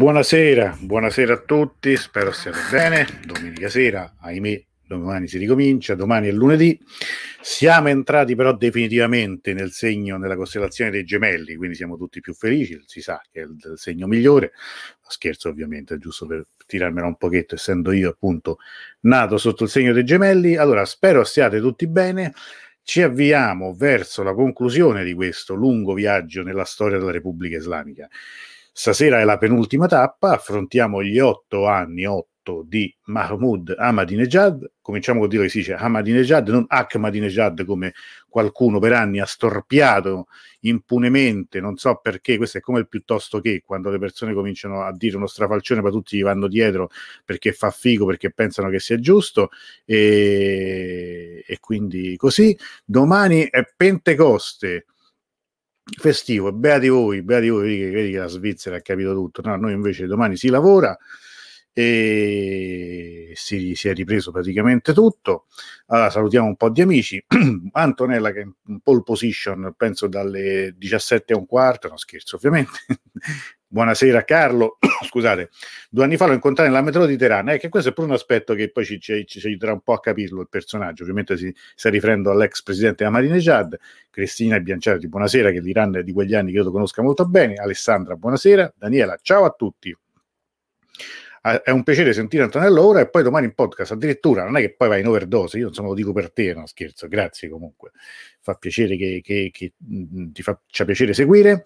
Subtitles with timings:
[0.00, 3.06] Buonasera, buonasera a tutti, spero stiate bene.
[3.26, 6.80] Domenica sera, ahimè, domani si ricomincia, domani è lunedì.
[7.42, 12.82] Siamo entrati però definitivamente nel segno, nella costellazione dei gemelli, quindi siamo tutti più felici,
[12.86, 14.52] si sa che è il segno migliore.
[15.06, 18.56] Scherzo ovviamente, giusto per tirarmela un pochetto, essendo io appunto
[19.00, 20.56] nato sotto il segno dei gemelli.
[20.56, 22.32] Allora, spero stiate tutti bene.
[22.82, 28.08] Ci avviamo verso la conclusione di questo lungo viaggio nella storia della Repubblica Islamica.
[28.80, 34.70] Stasera è la penultima tappa, affrontiamo gli otto anni, otto di Mahmoud Ahmadinejad.
[34.80, 37.92] Cominciamo con dire che si dice Ahmadinejad, non Ahmadinejad come
[38.26, 40.28] qualcuno per anni ha storpiato
[40.60, 44.96] impunemente, non so perché, questo è come il piuttosto che, quando le persone cominciano a
[44.96, 46.88] dire uno strafalcione, ma tutti gli vanno dietro
[47.22, 49.50] perché fa figo, perché pensano che sia giusto,
[49.84, 52.56] e, e quindi così.
[52.86, 54.86] Domani è Pentecoste
[55.98, 59.72] festivo, beati voi, beati voi, che, vedi che la Svizzera ha capito tutto, no, noi
[59.72, 60.96] invece domani si lavora
[61.72, 65.46] e si, si, è ripreso praticamente tutto.
[65.86, 67.24] Allora salutiamo un po' di amici.
[67.72, 72.78] Antonella che è in pole position, penso dalle 17 a un quarto, no scherzo ovviamente.
[73.72, 75.50] Buonasera Carlo, scusate,
[75.88, 78.14] due anni fa l'ho incontrato nella metro di Teheran, eh, che questo è pure un
[78.14, 81.54] aspetto che poi ci, ci, ci aiuterà un po' a capirlo il personaggio, ovviamente si
[81.76, 83.78] sta riferendo all'ex presidente Ahmadinejad,
[84.10, 89.16] Cristina Bianciardi, buonasera, che l'Iran di quegli anni credo conosca molto bene, Alessandra, buonasera, Daniela,
[89.22, 89.96] ciao a tutti.
[91.42, 94.42] Ah, è un piacere sentire Antonello ora e poi domani in podcast addirittura.
[94.42, 97.08] Non è che poi vai in overdose io insomma lo dico per te no scherzo.
[97.08, 97.92] Grazie comunque.
[98.40, 101.62] Fa piacere che, che, che mh, ti faccia piacere seguire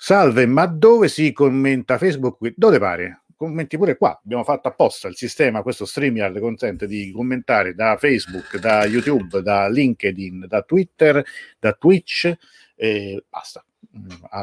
[0.00, 2.54] salve ma dove si commenta Facebook qui?
[2.56, 3.22] dove pare?
[3.36, 4.18] Commenti pure qua.
[4.22, 9.68] Abbiamo fatto apposta il sistema questo StreamYard consente di commentare da Facebook da YouTube da
[9.68, 11.24] LinkedIn da Twitter
[11.58, 12.32] da Twitch
[12.74, 13.64] e basta.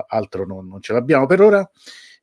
[0.08, 1.70] Altro non, non ce l'abbiamo per ora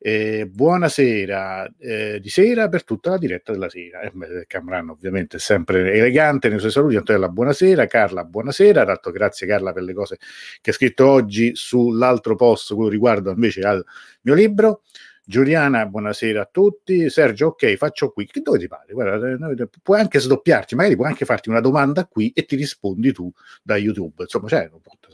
[0.04, 4.00] eh, buonasera eh, di sera per tutta la diretta della sera.
[4.00, 6.96] Eh, Camran ovviamente è sempre elegante nei suoi saluti.
[6.96, 7.86] Antonella, buonasera.
[7.86, 8.84] Carla, buonasera.
[8.84, 10.18] Tanto grazie Carla per le cose
[10.60, 13.84] che ha scritto oggi sull'altro post, quello riguardo invece al
[14.22, 14.82] mio libro.
[15.25, 17.09] Giuliana, buonasera a tutti.
[17.09, 18.27] Sergio, ok, faccio qui.
[18.27, 18.93] Che dove ti pare?
[18.93, 23.12] Guarda, eh, puoi anche sdoppiarti, magari puoi anche farti una domanda qui e ti rispondi
[23.12, 24.25] tu da YouTube.
[24.25, 24.69] Insomma, cioè,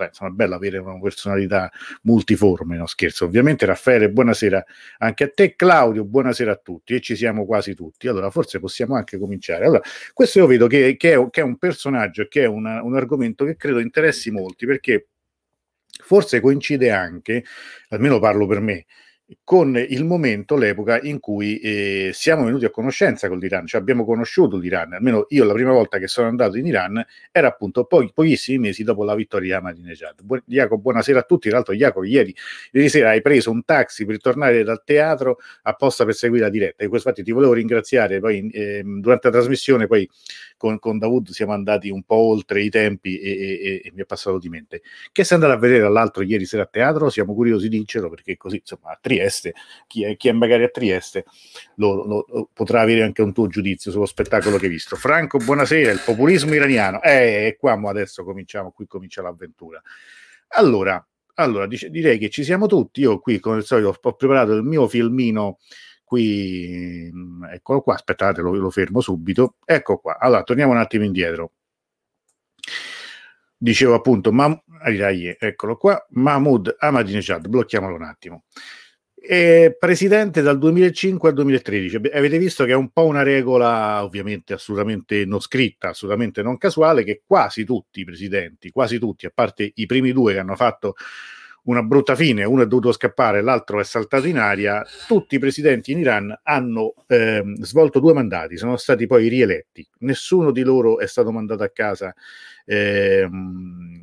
[0.06, 1.70] insomma, è bello avere una personalità
[2.02, 3.26] multiforme, no scherzo.
[3.26, 4.64] Ovviamente, Raffaele, buonasera
[4.98, 5.54] anche a te.
[5.54, 6.94] Claudio, buonasera a tutti.
[6.94, 8.08] E ci siamo quasi tutti.
[8.08, 9.66] Allora, forse possiamo anche cominciare.
[9.66, 9.82] Allora,
[10.14, 13.44] questo io vedo che, che, è, che è, un personaggio, che è una, un argomento
[13.44, 15.08] che credo interessi molti perché
[16.02, 17.44] forse coincide anche,
[17.90, 18.86] almeno parlo per me,
[19.44, 24.04] con il momento, l'epoca in cui eh, siamo venuti a conoscenza con l'Iran, cioè abbiamo
[24.04, 28.08] conosciuto l'Iran, almeno io la prima volta che sono andato in Iran era appunto po-
[28.12, 30.22] pochissimi mesi dopo la vittoria di Ahmadinejad.
[30.22, 32.34] Bu- Jacopo, buonasera a tutti, tra l'altro Jacopo ieri,
[32.72, 36.84] ieri sera hai preso un taxi per tornare dal teatro apposta per seguire la diretta,
[36.84, 40.08] e questo infatti ti volevo ringraziare, poi eh, durante la trasmissione poi
[40.58, 44.04] con, con Davud siamo andati un po' oltre i tempi e, e, e mi è
[44.04, 44.82] passato di mente.
[45.10, 47.08] Che sei andato a vedere dall'altro ieri sera a teatro?
[47.08, 49.54] Siamo curiosi di dircelo perché così insomma a Trieste,
[49.86, 51.24] chi è, chi è magari a Trieste
[51.76, 54.96] lo, lo, lo, potrà avere anche un tuo giudizio sullo spettacolo che hai visto.
[54.96, 57.00] Franco, buonasera, il populismo iraniano.
[57.00, 59.80] Eh, qua adesso cominciamo, qui comincia l'avventura.
[60.48, 61.02] Allora,
[61.34, 63.00] allora direi che ci siamo tutti.
[63.00, 65.58] Io qui, come al solito, ho preparato il mio filmino
[66.08, 69.56] qui, mm, eccolo qua, aspettate, lo, lo fermo subito.
[69.64, 70.18] Ecco qua.
[70.18, 71.52] Allora, torniamo un attimo indietro.
[73.60, 74.60] Dicevo appunto, ma,
[75.38, 78.44] eccolo qua, Mahmoud Ahmadinejad, blocchiamolo un attimo.
[79.14, 81.96] Eh, presidente dal 2005 al 2013.
[82.12, 87.04] Avete visto che è un po' una regola, ovviamente assolutamente non scritta, assolutamente non casuale,
[87.04, 90.94] che quasi tutti i presidenti, quasi tutti, a parte i primi due che hanno fatto
[91.68, 95.92] una brutta fine, uno è dovuto scappare, l'altro è saltato in aria, tutti i presidenti
[95.92, 101.06] in Iran hanno eh, svolto due mandati, sono stati poi rieletti, nessuno di loro è
[101.06, 102.14] stato mandato a casa
[102.64, 103.28] eh,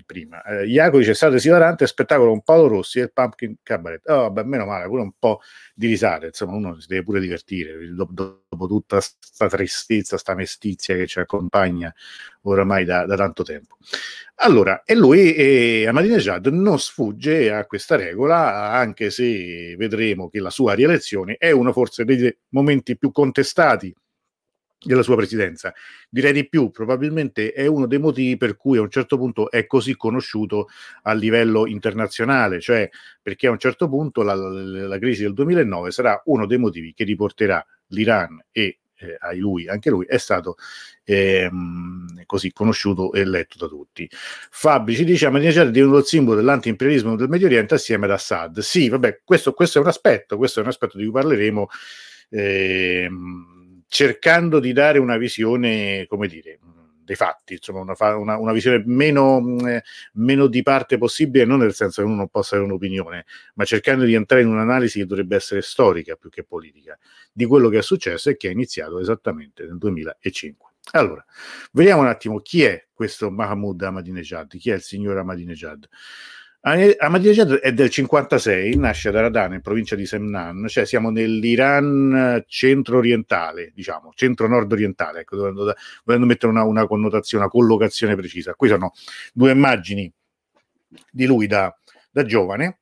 [0.05, 0.43] prima.
[0.43, 4.07] Eh, Iaco dice stato esilarante, spettacolo con Paolo Rossi e il Pumpkin Cabaret.
[4.09, 5.41] Oh, beh, meno male, pure un po'
[5.73, 10.95] di risate, insomma uno si deve pure divertire dopo, dopo tutta questa tristezza, questa mestizia
[10.95, 11.93] che ci accompagna
[12.43, 13.77] oramai da, da tanto tempo.
[14.39, 20.49] Allora, e lui, eh, Ahmadinejad, non sfugge a questa regola, anche se vedremo che la
[20.49, 23.93] sua rielezione è uno forse dei momenti più contestati
[24.85, 25.73] della sua presidenza.
[26.09, 29.65] Direi di più, probabilmente è uno dei motivi per cui a un certo punto è
[29.65, 30.67] così conosciuto
[31.03, 32.87] a livello internazionale, cioè
[33.21, 36.93] perché a un certo punto la, la, la crisi del 2009 sarà uno dei motivi
[36.93, 40.55] che riporterà l'Iran e eh, ai lui, anche lui, è stato
[41.03, 44.09] ehm, così conosciuto e letto da tutti.
[44.09, 48.59] Fabri ci dice Ahmadinejad è divenuto il simbolo dell'antiimperialismo del Medio Oriente assieme ad Assad.
[48.59, 51.67] Sì, vabbè, questo, questo, è un aspetto, questo è un aspetto di cui parleremo,
[52.29, 56.59] ehm, cercando di dare una visione, come dire,
[57.05, 61.73] dei fatti, insomma, una, una, una visione meno, eh, meno, di parte possibile, non nel
[61.73, 65.35] senso che uno non possa avere un'opinione, ma cercando di entrare in un'analisi che dovrebbe
[65.35, 66.97] essere storica più che politica
[67.31, 70.71] di quello che è successo e che è iniziato esattamente nel 2005.
[70.91, 71.23] Allora,
[71.71, 75.87] vediamo un attimo chi è questo Mahmoud Ahmadinejad, chi è il signor Ahmadinejad.
[76.67, 83.71] Ahmadinejad è del 56, nasce ad Aradan in provincia di Semnan, cioè siamo nell'Iran centro-orientale,
[83.75, 88.55] diciamo, centro-nord-orientale, ecco, dovendo, dovendo mettere una, una, connotazione, una collocazione precisa.
[88.55, 88.93] Qui sono
[89.31, 90.11] due immagini
[91.11, 91.71] di lui da,
[92.09, 92.79] da giovane,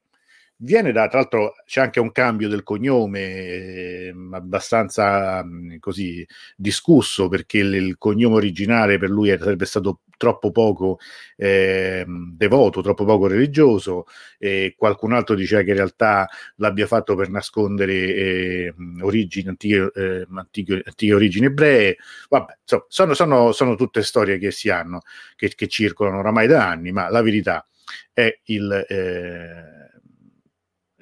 [0.63, 6.25] viene da, tra l'altro c'è anche un cambio del cognome eh, abbastanza mh, così
[6.55, 10.99] discusso perché il, il, cognome originale per lui sarebbe stato troppo poco
[11.35, 14.05] eh, devoto, troppo poco religioso
[14.39, 20.25] e qualcun altro diceva che in realtà l'abbia fatto per nascondere eh, origini, antiche, eh,
[20.33, 21.97] antiche, antiche, origini ebree.
[22.29, 25.01] Vabbè, insomma, sono, sono, sono, tutte storie che si hanno,
[25.35, 27.67] che, che circolano oramai da anni, ma la verità
[28.13, 28.85] è il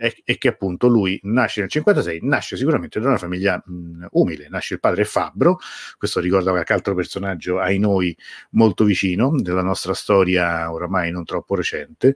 [0.02, 4.08] eh, è, è, che appunto lui nasce nel 56, nasce sicuramente da una famiglia mh,
[4.12, 5.60] umile, nasce il padre Fabbro,
[5.98, 8.16] questo ricorda qualche altro personaggio ai noi
[8.52, 12.16] molto vicino della nostra storia oramai non troppo recente,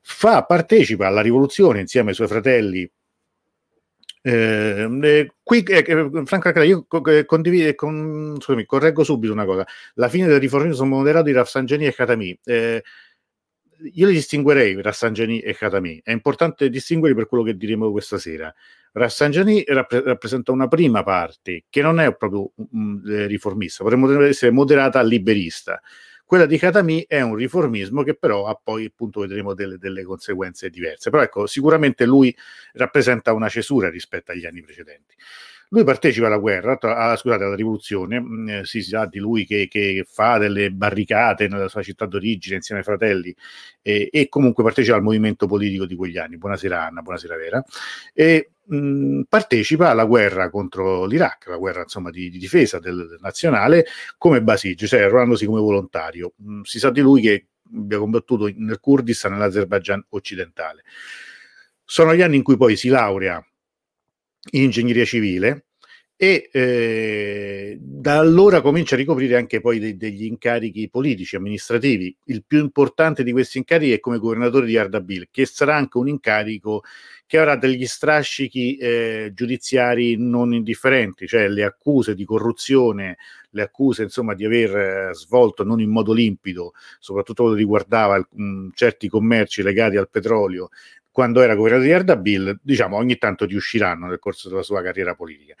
[0.00, 2.90] fa, partecipa alla rivoluzione insieme ai suoi fratelli
[4.24, 9.66] eh, eh, qui, eh, eh Franco io eh, condivido, con, scusami, correggo subito una cosa.
[9.94, 12.38] La fine del riformismo moderato di Rafsanjani e Khatami.
[13.82, 16.00] Eh, io li distinguerei Rafsanjani e Khatami.
[16.04, 18.52] È importante distinguerli per quello che diremo questa sera.
[18.92, 25.02] Rafsanjani rappre- rappresenta una prima parte che non è proprio um, riformista, potremmo essere moderata
[25.02, 25.80] liberista.
[26.24, 30.70] Quella di Khatami è un riformismo che però ha poi, appunto, vedremo delle, delle conseguenze
[30.70, 31.10] diverse.
[31.10, 32.34] Però ecco, sicuramente lui
[32.72, 35.14] rappresenta una cesura rispetto agli anni precedenti.
[35.72, 39.68] Lui partecipa alla guerra, alla, scusate, alla rivoluzione, mm, eh, si sa di lui che,
[39.68, 43.34] che, fa delle barricate nella sua città d'origine insieme ai fratelli
[43.80, 46.36] eh, e comunque partecipa al movimento politico di quegli anni.
[46.36, 47.64] Buonasera Anna, buonasera Vera.
[48.12, 53.06] E mh, mm, partecipa alla guerra contro l'Iraq, la guerra insomma di, di difesa del,
[53.08, 53.86] del, nazionale
[54.18, 56.34] come Basij, cioè arruolandosi come volontario.
[56.36, 60.82] Mh, mm, si sa di lui che abbia combattuto nel Kurdistan e nell'Azerbaijan occidentale.
[61.82, 63.42] Sono gli anni in cui poi si laurea
[64.50, 65.66] in ingegneria civile
[66.22, 72.16] e eh, da allora comincia a ricoprire anche poi de- degli incarichi politici, amministrativi.
[72.26, 76.06] Il più importante di questi incarichi è come governatore di Ardabil, che sarà anche un
[76.06, 76.84] incarico
[77.26, 83.16] che avrà degli strascichi eh, giudiziari non indifferenti, cioè le accuse di corruzione,
[83.50, 88.68] le accuse insomma di aver eh, svolto non in modo limpido, soprattutto quello riguardava mh,
[88.74, 90.68] certi commerci legati al petrolio,
[91.12, 95.54] quando era governatore di Ardabil, diciamo ogni tanto riusciranno nel corso della sua carriera politica.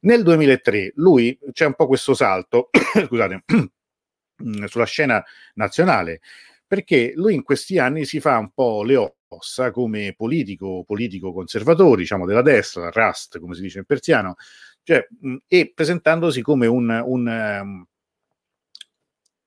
[0.00, 2.70] Nel 2003 lui c'è un po' questo salto,
[3.06, 3.44] scusate,
[4.66, 5.22] sulla scena
[5.54, 6.20] nazionale,
[6.66, 8.96] perché lui in questi anni si fa un po' le
[9.28, 14.36] ossa come politico, politico conservatore, diciamo della destra, Rast, come si dice in persiano,
[14.82, 15.06] cioè,
[15.46, 17.86] e presentandosi come un, un, um,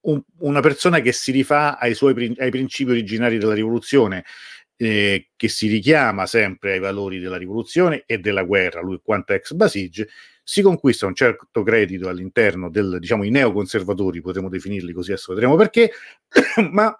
[0.02, 4.26] un, una persona che si rifà ai suoi ai principi originari della rivoluzione,
[4.82, 9.52] eh, che si richiama sempre ai valori della rivoluzione e della guerra, lui quanto ex
[9.52, 10.08] Basij,
[10.42, 15.58] si conquista un certo credito all'interno del, diciamo, i neoconservatori, potremmo definirli così, adesso vedremo
[15.58, 15.92] perché,
[16.72, 16.98] ma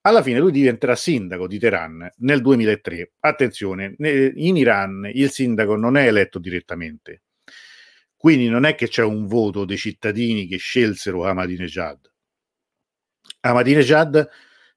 [0.00, 3.12] alla fine lui diventerà sindaco di Teheran nel 2003.
[3.20, 7.22] Attenzione, in Iran il sindaco non è eletto direttamente,
[8.16, 12.10] quindi non è che c'è un voto dei cittadini che scelsero Ahmadinejad.
[13.42, 14.28] Ahmadinejad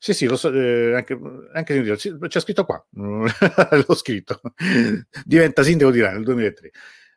[0.02, 1.20] sì, sì, lo so, eh, anche,
[1.52, 4.40] anche c'è scritto qua, l'ho scritto,
[5.26, 6.72] diventa sindaco di Iran nel 2003.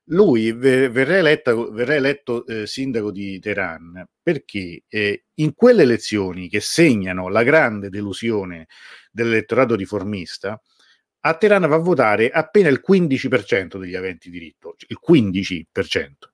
[0.07, 6.59] Lui verrà eletto, verrà eletto eh, sindaco di Teheran perché eh, in quelle elezioni che
[6.61, 8.67] segnano la grande delusione
[9.13, 10.61] dell'elettorato riformista,
[11.21, 16.32] a Teheran va a votare appena il 15% degli aventi diritto, cioè il 15%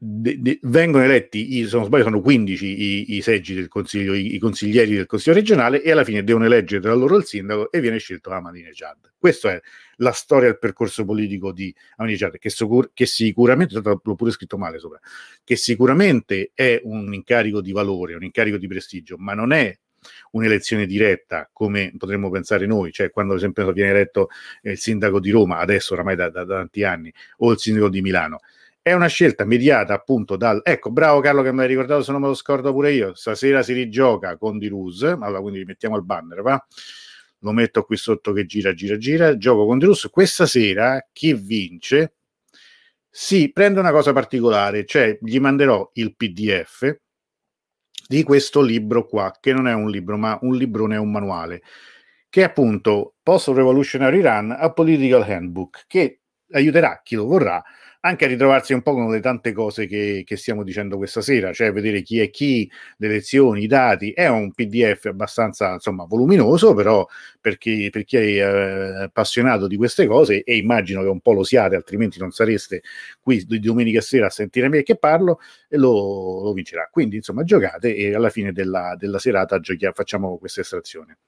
[0.00, 4.34] de, de, vengono eletti, se non sbaglio sono 15 i, i seggi del consiglio, i,
[4.36, 7.80] i, consiglieri del consiglio regionale e alla fine devono eleggere tra loro il sindaco e
[7.80, 9.14] viene scelto Ahmadinejad.
[9.18, 9.60] Questa è
[9.96, 14.78] la storia del percorso politico di Ahmadinejad, che, sicur- che sicuramente, l'ho pure scritto male
[14.78, 15.00] sopra,
[15.42, 19.76] che sicuramente è un incarico di valore, un incarico di prestigio, ma non è
[20.30, 24.28] un'elezione diretta come potremmo pensare noi, cioè quando ad esempio viene eletto
[24.62, 28.00] il sindaco di Roma, adesso oramai da, da, da tanti anni, o il sindaco di
[28.00, 28.38] Milano
[28.88, 30.62] È una scelta mediata appunto dal...
[30.64, 33.62] Ecco, bravo Carlo che mi hai ricordato, se non me lo scordo pure io, stasera
[33.62, 36.66] si rigioca con Dirus, allora quindi mettiamo il banner, va?
[37.40, 40.08] Lo metto qui sotto che gira, gira, gira, gioco con Dirus.
[40.10, 42.14] Questa sera chi vince
[43.10, 46.98] si prende una cosa particolare, cioè gli manderò il PDF
[48.06, 51.60] di questo libro qua, che non è un libro, ma un librone è un manuale,
[52.30, 56.20] che è appunto Post Revolutionary Iran, a Political Handbook, che
[56.52, 57.62] aiuterà chi lo vorrà
[58.00, 61.52] anche a ritrovarsi un po' con le tante cose che, che, stiamo dicendo questa sera,
[61.52, 64.12] cioè vedere chi è chi, le lezioni, i dati.
[64.12, 67.06] È un PDF abbastanza insomma voluminoso, però
[67.40, 71.32] per chi, per chi è eh, appassionato di queste cose, e immagino che un po'
[71.32, 72.82] lo siate, altrimenti non sareste
[73.20, 76.88] qui di domenica sera a sentire me che parlo, e lo, lo vincerà.
[76.90, 81.18] Quindi insomma giocate e alla fine della, della serata giochiamo, facciamo questa estrazione.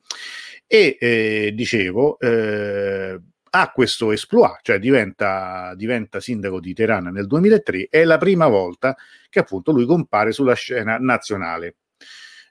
[0.66, 7.88] E eh, dicevo, eh, ha questo exploit, cioè diventa, diventa, sindaco di Teheran nel 2003,
[7.90, 8.96] è la prima volta
[9.28, 11.76] che appunto lui compare sulla scena nazionale.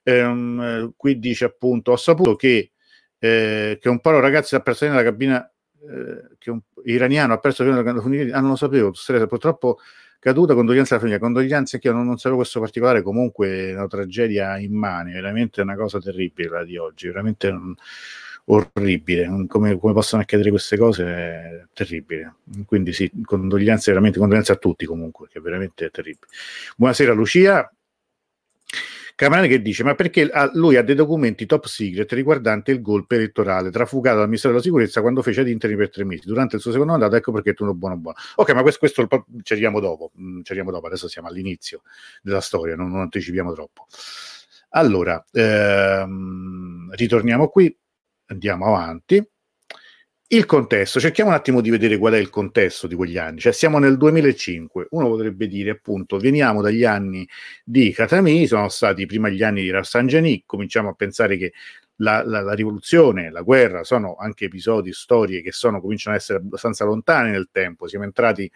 [0.03, 2.71] Ehm, qui dice appunto, ho saputo che,
[3.17, 5.49] eh, che un paro ragazzi ha perso nella cabina,
[5.81, 8.91] eh, che un iraniano ha perso la cabina, ah non lo sapevo,
[9.27, 9.79] purtroppo
[10.19, 14.57] caduta, condoglianze alla famiglia, condoglianze anche io non, non sapevo questo particolare, comunque una tragedia
[14.57, 17.51] immane, veramente una cosa terribile la di oggi, veramente...
[17.51, 17.75] Non,
[18.49, 19.27] orribile.
[19.47, 22.35] Come, come, possono accadere queste cose è terribile.
[22.65, 26.27] Quindi sì, condoglianze, veramente condoglianze a tutti comunque, che è veramente terribile.
[26.75, 27.71] Buonasera Lucia.
[29.15, 33.69] Camerani che dice: Ma perché lui ha dei documenti top secret riguardanti il golpe elettorale
[33.69, 36.71] trafugato dal Ministero della Sicurezza quando fece ad interni per tre mesi durante il suo
[36.71, 37.17] secondo mandato?
[37.17, 38.17] Ecco perché tu non buono buono.
[38.35, 40.11] Ok, ma questo, questo ci arriviamo dopo.
[40.19, 40.87] Mm, ci arriviamo dopo.
[40.87, 41.81] Adesso siamo all'inizio
[42.21, 43.87] della storia, non, non anticipiamo troppo.
[44.69, 47.75] Allora, ehm, ritorniamo qui
[48.29, 49.23] andiamo avanti.
[50.31, 53.51] Il contesto, cerchiamo un attimo di vedere qual è il contesto di quegli anni, cioè
[53.51, 57.27] siamo nel 2005, uno potrebbe dire appunto veniamo dagli anni
[57.63, 61.53] di Khatami, sono stati prima gli anni di Rafsanjani, cominciamo a pensare che
[61.95, 66.37] la, la, la, rivoluzione, la guerra sono anche episodi, storie che sono, cominciano ad essere
[66.37, 68.49] abbastanza lontani nel tempo, siamo entrati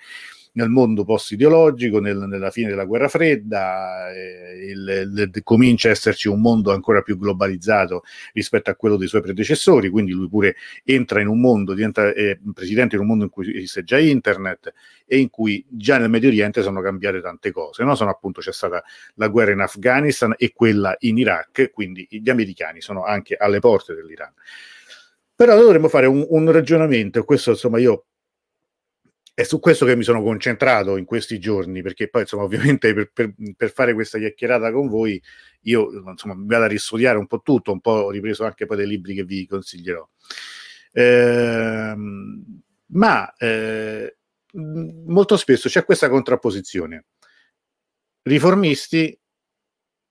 [0.54, 6.28] nel mondo post-ideologico, nel, nella fine della guerra fredda, eh, il, il, comincia a esserci
[6.28, 11.22] un mondo ancora più globalizzato rispetto a quello dei suoi predecessori, quindi lui pure entra
[11.22, 14.74] in un mondo, diventa eh, presidente in un mondo in cui esiste già internet
[15.06, 17.96] e in cui già nel Medio Oriente sono cambiate tante cose, no?
[17.96, 18.84] sono appunto c'è stata
[19.16, 23.96] la guerra in Afghanistan e quella in Iraq, quindi gli americani sono anche alle porte
[23.96, 24.34] dell'Iran.
[25.36, 28.06] Però dovremmo fare un, un ragionamento, questo insomma io
[29.36, 33.12] è su questo che mi sono concentrato in questi giorni, perché poi, insomma, ovviamente per,
[33.12, 35.22] per, per fare questa chiacchierata con voi,
[35.62, 38.78] io insomma, mi vado a ristudiare un po' tutto, un po' ho ripreso anche poi
[38.78, 40.08] dei libri che vi consiglierò.
[40.92, 41.96] Eh,
[42.86, 44.18] ma eh,
[44.52, 47.06] molto spesso c'è questa contrapposizione:
[48.24, 49.20] riformisti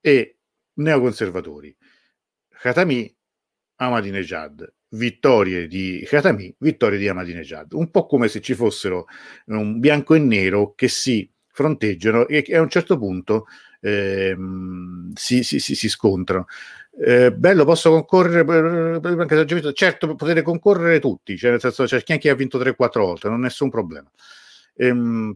[0.00, 0.38] e
[0.74, 1.76] neoconservatori.
[2.48, 3.16] Khatami,
[3.76, 9.06] Ahmadinejad vittorie di Khatami, vittorie di Ahmadinejad, un po' come se ci fossero
[9.46, 13.46] un bianco e nero che si fronteggiano e che a un certo punto
[13.80, 16.46] ehm, si, si, si, si, scontrano.
[17.04, 19.72] Eh, bello, posso concorrere?
[19.72, 23.42] Certo, potete concorrere tutti, cioè nel senso c'è chi ha vinto 3-4 volte, non è
[23.42, 24.10] nessun problema.
[24.76, 25.34] Ehm,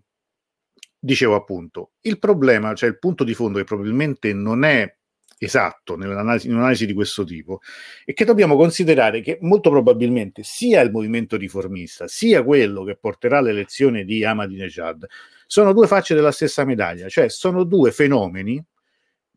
[0.98, 4.94] dicevo appunto, il problema, cioè il punto di fondo che probabilmente non è
[5.38, 7.61] esatto nell'analisi, in un'analisi di questo tipo
[8.05, 13.38] è che dobbiamo considerare che molto probabilmente sia il movimento riformista sia quello che porterà
[13.38, 15.07] all'elezione di Ahmadinejad
[15.47, 18.62] sono due facce della stessa medaglia, cioè sono due fenomeni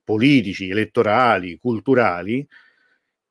[0.03, 2.45] politici, elettorali, culturali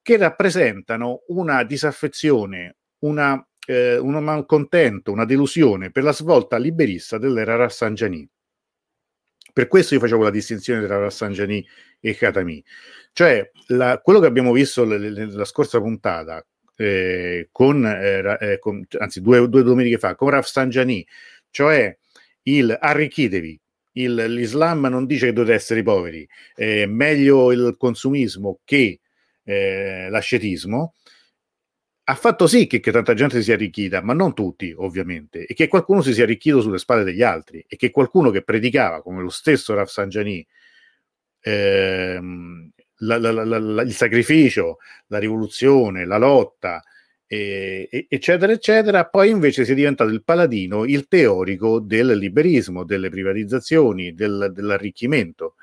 [0.00, 7.56] che rappresentano una disaffezione, una, eh, un malcontento, una delusione per la svolta liberista dell'era
[7.56, 8.28] Rafsanjani
[9.58, 11.66] per questo io facevo la distinzione tra Rafsanjani
[11.98, 12.62] e Khatami.
[13.12, 16.46] Cioè, la, quello che abbiamo visto la scorsa puntata,
[16.76, 21.04] eh, con, eh, eh, con, anzi due, due, domeniche fa, con Rafsanjani,
[21.50, 21.92] cioè
[22.42, 23.60] il arricchitevi,
[23.94, 26.24] il, l'Islam non dice che dovete essere poveri,
[26.54, 29.00] è meglio il consumismo che
[29.42, 30.94] eh, l'ascetismo,
[32.10, 35.52] ha fatto sì che, che, tanta gente si sia arricchita, ma non tutti, ovviamente, e
[35.52, 39.20] che qualcuno si sia arricchito sulle spalle degli altri, e che qualcuno che predicava, come
[39.20, 40.46] lo stesso Rafsanjani,
[41.40, 46.82] ehm, la, la, la, il sacrificio, la rivoluzione, la lotta,
[47.26, 53.10] eh, eccetera, eccetera, poi invece si è diventato il paladino, il teorico del liberismo, delle
[53.10, 55.56] privatizzazioni, del, dell'arricchimento.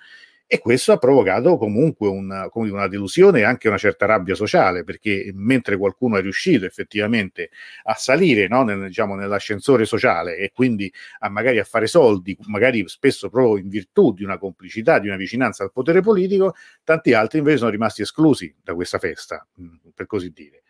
[0.48, 5.32] E questo ha provocato comunque una, una, delusione e anche una certa rabbia sociale, perché
[5.34, 7.50] mentre qualcuno è riuscito effettivamente
[7.86, 12.88] a salire no, nel, diciamo, nell'ascensore sociale e quindi a magari a fare soldi, magari
[12.88, 17.40] spesso proprio in virtù di una complicità, di una vicinanza al potere politico, tanti altri
[17.40, 19.48] invece sono rimasti esclusi da questa festa,
[19.96, 20.65] per così dire.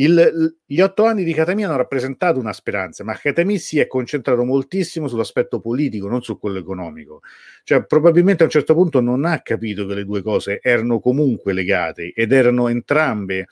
[0.00, 4.44] Il, gli otto anni di Katami hanno rappresentato una speranza, ma Katami si è concentrato
[4.44, 7.22] moltissimo sull'aspetto politico, non su quello economico.
[7.64, 11.52] Cioè, probabilmente a un certo punto non ha capito che le due cose erano comunque
[11.52, 13.48] legate ed erano entrambe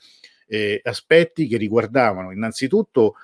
[0.47, 3.15] eh, aspetti che riguardavano innanzitutto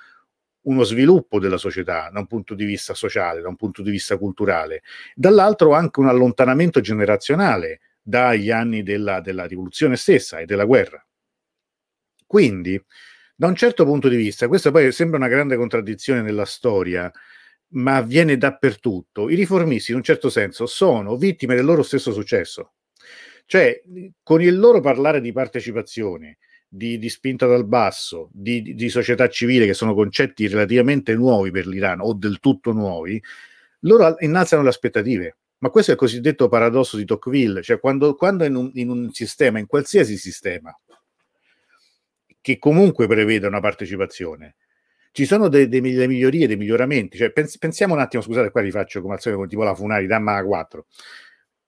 [0.64, 4.18] uno sviluppo della società da un punto di vista sociale, da un punto di vista
[4.18, 4.82] culturale,
[5.14, 11.02] dall'altro anche un allontanamento generazionale dagli anni della, della rivoluzione stessa e della guerra.
[12.26, 12.82] Quindi,
[13.44, 17.12] da un certo punto di vista, questa poi sembra una grande contraddizione nella storia,
[17.72, 19.28] ma avviene dappertutto.
[19.28, 22.72] I riformisti, in un certo senso, sono vittime del loro stesso successo.
[23.44, 23.82] Cioè,
[24.22, 29.66] con il loro parlare di partecipazione, di, di spinta dal basso, di, di, società civile,
[29.66, 33.22] che sono concetti relativamente nuovi per l'Iran o del tutto nuovi,
[33.80, 35.36] loro innalzano le aspettative.
[35.58, 39.12] Ma questo è il cosiddetto paradosso di Tocqueville, cioè quando, quando in, un, in un
[39.12, 40.74] sistema, in qualsiasi sistema,
[42.44, 44.56] che comunque prevede una partecipazione.
[45.12, 47.16] Ci sono delle de, de migliorie, dei miglioramenti.
[47.16, 50.44] Cioè, pens- pensiamo un attimo, scusate, qua rifaccio come al solito, tipo la Funari, Damma
[50.44, 50.86] 4.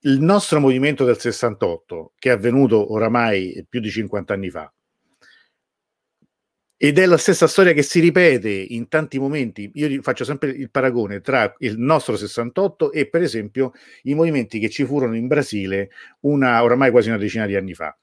[0.00, 4.70] Il nostro movimento del 68, che è avvenuto oramai più di 50 anni fa,
[6.76, 9.70] ed è la stessa storia che si ripete in tanti momenti.
[9.76, 14.68] Io faccio sempre il paragone tra il nostro 68 e, per esempio, i movimenti che
[14.68, 15.88] ci furono in Brasile
[16.20, 17.96] una, oramai quasi una decina di anni fa.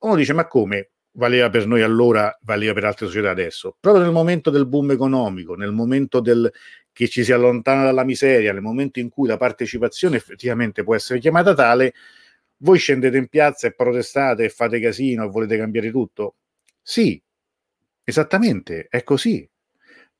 [0.00, 0.90] Uno dice: Ma come?
[1.12, 3.76] Valeva per noi allora, valeva per altre società adesso.
[3.80, 6.50] Proprio nel momento del boom economico, nel momento del,
[6.92, 11.18] che ci si allontana dalla miseria, nel momento in cui la partecipazione effettivamente può essere
[11.18, 11.94] chiamata tale,
[12.58, 16.36] voi scendete in piazza e protestate e fate casino e volete cambiare tutto?
[16.82, 17.20] Sì,
[18.04, 19.48] esattamente, è così.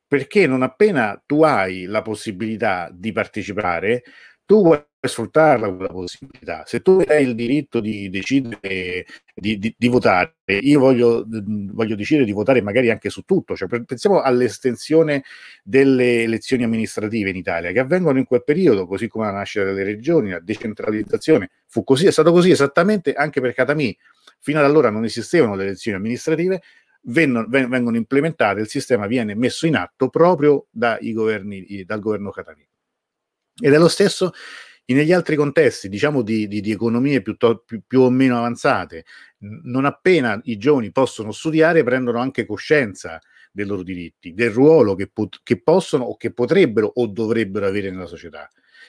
[0.07, 4.03] Perché non appena tu hai la possibilità di partecipare,
[4.45, 6.65] tu vuoi sfruttarla quella possibilità.
[6.67, 12.27] Se tu hai il diritto di decidere di, di, di votare, io voglio, voglio, decidere
[12.27, 13.57] di votare magari anche su tutto.
[13.57, 15.25] Cioè, pensiamo all'estensione
[15.63, 19.85] delle elezioni amministrative in Italia, che avvengono in quel periodo, così come la nascita delle
[19.85, 21.51] regioni, la decentralizzazione.
[21.67, 23.97] Fu così, è stato così esattamente anche per Catamì.
[24.39, 26.63] Fino ad allora non esistevano le elezioni amministrative,
[27.03, 32.67] vengono, vengono implementate, il sistema viene messo in atto proprio dai governi, dal governo Catamì.
[33.63, 34.33] Ed è lo stesso
[34.95, 39.05] negli altri contesti, diciamo di, di, di economie più, più, più, o meno avanzate.
[39.39, 43.21] Non appena i giovani possono studiare, prendono anche coscienza
[43.53, 47.91] dei loro diritti, del ruolo che, pot- che possono o che potrebbero o dovrebbero avere
[47.91, 48.49] nella società.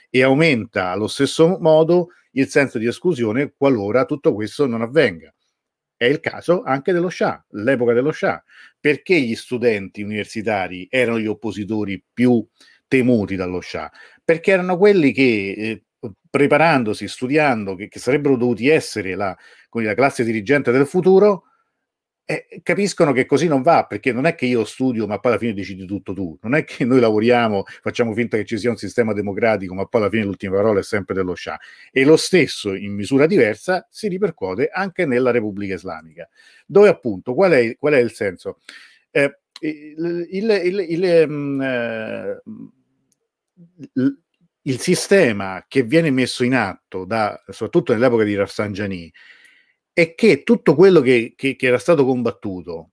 [0.10, 5.34] E aumenta allo stesso modo il senso di esclusione qualora tutto questo non avvenga.
[5.96, 8.44] È il caso anche dello Shah, l'epoca dello Shah.
[8.80, 12.44] Perché gli studenti universitari erano gli oppositori più
[12.88, 13.92] temuti dallo Shah?
[14.32, 15.84] perché erano quelli che eh,
[16.30, 19.36] preparandosi, studiando, che, che, sarebbero dovuti essere la,
[19.70, 21.46] la classe dirigente del futuro,
[22.26, 25.40] eh, capiscono che così non va, perché non è che io studio, ma poi alla
[25.40, 28.78] fine decidi tutto tu, non è che noi lavoriamo, facciamo finta che ci sia un
[28.78, 31.60] sistema democratico, ma poi alla fine l'ultima parola è sempre dello Shah.
[31.92, 36.30] E lo stesso, in misura diversa, si ripercuote anche nella Repubblica Islamica,
[36.66, 38.60] dove appunto, qual è, qual è il senso?
[39.12, 42.42] Eh, il, il, il, il um, eh,
[44.64, 49.12] il sistema che viene messo in atto, da, soprattutto nell'epoca di Rafsanjani,
[49.94, 52.92] è che tutto quello che, che, che, era stato combattuto,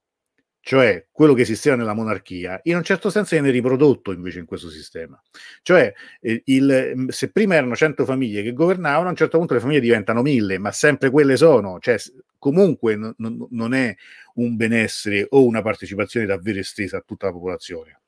[0.60, 4.70] cioè quello che esisteva nella monarchia, in un certo senso viene riprodotto invece in questo
[4.70, 5.20] sistema.
[5.62, 9.60] Cioè, eh, il, se prima erano 100 famiglie che governavano, a un certo punto le
[9.60, 11.96] famiglie diventano mille, ma sempre quelle sono, cioè
[12.38, 13.14] comunque non,
[13.50, 13.94] non è
[14.34, 18.00] un benessere o una partecipazione davvero estesa a tutta la popolazione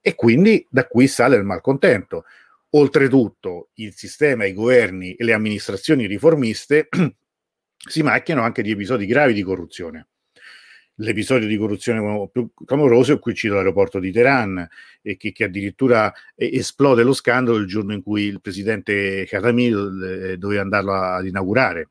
[0.00, 2.24] e quindi da qui sale il malcontento.
[2.70, 6.88] Oltretutto il sistema, i governi e le amministrazioni riformiste
[7.76, 10.08] si macchiano anche di episodi gravi di corruzione.
[11.00, 14.68] L'episodio di corruzione più clamoroso è qui cito l'aeroporto di Teheran,
[15.00, 20.36] e che, che, addirittura esplode lo scandalo il giorno in cui il presidente Khatami eh,
[20.36, 21.90] doveva andarlo ad inaugurare.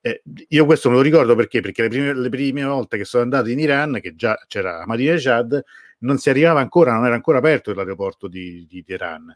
[0.00, 1.60] Eh, io questo me lo ricordo perché?
[1.60, 5.62] Perché le prime, le prime, volte che sono andato in Iran, che già c'era Ahmadinejad,
[5.98, 9.32] non si arrivava ancora, non era ancora aperto l'aeroporto di, di Teheran,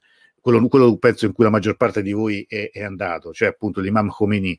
[0.46, 3.80] quello, quello, penso in cui la maggior parte di voi è, è andato, cioè appunto
[3.80, 4.58] l'imam Khomeini,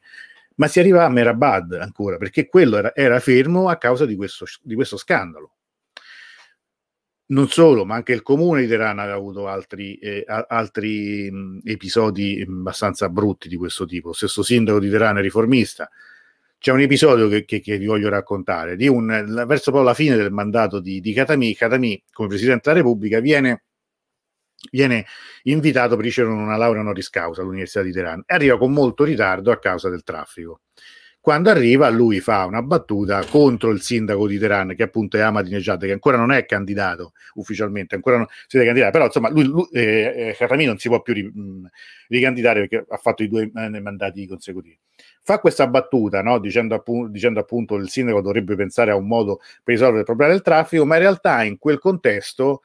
[0.56, 4.46] ma si arriva a Merabad ancora, perché quello era, era fermo a causa di questo,
[4.62, 5.54] di questo scandalo.
[7.30, 12.44] non solo, ma anche il comune di Teheran aveva avuto altri, eh, altri mh, episodi
[12.48, 14.10] abbastanza brutti di questo tipo.
[14.10, 15.90] Lo stesso sindaco di Teheran è riformista.
[16.58, 18.76] C'è un episodio che, che, che vi voglio raccontare.
[18.88, 23.20] Un, verso poi la fine del mandato di, di Khatami, Khatami, come Presidente della Repubblica,
[23.20, 23.66] viene,
[24.72, 25.06] viene
[25.44, 29.52] invitato per ricevere una laurea honoris causa all'Università di Teheran e arriva con molto ritardo
[29.52, 30.62] a causa del traffico.
[31.28, 35.82] Quando arriva, lui fa una battuta contro il sindaco di Teheran, che appunto è Ahmadinejad,
[35.82, 39.68] che ancora non è candidato ufficialmente, ancora non si deve candidare, però insomma lui, lui
[39.74, 41.68] eh, Khatami non si può più ri, mh,
[42.08, 44.80] ricandidare perché ha fatto i due eh, mandati consecutivi.
[45.22, 46.40] Fa questa battuta no?
[46.40, 50.06] dicendo, appunto, dicendo appunto che il sindaco dovrebbe pensare a un modo per risolvere il
[50.06, 52.62] problema del traffico, ma in realtà in quel contesto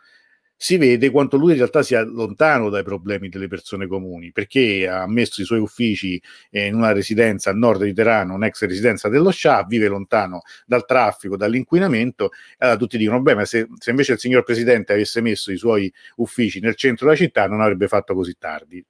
[0.62, 5.08] si vede quanto lui in realtà sia lontano dai problemi delle persone comuni, perché ha
[5.08, 9.64] messo i suoi uffici in una residenza a nord di Teheran, un'ex residenza dello Shah,
[9.68, 14.44] vive lontano dal traffico, dall'inquinamento, allora tutti dicono, beh, ma se, se, invece il signor
[14.44, 18.84] Presidente avesse messo i suoi uffici nel centro della città non avrebbe fatto così tardi.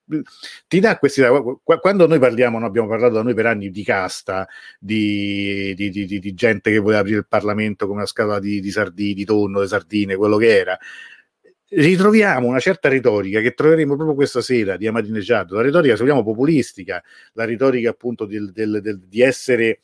[0.69, 1.23] Ti dà questi...
[1.63, 4.47] Quando noi parliamo, no, abbiamo parlato da noi per anni di casta,
[4.79, 8.71] di, di, di, di gente che voleva aprire il Parlamento come una scatola di, di
[8.71, 10.79] sardine, di tonno, di sardine, quello che era,
[11.75, 16.23] ritroviamo una certa retorica che troveremo proprio questa sera di Ahmadinejad, la retorica, se vogliamo,
[16.23, 19.81] populistica, la retorica appunto del, del, del, di essere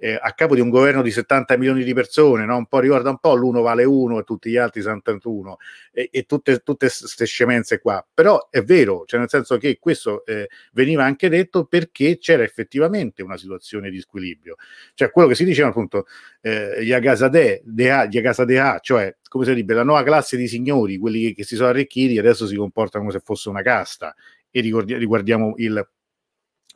[0.00, 2.56] eh, a capo di un governo di 70 milioni di persone, no?
[2.56, 5.58] un po' ricorda un po' l'uno vale uno e tutti gli altri 71
[5.92, 10.48] e, e tutte queste scemenze qua, però è vero, cioè nel senso che questo eh,
[10.72, 14.56] veniva anche detto perché c'era effettivamente una situazione di squilibrio,
[14.94, 16.06] cioè quello che si diceva appunto
[16.40, 21.28] eh, gli Agasadeh, gli Agasadeh, cioè come si dice, la nuova classe di signori, quelli
[21.28, 24.14] che, che si sono arricchiti adesso si comportano come se fosse una casta.
[24.50, 25.88] E riguardiamo il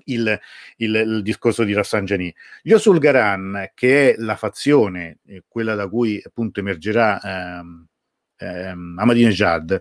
[0.04, 0.38] il,
[0.76, 2.34] il, il, discorso di Rafsanjani.
[2.62, 7.86] Gli Osulgaran, che è la fazione, eh, quella da cui appunto emergerà ehm,
[8.38, 9.80] ehm, Ahmadinejad,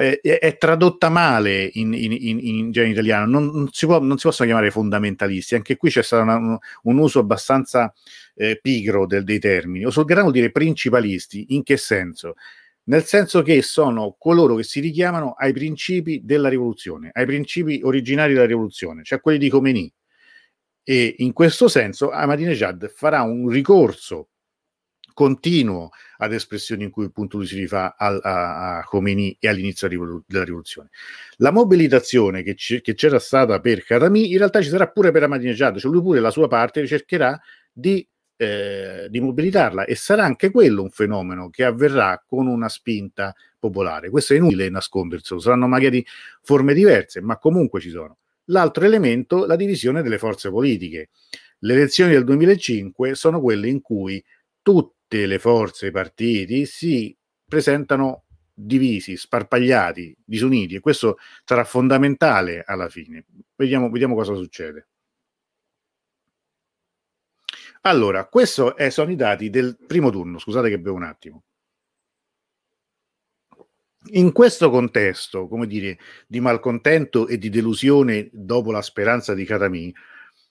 [0.00, 2.38] eh, è tradotta male in, in, in,
[2.72, 6.22] in italiano, non, non, si può, non, si possono chiamare fondamentalisti, anche qui c'è stato
[6.22, 7.92] una, un, un, uso abbastanza
[8.34, 9.84] eh, pigro del, dei termini.
[9.84, 12.34] Osulgaran vuol dire principalisti, in che senso?
[12.84, 18.32] Nel senso che sono coloro che si richiamano ai principi della rivoluzione, ai principi originari
[18.32, 19.92] della rivoluzione, cioè quelli di Khomeini.
[20.84, 24.30] E in questo senso Ahmadinejad farà un ricorso
[25.14, 29.86] continuo ad espressioni in cui appunto lui si rifà a, a, a Khomeini e all'inizio
[30.26, 30.88] della rivoluzione.
[31.36, 35.22] La mobilitazione che, c- che, c'era stata per Khatami in realtà ci sarà pure per
[35.22, 37.40] Ahmadinejad, cioè lui pure la sua parte cercherà
[37.70, 38.06] di
[38.42, 44.10] eh, di mobilitarla e sarà anche quello un fenomeno che avverrà con una spinta popolare.
[44.10, 46.04] Questo è inutile nasconderselo, saranno magari
[46.42, 48.18] forme diverse, ma comunque ci sono.
[48.46, 51.10] L'altro elemento, la divisione delle forze politiche.
[51.58, 54.22] Le elezioni del 2005 sono quelle in cui
[54.60, 62.88] tutte le forze, i partiti si presentano divisi, sparpagliati, disuniti e questo sarà fondamentale alla
[62.88, 63.24] fine.
[63.54, 64.88] Vediamo, vediamo cosa succede.
[67.82, 71.42] Allora, questi sono i dati del primo turno, scusate che bevo un attimo.
[74.12, 79.94] In questo contesto, come dire, di malcontento e di delusione dopo la speranza di Katami,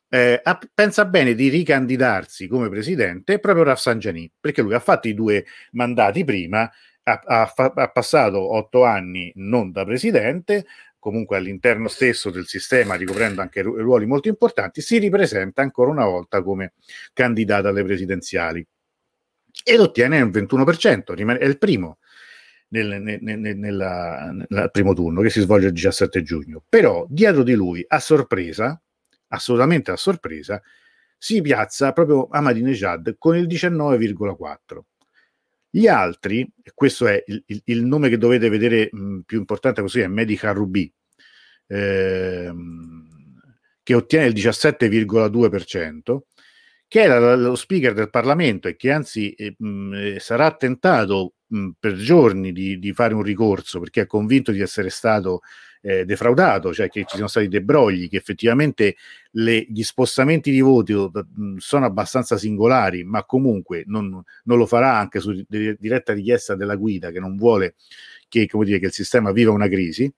[0.09, 0.41] eh,
[0.73, 6.25] pensa bene di ricandidarsi come presidente proprio Rafsanjani, perché lui ha fatto i due mandati
[6.25, 6.69] prima,
[7.03, 10.65] ha, ha, ha passato otto anni non da presidente,
[11.01, 16.43] comunque all'interno stesso del sistema, ricoprendo anche ruoli molto importanti, si ripresenta ancora una volta
[16.43, 16.73] come
[17.11, 18.65] candidata alle presidenziali
[19.63, 21.97] e lo ottiene il 21%, rimane, è il primo
[22.69, 26.63] nel, nel, nel, nella, nel, primo turno che si svolge il 17 giugno.
[26.69, 28.79] Però dietro di lui, a sorpresa,
[29.29, 30.61] assolutamente a sorpresa,
[31.17, 34.90] si piazza proprio Ahmadinejad con il 19,4%.
[35.73, 39.81] Gli altri, e questo è il, il, il, nome che dovete vedere mh, più importante
[39.81, 40.93] così, è Medica Ruby,
[41.67, 43.07] ehm,
[43.81, 46.19] che ottiene il 17,2%,
[46.89, 51.93] che era lo speaker del Parlamento e che anzi eh, mh, sarà tentato mh, per
[51.95, 55.39] giorni di, di, fare un ricorso perché è convinto di essere stato
[55.81, 58.95] eh, defraudato, cioè che ci sono stati dei brogli, che effettivamente
[59.31, 64.09] le, gli spostamenti di voti mh, sono abbastanza singolari, ma comunque non,
[64.43, 67.75] non lo farà anche su di, diretta richiesta della guida che non vuole
[68.27, 70.11] che, dire, che il sistema viva una crisi.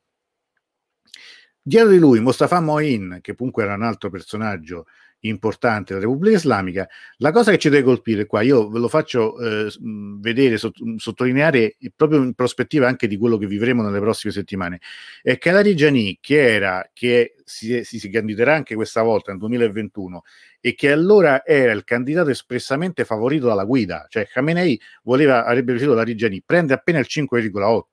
[1.65, 4.85] Dietro di lui Mostafa Moin, che comunque era un altro personaggio
[5.27, 6.87] importante della Repubblica Islamica.
[7.17, 9.71] La cosa che ci deve colpire qua, io ve lo faccio eh,
[10.19, 14.79] vedere, sott- sottolineare proprio in prospettiva anche di quello che vivremo nelle prossime settimane,
[15.21, 19.39] è che la Rigiani, che era, che si, si, si candiderà anche questa volta nel
[19.39, 20.23] 2021
[20.59, 25.95] e che allora era il candidato espressamente favorito dalla guida, cioè Khamenei voleva, avrebbe preferito
[25.95, 27.83] la Rigiani, prende appena il 5,8.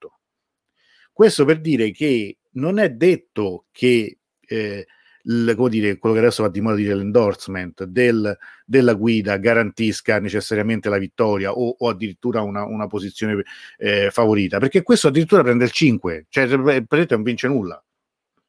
[1.12, 4.86] Questo per dire che non è detto che eh,
[5.24, 10.18] il, come dire, quello che adesso va di moda dire l'endorsement del, della guida garantisca
[10.18, 13.42] necessariamente la vittoria o, o addirittura una, una posizione
[13.78, 17.82] eh, favorita, perché questo addirittura prende il 5, cioè praticamente non vince nulla.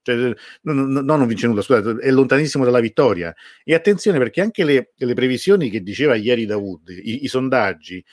[0.04, 3.34] Cioè, non, non, non, vince nulla, scusate, è lontanissimo dalla vittoria.
[3.64, 8.04] E attenzione perché anche le, le previsioni che diceva ieri Dawood, i, i sondaggi,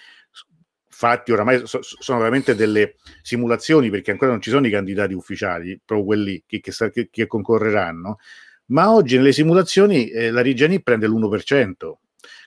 [0.98, 5.80] fatti oramai so, sono veramente delle simulazioni perché ancora non ci sono i candidati ufficiali,
[5.82, 8.18] proprio quelli che, che, che concorreranno,
[8.68, 11.92] ma oggi nelle simulazioni eh, la Rigiani prende l'1%.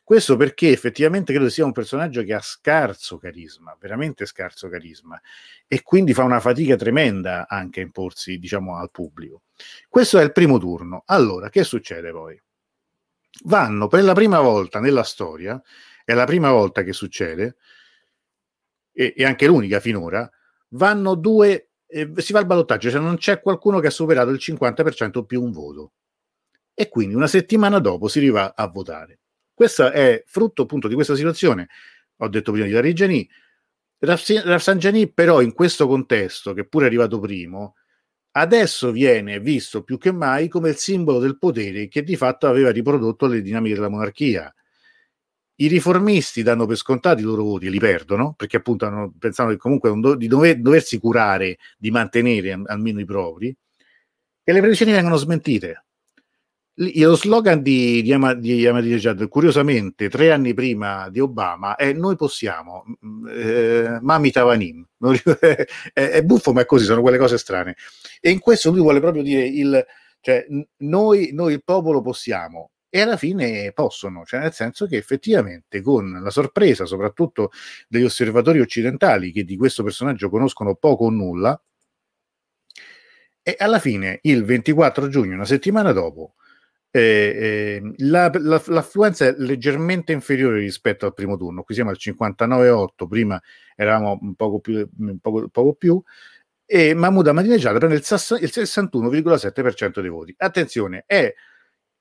[0.04, 5.20] Questo perché effettivamente credo sia un personaggio che ha scarso carisma, veramente scarso carisma,
[5.68, 9.44] e quindi fa una fatica tremenda anche a imporsi, diciamo, al pubblico.
[9.88, 11.04] Questo è il primo turno.
[11.06, 12.40] Allora, che succede poi?
[13.46, 15.62] Vanno per la prima volta nella storia,
[16.04, 17.56] è la prima volta che succede,
[18.92, 20.30] e, e anche l'unica finora,
[20.70, 24.40] vanno due, eh, si va al ballottaggio, cioè non c'è qualcuno che ha superato il
[24.42, 25.92] 50% più un voto
[26.82, 29.20] e quindi una settimana dopo si arriva a votare.
[29.54, 31.68] Questo è frutto appunto di questa situazione,
[32.18, 33.30] ho detto prima di Lariggiani.
[34.00, 37.76] Rafsangiani però in questo contesto, che pure è arrivato primo,
[38.32, 42.72] adesso viene visto più che mai come il simbolo del potere che di fatto aveva
[42.72, 44.52] riprodotto le dinamiche della monarchia.
[45.58, 49.52] I riformisti danno per scontati i loro voti e li perdono perché appunto hanno, pensano
[49.52, 53.56] che comunque do, di dover, doversi curare di mantenere almeno i propri
[54.44, 55.86] e le previsioni vengono smentite
[56.76, 62.16] lo slogan di, di, Ama, di Ahmadinejad, curiosamente, tre anni prima di Obama, è noi
[62.16, 62.84] possiamo,
[63.30, 64.88] eh, Mami Tavanim.
[65.40, 67.76] è, è, buffo, ma è così, sono quelle cose strane.
[68.20, 69.86] E in questo lui vuole proprio dire, il,
[70.22, 70.46] cioè,
[70.78, 76.20] noi, noi il popolo possiamo, e alla fine possono, cioè nel senso che effettivamente con
[76.22, 77.52] la sorpresa soprattutto
[77.88, 81.62] degli osservatori occidentali che di questo personaggio conoscono poco o nulla,
[83.44, 86.36] e alla fine il 24 giugno, una settimana dopo,
[86.92, 91.98] eh, eh, la, la, l'affluenza è leggermente inferiore rispetto al primo turno, qui siamo al
[92.00, 93.42] 59,8, prima
[93.76, 96.02] eravamo un poco più, un poco, poco più
[96.74, 100.34] e Mahmoud Ahmadinejad prende il, il 61,7% dei voti.
[100.38, 101.34] Attenzione, è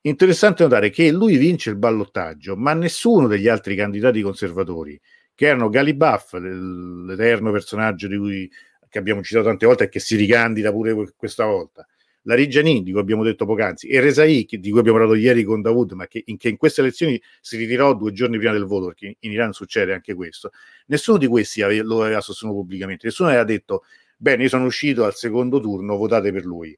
[0.03, 5.01] interessante notare che lui vince il ballottaggio, ma nessuno degli altri candidati conservatori,
[5.35, 8.51] che erano Galibaff, l'eterno personaggio di cui
[8.89, 11.85] che abbiamo citato tante volte e che si ricandida pure questa volta,
[12.23, 15.63] la Reggiani, di cui abbiamo detto poc'anzi, e Resai, di cui abbiamo parlato ieri con
[15.63, 18.87] Dawood, ma che in, che in queste elezioni si ritirò due giorni prima del voto,
[18.87, 20.51] perché in Iran succede anche questo,
[20.87, 23.85] nessuno di questi ave, lo aveva sostenuto pubblicamente, nessuno aveva detto,
[24.17, 26.77] bene, io sono uscito al secondo turno, votate per lui.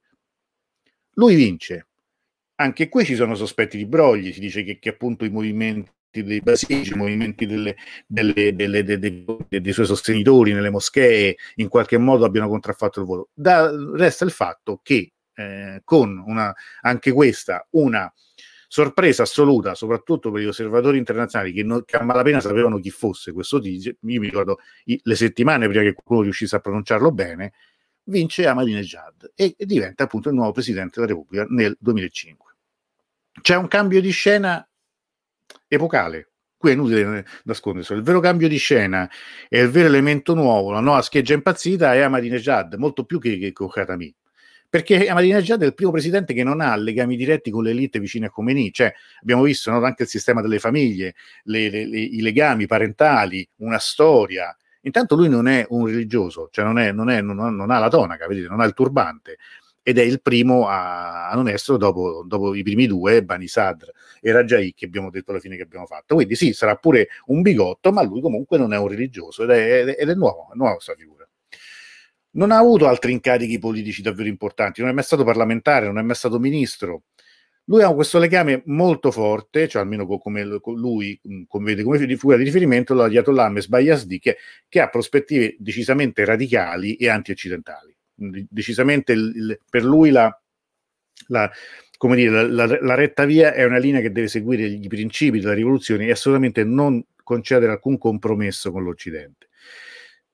[1.15, 1.87] Lui vince.
[2.57, 5.91] Anche qui ci sono sospetti di brogli, si dice che, che appunto i movimenti
[6.23, 7.77] dei basigi, i movimenti delle,
[8.07, 13.31] delle, delle, dei suoi sostenitori nelle moschee in qualche modo abbiano contraffatto il voto.
[13.33, 18.13] Da, resta il fatto che eh, con una, anche questa una
[18.73, 23.31] sorpresa assoluta, soprattutto per gli osservatori internazionali che, non, che a malapena sapevano chi fosse
[23.31, 23.97] questo tizio.
[24.01, 27.53] Io mi ricordo i, le settimane prima che qualcuno riuscisse a pronunciarlo bene,
[28.05, 32.57] vince Ahmadinejad e, e diventa appunto il nuovo presidente della Repubblica nel 2005.
[33.43, 34.67] C'è un cambio di scena
[35.69, 36.31] epocale.
[36.57, 37.93] Qui è inutile nascondersi.
[37.93, 39.07] Il vero cambio di scena
[39.51, 43.53] e il vero elemento nuovo, la nuova scheggia impazzita è Ahmadinejad, molto più che, che
[43.53, 44.15] Khatami
[44.73, 48.25] perché Ahmadinejad è il primo presidente che non ha legami diretti con le elite vicine
[48.25, 52.23] a Khomeini, cioè abbiamo visto no, anche il sistema delle famiglie, le, le, le, i
[52.23, 54.57] legami parentali, una storia.
[54.81, 57.91] Intanto lui non è un religioso, cioè non, è, non, è, non, non ha la
[57.91, 59.37] tonaca, vedete, non ha il turbante,
[59.83, 63.91] ed è il primo a, a non essere dopo, dopo, i primi due, Bani Sadr
[64.23, 66.15] e Rajai, che abbiamo detto alla fine che abbiamo fatto.
[66.15, 69.97] Quindi sì, sarà pure un bigotto, ma lui comunque non è un religioso ed è,
[69.99, 71.27] ed è nuovo, è nuova questa figura
[72.33, 76.03] non ha avuto altri incarichi politici davvero importanti, non è mai stato parlamentare, non è
[76.03, 77.05] mai stato ministro.
[77.67, 82.37] Lui ha questo legame molto forte, cioè almeno come, con lui, mm, come come figura
[82.37, 84.37] di riferimento, l'Ayatollah Mesbah Yazdi, che,
[84.69, 87.95] che ha prospettive decisamente radicali e anti-occidentali.
[88.15, 90.37] Decisamente il, per lui la,
[91.29, 91.51] la,
[91.97, 95.55] come dire, la, la, retta via è una linea che deve seguire i principi della
[95.55, 99.49] rivoluzione e assolutamente non concedere alcun compromesso con l'Occidente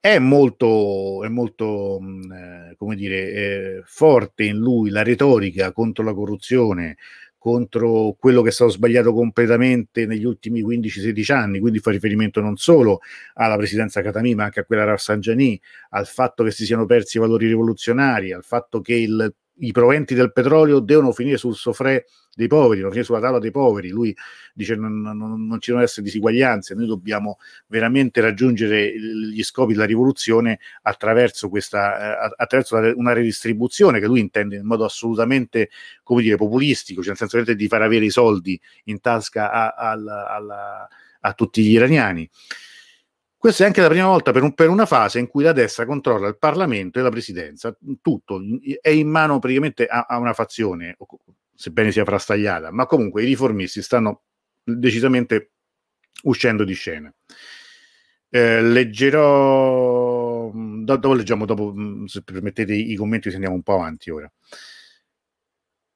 [0.01, 6.05] è molto, è molto mm, eh, come dire, eh, forte in lui la retorica contro
[6.05, 6.97] la corruzione,
[7.37, 12.57] contro quello che è stato sbagliato completamente negli ultimi 15-16 anni, quindi fa riferimento non
[12.57, 13.01] solo
[13.35, 17.21] alla presidenza Katami, ma anche a quella Rafsanjani, al fatto che si siano persi i
[17.21, 22.47] valori rivoluzionari, al fatto che il i proventi del petrolio devono finire sul soffre dei
[22.47, 23.89] poveri, devono finire sulla tavola dei poveri.
[23.89, 24.17] Lui
[24.55, 29.87] dice non, non, non ci devono essere disuguaglianze, noi dobbiamo veramente raggiungere gli scopi della
[29.87, 35.71] rivoluzione attraverso, questa, eh, attraverso una redistribuzione che lui intende in modo assolutamente
[36.03, 39.93] come dire, populistico, cioè nel senso di far avere i soldi in tasca a, a,
[39.93, 40.89] a,
[41.21, 42.29] a tutti gli iraniani.
[43.39, 45.87] Questa è anche la prima volta per, un, per, una fase in cui la destra
[45.87, 48.41] controlla il Parlamento e la presidenza, tutto
[48.81, 50.97] è in mano praticamente a, a una fazione,
[51.55, 54.23] sebbene sia frastagliata, ma comunque i riformisti stanno
[54.65, 55.53] decisamente
[56.25, 57.15] uscendo di scena.
[58.29, 61.73] Eh, leggerò, dopo leggiamo, dopo,
[62.07, 64.29] se permettete i commenti, se andiamo un po' avanti ora.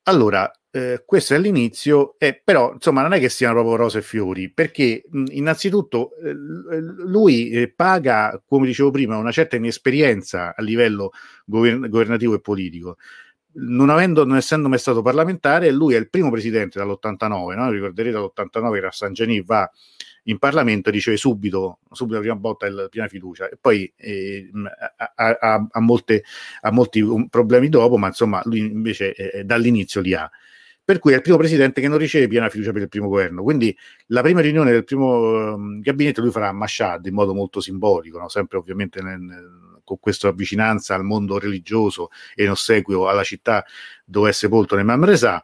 [0.04, 4.02] Allora, eh, questo è l'inizio, eh, però insomma non è che siano proprio rose e
[4.02, 10.62] fiori, perché mh, innanzitutto eh, lui eh, paga, come dicevo prima, una certa inesperienza a
[10.62, 11.10] livello
[11.44, 12.96] govern- governativo e politico.
[13.54, 17.70] Non, avendo, non essendo mai stato parlamentare, lui è il primo presidente dall'89, no?
[17.70, 19.70] ricorderete dall'89 che Rafsanjani va
[20.24, 24.48] in Parlamento e riceve subito, subito la prima volta la piena fiducia e poi eh,
[24.96, 26.24] ha, ha, ha, molte,
[26.62, 30.30] ha molti problemi dopo, ma insomma lui invece eh, dall'inizio li ha
[30.92, 33.42] per cui è il primo presidente che non riceve piena fiducia per il primo governo.
[33.42, 33.74] Quindi
[34.08, 38.18] la prima riunione del primo um, gabinetto lui farà a Mashhad in modo molto simbolico,
[38.18, 38.28] no?
[38.28, 43.64] sempre ovviamente nel, con questa vicinanza al mondo religioso e in ossequio alla città
[44.04, 45.42] dove è sepolto Nemam Reza.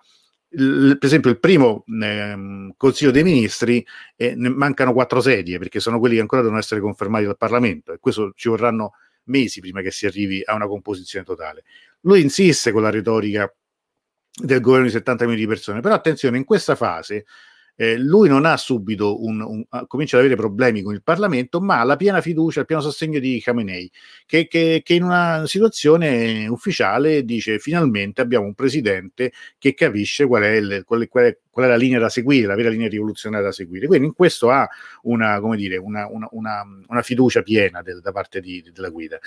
[0.51, 3.85] Il, per esempio il primo eh, Consiglio dei Ministri
[4.17, 7.99] eh, mancano quattro sedie perché sono quelli che ancora devono essere confermati dal Parlamento e
[7.99, 8.93] questo ci vorranno
[9.25, 11.65] mesi prima che si arrivi a una composizione totale.
[12.03, 13.51] Lui insiste con la retorica
[14.33, 15.81] del governo di 70 milioni di persone.
[15.81, 17.25] Però attenzione, in questa fase
[17.81, 21.79] eh, lui non ha subito un, un, comincia ad avere problemi con il Parlamento, ma
[21.79, 23.89] ha la piena fiducia, il pieno sostegno di Khamenei,
[24.27, 30.43] che, che, che, in una situazione ufficiale dice finalmente abbiamo un presidente che capisce qual
[30.43, 32.89] è, il, qual, è, qual, è, qual è, la linea da seguire, la vera linea
[32.89, 33.89] rivoluzionaria da seguire.
[33.89, 34.69] Quindi in questo ha
[35.03, 36.29] una, come dire, una, una,
[36.87, 39.19] una fiducia piena del, da parte di, della guida.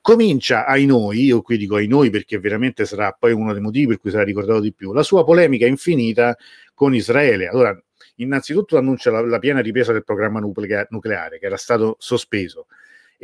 [0.00, 3.88] Comincia ai noi, io qui dico ai noi perché veramente sarà poi uno dei motivi
[3.88, 6.36] per cui sarà ricordato di più, la sua polemica infinita
[6.72, 7.48] con Israele.
[7.48, 7.76] Allora,
[8.16, 12.66] innanzitutto annuncia la, la piena ripresa del programma nuclea- nucleare che era stato sospeso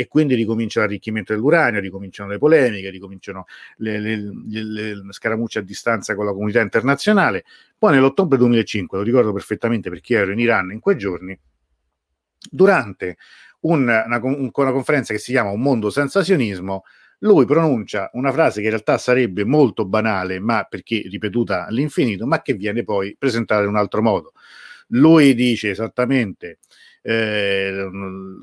[0.01, 3.47] e quindi ricomincia l'arricchimento dell'uranio, ricominciano le polemiche, ricominciano
[3.79, 7.45] le, le, le, le, scaramucce a distanza con la comunità internazionale.
[7.77, 11.37] Poi nell'ottobre 2005, lo ricordo perfettamente perché ero in Iran in quei giorni,
[12.49, 13.17] durante
[13.63, 16.85] un, una, un, una conferenza che si chiama Un mondo senza sionismo,
[17.23, 22.41] lui pronuncia una frase che in realtà sarebbe molto banale, ma perché ripetuta all'infinito, ma
[22.41, 24.33] che viene poi presentata in un altro modo.
[24.93, 26.59] Lui dice esattamente,
[27.03, 27.89] eh,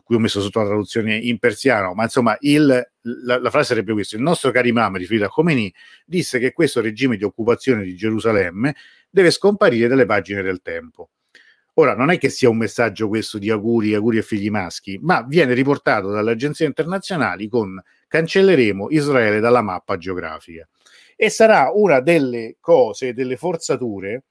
[0.04, 2.66] qui ho messo sotto la traduzione in persiano, ma insomma il,
[3.02, 5.74] la, la, frase sarebbe questa, il nostro caro imam riferito a Khomeini
[6.06, 8.76] disse che questo regime di occupazione di Gerusalemme
[9.10, 11.10] deve scomparire dalle pagine del tempo.
[11.78, 15.26] Ora, non è che sia un messaggio questo di auguri, auguri e figli maschi, ma
[15.28, 20.66] viene riportato dalle agenzie internazionali con cancelleremo Israele dalla mappa geografica.
[21.18, 24.24] E sarà una delle cose, delle forzature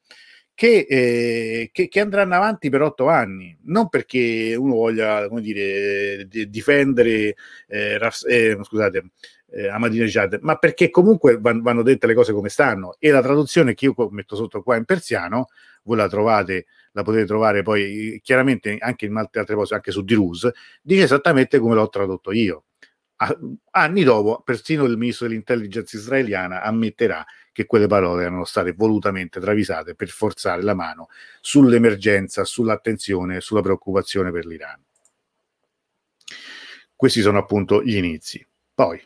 [0.54, 6.26] che, eh, che, che, andranno avanti per otto anni, non perché uno voglia come dire,
[6.48, 7.34] difendere
[7.66, 7.98] eh,
[8.28, 9.10] eh, scusate,
[9.50, 12.96] eh, Ahmadinejad, ma perché comunque van- vanno dette le cose come stanno.
[12.98, 15.48] E la traduzione che io metto sotto qua in persiano,
[15.84, 20.50] voi la trovate, la potete trovare poi chiaramente anche in altre cose, anche su Dirus,
[20.82, 22.64] dice esattamente come l'ho tradotto io.
[23.70, 29.94] Anni dopo, persino il ministro dell'intelligence israeliana ammetterà che quelle parole erano state volutamente travisate
[29.94, 31.08] per forzare la mano
[31.40, 34.82] sull'emergenza, sull'attenzione, sulla preoccupazione per l'Iran.
[36.96, 38.44] Questi sono appunto gli inizi.
[38.74, 39.00] Poi,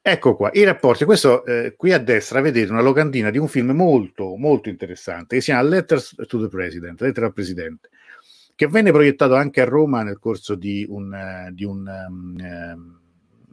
[0.00, 1.04] ecco qua, i rapporti.
[1.04, 5.42] Questo eh, qui a destra vedete una locandina di un film molto, molto interessante che
[5.42, 7.90] si chiama Letters to the President, Lettera al Presidente,
[8.56, 13.00] che venne proiettato anche a Roma nel corso di un, uh, di un um,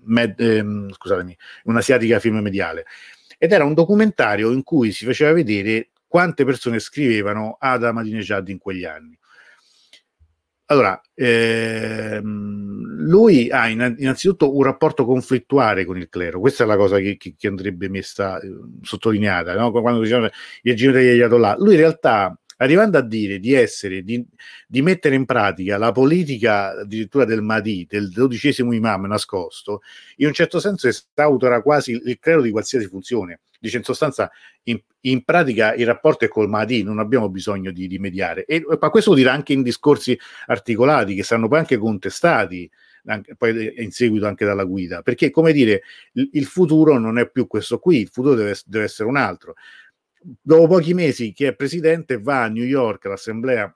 [0.04, 2.86] med, um, scusatemi, un'asiatica film mediale
[3.38, 8.58] ed era un documentario in cui si faceva vedere quante persone scrivevano ad Ahmadinejad in
[8.58, 9.18] quegli anni.
[10.66, 17.00] Allora, ehm, lui ha innanzitutto un rapporto conflittuale con il clero, questa è la cosa
[17.00, 18.50] che, che, andrebbe messa eh,
[18.82, 19.72] sottolineata, no?
[19.72, 20.26] quando dicevano
[20.62, 21.56] il regime degli Ayatollah.
[21.58, 24.26] Lui in realtà arrivando a dire di essere, di,
[24.68, 29.82] di mettere in pratica la politica addirittura del Mahdi, del dodicesimo imam nascosto,
[30.18, 33.42] in un certo senso esautora quasi il credo di qualsiasi funzione.
[33.60, 34.32] Dice in sostanza,
[34.64, 38.46] in, in pratica il rapporto è col Mahdi, non abbiamo bisogno di, di mediare.
[38.46, 42.70] E, ma questo lo dirà anche in discorsi articolati che saranno poi anche contestati
[43.06, 45.84] anche, poi in seguito anche dalla guida, perché come dire,
[46.14, 49.56] il, il futuro non è più questo qui, il futuro deve, deve essere un altro.
[50.22, 53.74] Dopo pochi mesi che è presidente va a New York all'assemblea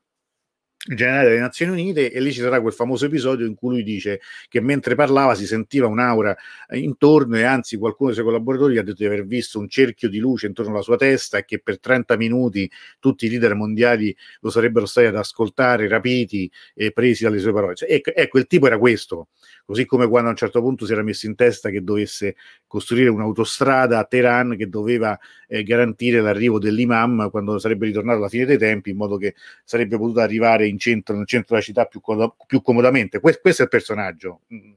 [0.85, 4.19] generale delle Nazioni Unite e lì ci sarà quel famoso episodio in cui lui dice
[4.49, 6.35] che mentre parlava si sentiva un'aura
[6.71, 10.19] intorno e anzi qualcuno dei suoi collaboratori ha detto di aver visto un cerchio di
[10.19, 12.69] luce intorno alla sua testa e che per 30 minuti
[12.99, 17.75] tutti i leader mondiali lo sarebbero stati ad ascoltare rapiti e presi dalle sue parole.
[17.75, 19.29] Cioè, ecco, ecco, il tipo era questo,
[19.65, 22.35] così come quando a un certo punto si era messo in testa che dovesse
[22.67, 28.45] costruire un'autostrada a Teheran che doveva eh, garantire l'arrivo dell'imam quando sarebbe ritornato alla fine
[28.45, 32.01] dei tempi in modo che sarebbe potuto arrivare in centro, nel centro della città più,
[32.45, 33.19] più comodamente.
[33.19, 34.71] Questo, questo è il personaggio, mm,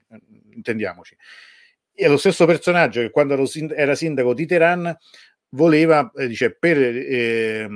[0.55, 1.17] intendiamoci.
[1.93, 3.35] E lo stesso personaggio che quando
[3.75, 4.97] era sindaco di Teheran
[5.51, 7.67] voleva, eh, dice, per eh,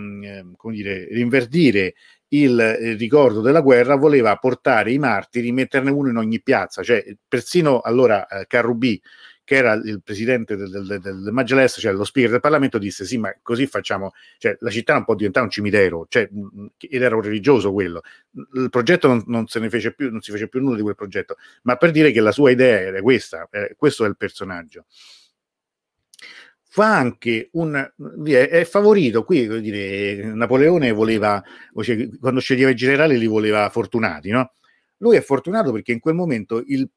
[0.57, 1.95] come dire, rinverdire
[2.31, 7.81] il, ricordo della guerra, voleva portare i martiri, metterne uno in ogni piazza, cioè persino
[7.81, 9.01] allora eh, Carrubi
[9.51, 13.19] che era il presidente del, del, del Majaless, cioè lo speaker del Parlamento, disse sì,
[13.19, 16.29] ma così facciamo, cioè la città non può diventare un cimitero, cioè,
[16.79, 18.03] ed era un religioso quello.
[18.53, 20.95] Il progetto non, non, se ne fece più, non si fece più nulla di quel
[20.95, 24.85] progetto, ma per dire che la sua idea era questa, eh, questo è il personaggio
[26.73, 27.93] fa anche un
[28.25, 31.43] è favorito qui dire, Napoleone voleva
[31.83, 34.53] cioè, quando sceglieva i generali li voleva fortunati no?
[34.99, 36.89] lui è fortunato perché in quel momento il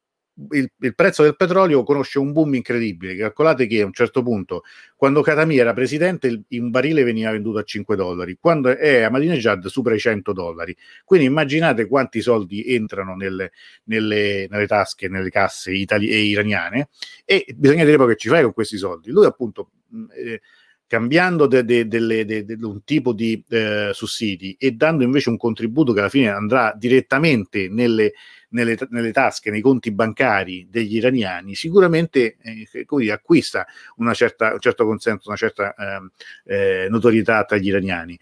[0.52, 3.16] il, il, prezzo del petrolio conosce un boom incredibile.
[3.16, 4.64] Calcolate che a un certo punto,
[4.96, 9.68] quando Katami era presidente, il, un barile veniva venduto a 5 dollari, quando è Ahmadinejad
[9.68, 10.76] supera i 100 dollari.
[11.06, 13.52] Quindi immaginate quanti soldi entrano nelle,
[13.86, 16.90] nelle, nelle tasche, nelle casse itali- iraniane
[17.26, 19.12] e bisogna dire poi che ci fai con questi soldi.
[19.12, 19.72] Lui appunto...
[20.16, 20.42] Eh,
[20.86, 25.92] cambiando de, de, de, de, un tipo di eh, sussidi e dando invece un contributo
[25.92, 28.14] che alla fine andrà direttamente nelle,
[28.54, 33.66] nelle, nelle tasche, nei conti bancari degli iraniani, sicuramente eh, dire, acquista
[34.14, 36.12] certa, un certo consenso, una certa ehm,
[36.46, 38.18] eh, notorietà tra gli iraniani.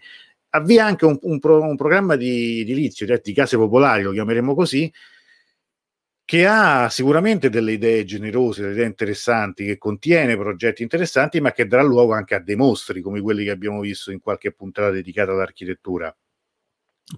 [0.50, 4.54] Avvia anche un, un, pro, un programma di edilizio, cioè di case popolari, lo chiameremo
[4.54, 4.92] così,
[6.24, 11.66] che ha sicuramente delle idee generose, delle idee interessanti, che contiene progetti interessanti, ma che
[11.66, 15.32] darà luogo anche a dei mostri come quelli che abbiamo visto in qualche puntata dedicata
[15.32, 16.14] all'architettura.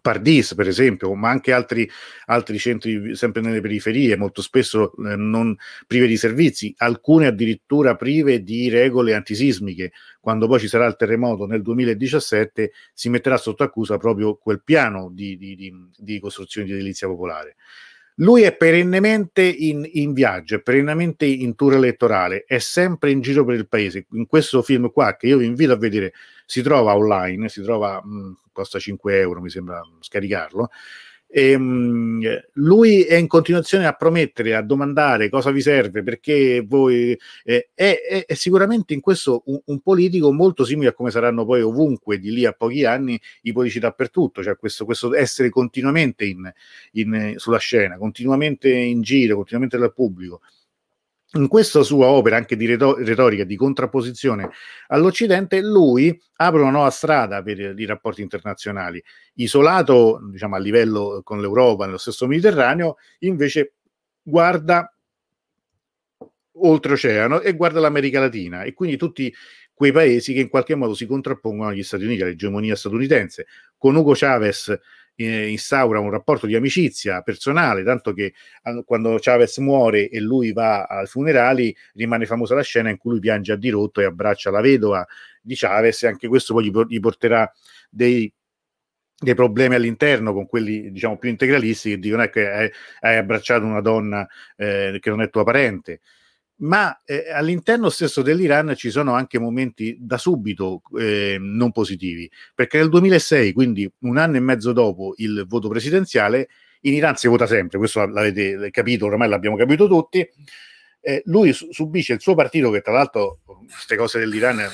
[0.01, 1.89] Pardis, per esempio, ma anche altri,
[2.27, 8.43] altri centri sempre nelle periferie, molto spesso eh, non prive di servizi, alcune addirittura prive
[8.43, 9.93] di regole antisismiche.
[10.21, 15.11] Quando poi ci sarà il terremoto nel 2017, si metterà sotto accusa proprio quel piano
[15.13, 17.57] di, di, di, di costruzione di edilizia popolare.
[18.19, 23.45] Lui è perennemente in, in, viaggio, è perennemente in tour elettorale, è sempre in giro
[23.45, 24.07] per il paese.
[24.13, 26.13] In questo film qua, che io vi invito a vedere,
[26.47, 30.71] si trova online, si trova, mh, costa 5 euro, mi sembra scaricarlo.
[31.37, 36.65] E, ehm, mh, lui è in continuazione a promettere, a domandare cosa vi serve, perché
[36.65, 41.11] voi eh, è, è, è, sicuramente in questo un, un, politico molto simile a come
[41.11, 45.49] saranno poi ovunque di lì a pochi anni i politici dappertutto, cioè questo, questo essere
[45.51, 46.53] continuamente in,
[46.93, 50.41] in, sulla scena, continuamente in giro, continuamente dal pubblico
[51.35, 54.51] in questa sua opera anche di retorica, di contrapposizione
[54.89, 59.03] all'Occidente, lui apre una nuova strada per i rapporti internazionali.
[59.35, 63.75] Isolato, diciamo, a livello con l'Europa, nello stesso Mediterraneo, invece
[64.23, 64.89] guarda
[66.57, 69.35] oltreoceano e guarda l'America Latina e quindi tutti
[69.73, 73.47] quei paesi che in qualche modo si contrappongono agli Stati Uniti, all'egemonia statunitense.
[73.77, 74.73] Con Hugo Chavez
[75.17, 78.35] eh, instaura un rapporto di amicizia personale, tanto che
[78.85, 83.21] quando Chavez muore e lui va ai funerali, rimane famosa la scena in cui lui
[83.21, 85.07] piange a dirotto e abbraccia la vedova
[85.41, 87.51] di Chavez e anche questo poi gli, gli porterà
[87.91, 88.33] dei
[89.17, 93.81] dei problemi all'interno con quelli diciamo più integralisti che dicono ecco hai, hai abbracciato una
[93.81, 96.01] donna eh, che non è tua parente
[96.57, 102.79] ma eh, all'interno stesso dell'Iran ci sono anche momenti da subito eh, non positivi, perché
[102.79, 106.49] nel 2006, quindi un anno e mezzo dopo il voto presidenziale,
[106.83, 110.27] in Iran si vota sempre, questo l'avete capito, ormai l'abbiamo capito tutti,
[111.01, 114.67] eh, lui su- subisce il suo partito, che tra l'altro queste cose dell'Iran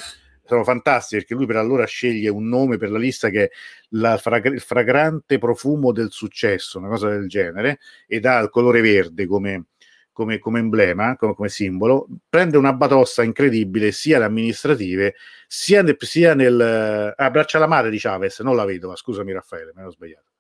[0.45, 4.37] sono fantastiche, perché lui per allora sceglie un nome per la lista che è fra-
[4.39, 9.67] il fragrante profumo del successo, una cosa del genere, ed ha il colore verde come
[10.13, 15.15] come, come emblema, come, come, simbolo, prende una batossa incredibile sia le amministrative
[15.47, 17.15] sia, nel, sia nel...
[17.17, 20.31] Ah, braccia alla madre di Chavez, non la vedo, ma scusami Raffaele, me l'ho sbagliato.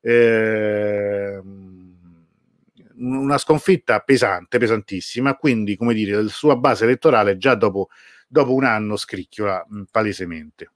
[0.00, 1.40] Eh,
[2.96, 7.88] una sconfitta pesante, pesantissima, quindi come dire, la sua base elettorale già dopo,
[8.28, 10.70] dopo un anno scricchiola mh, palesemente.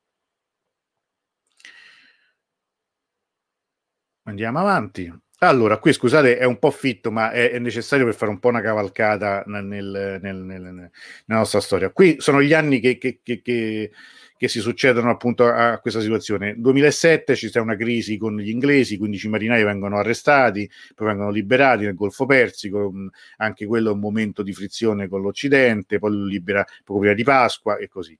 [4.24, 5.10] Andiamo avanti.
[5.40, 8.48] Allora, qui scusate, è un po' fitto, ma è, è necessario per fare un po'
[8.48, 10.90] una cavalcata nel, nel, nel, nella
[11.26, 11.90] nostra storia.
[11.90, 16.56] Qui sono gli anni che, che, che, che, si succedono appunto a questa situazione.
[16.58, 21.84] 2007 ci sta una crisi con gli inglesi, 15 marinai vengono arrestati, poi vengono liberati
[21.84, 22.92] nel Golfo Persico,
[23.36, 27.76] anche quello è un momento di frizione con l'Occidente, poi libera poco prima di Pasqua
[27.76, 28.18] e così.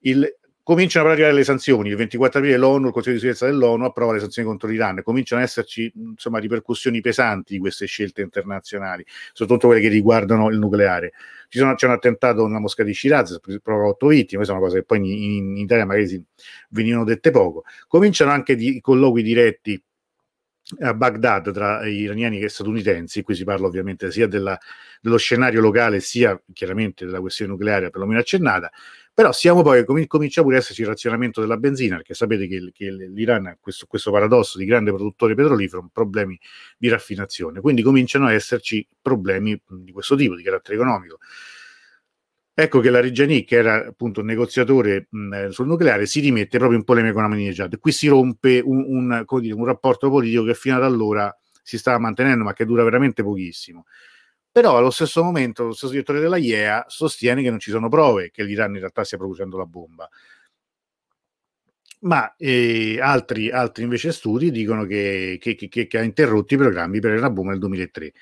[0.00, 0.30] Il,
[0.70, 1.88] cominciano a arrivare le sanzioni.
[1.88, 5.02] Il 24 aprile l'ONU, il Consiglio di sicurezza dell'ONU, approva le sanzioni contro l'Iran.
[5.02, 10.58] Cominciano ad esserci insomma, ripercussioni pesanti di queste scelte internazionali, soprattutto quelle che riguardano il
[10.58, 11.12] nucleare.
[11.48, 14.84] Sono, c'è un attentato nella Mosca di Shiraz, provoca otto vittime, queste sono cose che
[14.84, 16.24] poi in, in, Italia magari
[16.68, 17.64] venivano dette poco.
[17.88, 19.82] Cominciano anche i colloqui diretti
[20.78, 24.56] a Baghdad tra iraniani e statunitensi, qui si parla ovviamente sia della,
[25.00, 28.70] dello scenario locale sia chiaramente della questione nucleare perlomeno accennata,
[29.20, 32.70] però siamo poi, com- comincia pure ad esserci il razionamento della benzina, perché sapete che,
[32.72, 36.40] che l'Iran ha questo, questo, paradosso di grande produttore petrolifero, problemi
[36.78, 41.18] di raffinazione, quindi cominciano ad esserci problemi di questo tipo, di carattere economico.
[42.54, 46.78] Ecco che la Reggiani, che era appunto un negoziatore mh, sul nucleare, si rimette proprio
[46.78, 47.78] in polemica con Ahmadinejad.
[47.78, 51.30] Qui si rompe un, un, dire, un rapporto politico che fino ad allora
[51.62, 53.84] si stava mantenendo, ma che dura veramente pochissimo
[54.52, 58.30] però allo stesso momento lo stesso direttore della IEA sostiene che non ci sono prove
[58.30, 60.08] che l'Iran in realtà stia producendo la bomba.
[62.02, 66.98] Ma eh, altri, altri, invece studi dicono che, che, che, che, ha interrotto i programmi
[66.98, 68.12] per la bomba nel 2003.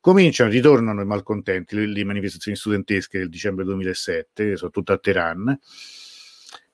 [0.00, 5.58] Cominciano, ritornano i malcontenti, le, le manifestazioni studentesche del dicembre 2007, soprattutto a Teheran,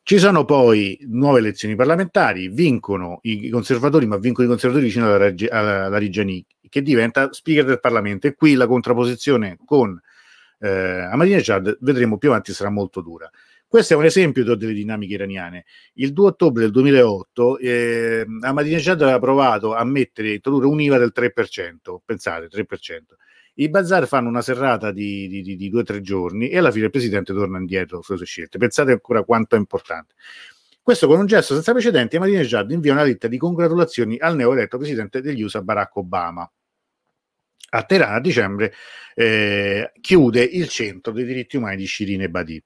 [0.08, 5.18] ci sono poi nuove elezioni parlamentari, vincono i conservatori, ma vincono i conservatori vicino alla,
[5.18, 8.26] Reg- alla, Reggiani, che diventa speaker del Parlamento.
[8.26, 10.00] E qui la contrapposizione con
[10.60, 13.30] eh, Ahmadinejad, vedremo più avanti, sarà molto dura.
[13.66, 15.66] Questo è un esempio delle dinamiche iraniane.
[15.96, 21.98] Il 2 ottobre del 2008 eh, Ahmadinejad aveva provato a mettere, introdurre un'IVA del 3%,
[22.02, 22.64] pensate, 3%.
[23.60, 26.70] I bazar fanno una serrata di, di, di, di due o tre giorni e alla
[26.70, 28.56] fine il presidente torna indietro sulle sue scelte.
[28.56, 30.14] Pensate ancora quanto è importante.
[30.80, 35.20] Questo con un gesto senza precedenti, Ahmadinejad invia una lettera di congratulazioni al neoeletto presidente
[35.20, 36.50] degli USA Barack Obama.
[37.70, 38.72] A Teheran a dicembre
[39.14, 42.62] eh, chiude il centro dei diritti umani di Shirin Ebadi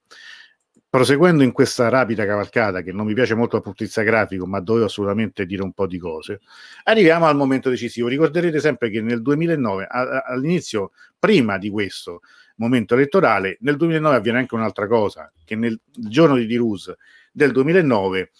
[0.93, 4.47] proseguendo in questa rapida cavalcata, che non mi piace molto dal punto di vista grafico,
[4.47, 6.41] ma dovevo assolutamente dire un po' di cose,
[6.85, 8.09] arriviamo al momento decisivo.
[8.09, 12.21] Ricorderete sempre che nel 2009, a, all'inizio, prima di questo
[12.57, 16.95] momento elettorale, nel 2009 avviene anche un'altra cosa, che nel giorno di Dirus
[17.33, 18.31] del 2009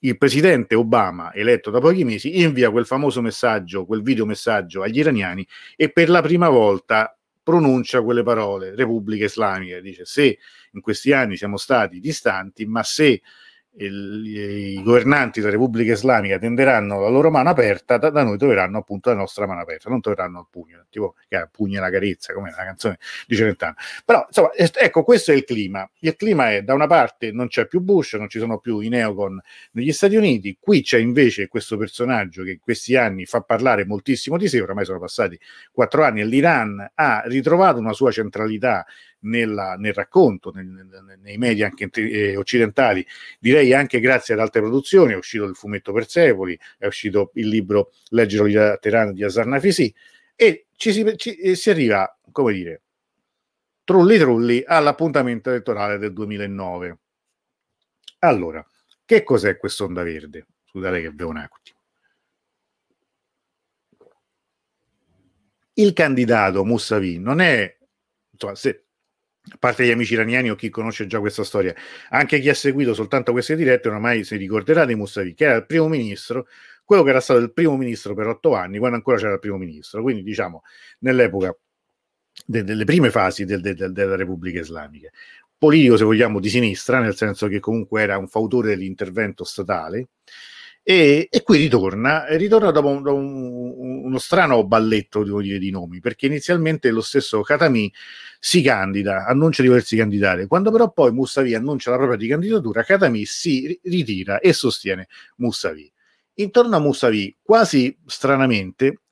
[0.00, 4.98] il presidente Obama, eletto da pochi mesi, invia quel famoso messaggio, quel video messaggio agli
[4.98, 10.38] iraniani e per la prima volta pronuncia quelle parole, Repubblica Islamica, dice se
[10.72, 13.22] in questi anni siamo stati distanti, ma se
[13.76, 19.10] i governanti della Repubblica Islamica tenderanno la loro mano aperta, da, da, noi troveranno appunto
[19.10, 22.50] la nostra mano aperta, non troveranno il pugno, tipo che pugno e la carezza, come
[22.50, 23.74] la canzone di Celentano.
[24.04, 25.88] Però insomma, ecco, questo è il clima.
[26.00, 28.88] Il clima è da una parte non c'è più Bush, non ci sono più i
[28.88, 29.40] neocon
[29.72, 34.36] negli Stati Uniti, qui c'è invece questo personaggio che in questi anni fa parlare moltissimo
[34.36, 35.38] di sé, oramai sono passati
[35.72, 38.86] quattro anni e l'Iran ha ritrovato una sua centralità
[39.24, 43.06] nella, nel racconto, nel, nel, nei media anche eh, occidentali,
[43.38, 47.92] direi anche grazie ad altre produzioni, è uscito il fumetto Persepoli, è uscito il libro
[48.08, 49.92] Leggero di Teheran di Asar Nafisi
[50.34, 52.82] e ci si, ci, si arriva, come dire,
[53.84, 56.98] trulli trulli all'appuntamento elettorale del 2009.
[58.20, 58.66] Allora,
[59.04, 60.46] che cos'è quest'onda verde?
[60.64, 61.78] Scusate che bevo un attimo.
[65.74, 67.76] Il candidato Mussavi non è,
[68.30, 68.83] insomma, se,
[69.52, 71.74] a parte gli amici iraniani o chi conosce già questa storia,
[72.10, 75.66] anche chi ha seguito soltanto queste dirette ormai si ricorderà di Mousavi, che era il
[75.66, 76.46] primo ministro,
[76.84, 79.56] quello che era stato il primo ministro per otto anni, quando ancora c'era il primo
[79.58, 80.62] ministro, quindi diciamo
[81.00, 81.54] nell'epoca
[82.46, 85.10] de- delle prime fasi del, de- della Repubblica Islamica.
[85.56, 90.08] Politico, se vogliamo, di sinistra, nel senso che comunque era un fautore dell'intervento statale,
[90.86, 96.26] e, e, qui ritorna, ritorna dopo, un, un, uno strano balletto dire, di nomi, perché
[96.26, 97.90] inizialmente lo stesso Katami
[98.38, 102.82] si candida, annuncia di volersi candidare, quando però poi Mustavi annuncia la propria di candidatura,
[102.82, 105.90] Katami si ritira e sostiene Mustavi.
[106.34, 109.03] Intorno a Mustavi, quasi stranamente,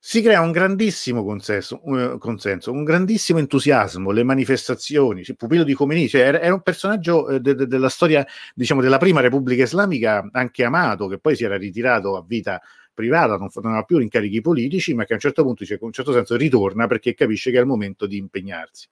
[0.00, 5.74] si crea un grandissimo consenso, un, consenso, un grandissimo entusiasmo, le manifestazioni, il pupillo di
[5.74, 8.24] Khomeini, cioè era, era, un personaggio eh, de, de, della storia,
[8.54, 12.60] diciamo, della prima Repubblica Islamica, anche amato, che poi si era ritirato a vita
[12.94, 15.86] privata, non, non aveva più incarichi politici, ma che a un certo punto, cioè, in
[15.86, 18.88] un certo senso, ritorna perché capisce che è il momento di impegnarsi.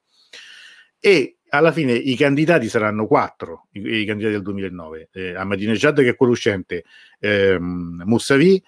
[0.99, 6.09] E alla fine i candidati saranno quattro, i, i candidati del 2009, eh, Ahmadinejad che
[6.11, 6.85] è quello uscente,
[7.21, 8.63] ehm, Moussavi,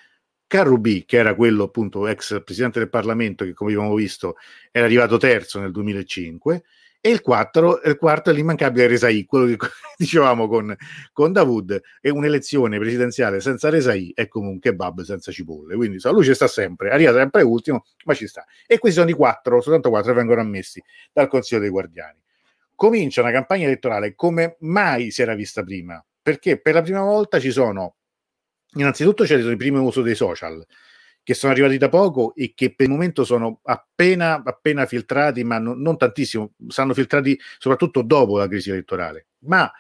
[0.49, 4.37] Carrubi, che era quello appunto ex presidente del Parlamento, che come abbiamo visto
[4.73, 6.63] era arrivato terzo nel 2005,
[7.01, 10.75] e il, 4, il quarto è l'immancabile Resai, quello che dicevamo con,
[11.13, 16.11] con Davud, è un'elezione presidenziale senza Resai è come un kebab senza cipolle, quindi so,
[16.13, 18.45] lui ci sta sempre, arriva sempre ultimo, ma ci sta.
[18.67, 20.83] E questi sono i quattro, soltanto quattro vengono ammessi
[21.13, 22.19] dal Consiglio dei Guardiani.
[22.75, 27.39] Comincia una campagna elettorale come mai si era vista prima, perché per la prima volta
[27.39, 27.98] ci sono
[28.75, 30.65] Innanzitutto c'è il primo uso dei social,
[31.23, 35.59] che sono arrivati da poco e che per il momento sono appena, appena filtrati, ma
[35.59, 39.27] non, non tantissimo, saranno filtrati soprattutto dopo la crisi elettorale.
[39.41, 39.71] Ma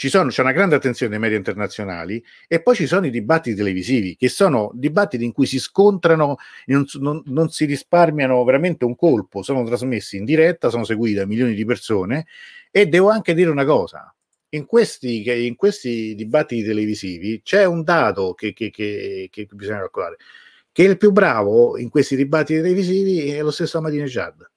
[0.00, 3.54] ci sono, c'è una grande attenzione dei media internazionali e poi ci sono i dibattiti
[3.54, 6.36] televisivi, che sono dibattiti in cui si scontrano,
[6.66, 11.26] non, non, non, si risparmiano veramente un colpo, sono trasmessi in diretta, sono seguiti da
[11.26, 12.26] milioni di persone
[12.70, 14.14] e devo anche dire una cosa,
[14.50, 20.16] in questi, in questi dibattiti televisivi c'è un dato che, che, che, che, bisogna calcolare,
[20.72, 24.50] che il più bravo in questi dibattiti televisivi è lo stesso Ahmadinejad.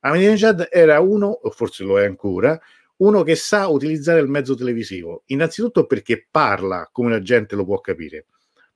[0.00, 2.58] Ahmadinejad era uno, o forse lo è ancora,
[2.98, 7.80] uno che sa utilizzare il mezzo televisivo, innanzitutto perché parla come la gente lo può
[7.80, 8.26] capire.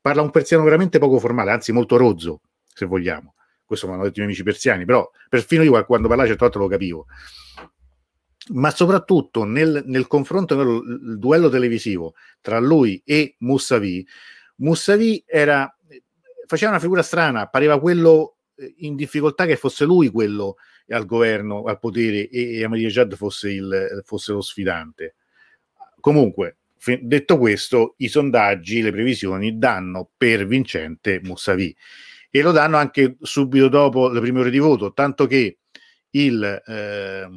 [0.00, 3.34] Parla un persiano veramente poco formale, anzi molto rozzo, se vogliamo.
[3.64, 6.58] Questo mi hanno detto i miei amici persiani, però perfino io quando parlavo certe volte
[6.58, 7.06] lo capivo
[8.53, 14.07] ma soprattutto nel, nel confronto, nel duello televisivo tra lui e Mussavi,
[14.57, 15.74] Mussavi era,
[16.46, 20.57] faceva una figura strana, pareva quello eh, in difficoltà che fosse lui quello
[20.88, 25.14] al governo, al potere e, e Ahmadinejad fosse, fosse lo sfidante.
[26.01, 26.57] Comunque,
[27.01, 31.76] detto questo, i sondaggi, le previsioni danno per vincente Mussavi
[32.30, 35.59] e lo danno anche subito dopo le prime ore di voto, tanto che
[36.11, 37.28] il, eh,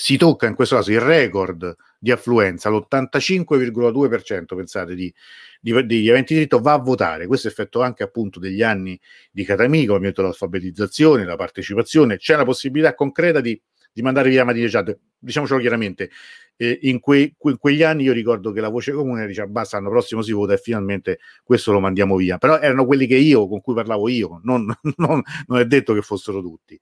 [0.00, 5.12] si tocca in questo caso il record di affluenza, l'85,2% pensate di,
[5.60, 7.26] di, degli aventi diritto va a votare.
[7.26, 8.98] Questo è effetto anche appunto degli anni
[9.30, 13.60] di Catamico, il metodo dell'alfabetizzazione, la partecipazione, c'è la possibilità concreta di,
[13.92, 16.08] di mandare via Madinejad, diciamocelo chiaramente,
[16.56, 19.90] eh, in, que, in, quegli anni io ricordo che la voce comune diceva basta, l'anno
[19.90, 23.60] prossimo si vota e finalmente questo lo mandiamo via, però erano quelli che io, con
[23.60, 24.64] cui parlavo io, non,
[24.96, 26.80] non, non è detto che fossero tutti.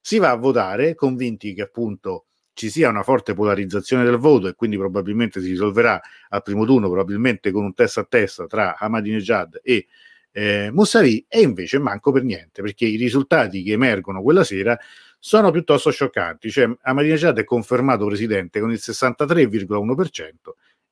[0.00, 4.54] Si va a votare convinti che appunto ci sia una forte polarizzazione del voto e
[4.54, 6.00] quindi probabilmente si risolverà
[6.30, 9.86] al primo turno, probabilmente con un testa a testa tra Ahmadinejad e
[10.32, 14.78] eh, Mousavi e invece manco per niente perché i risultati che emergono quella sera
[15.18, 20.30] sono piuttosto scioccanti, cioè Ahmadinejad è confermato presidente con il 63,1%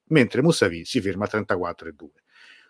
[0.09, 2.09] mentre Mousavi si ferma al 34,2%.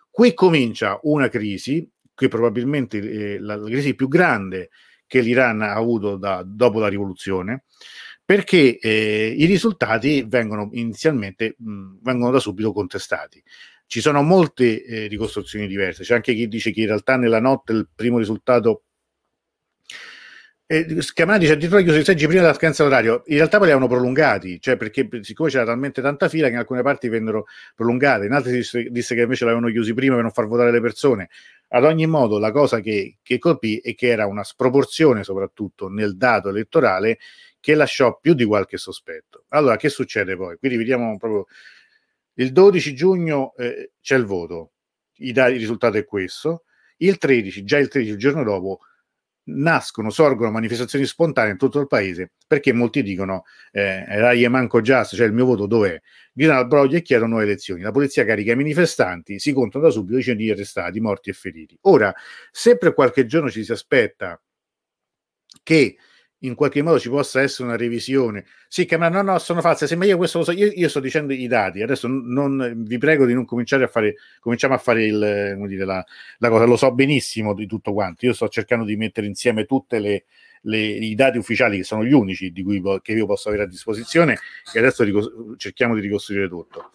[0.09, 4.69] Qui comincia una crisi, che probabilmente eh, la, la crisi più grande
[5.05, 7.65] che l'Iran ha avuto da, dopo la rivoluzione,
[8.25, 13.41] perché eh, i risultati vengono inizialmente mh, vengono da subito contestati.
[13.85, 17.71] Ci sono molte eh, ricostruzioni diverse, c'è anche chi dice che in realtà nella notte
[17.73, 18.85] il primo risultato
[20.67, 23.21] eh, Schiamani dice addirittura chiuso i seggi prima della scadenza d'orario.
[23.27, 26.59] In realtà poi li avevano prolungati, cioè perché siccome c'era talmente tanta fila che in
[26.59, 27.45] alcune parti vennero
[27.75, 30.71] prolungate, in altre si disse, disse che invece l'avevano chiusi prima per non far votare
[30.71, 31.29] le persone.
[31.69, 36.17] Ad ogni modo, la cosa che, che colpì è che era una sproporzione, soprattutto nel
[36.17, 37.19] dato elettorale,
[37.65, 39.45] che lasciò più di qualche sospetto.
[39.47, 40.55] Allora, che succede poi?
[40.57, 41.47] Qui rivediamo proprio
[42.35, 44.73] il 12 giugno eh, c'è il voto,
[45.15, 46.65] I, il risultato è questo.
[46.97, 48.81] Il 13, già il 13, il giorno dopo,
[49.45, 55.15] nascono, sorgono manifestazioni spontanee in tutto il paese perché molti dicono eh, Rai manco just,
[55.15, 55.99] cioè il mio voto dov'è?
[56.33, 57.81] Gridano al broglio e chiedono nuove elezioni.
[57.81, 61.75] La polizia carica i manifestanti, si contano da subito decine di arrestati, morti e feriti.
[61.81, 62.13] Ora,
[62.51, 64.39] se per qualche giorno ci si aspetta
[65.63, 65.97] che
[66.39, 68.45] in qualche modo ci possa essere una revisione.
[68.67, 69.87] Sì, che no, no, sono false.
[69.87, 71.81] Se io questo lo so, io, io, sto dicendo i dati.
[71.81, 75.85] Adesso non, vi prego di non cominciare a fare, cominciamo a fare il, come dire,
[75.85, 76.05] la,
[76.39, 76.65] la, cosa.
[76.65, 78.25] Lo so benissimo di tutto quanto.
[78.25, 79.95] Io sto cercando di mettere insieme tutti
[80.67, 84.37] i dati ufficiali che sono gli unici di cui che io posso avere a disposizione
[84.73, 86.91] e adesso ricos- cerchiamo di ricostruire tutto.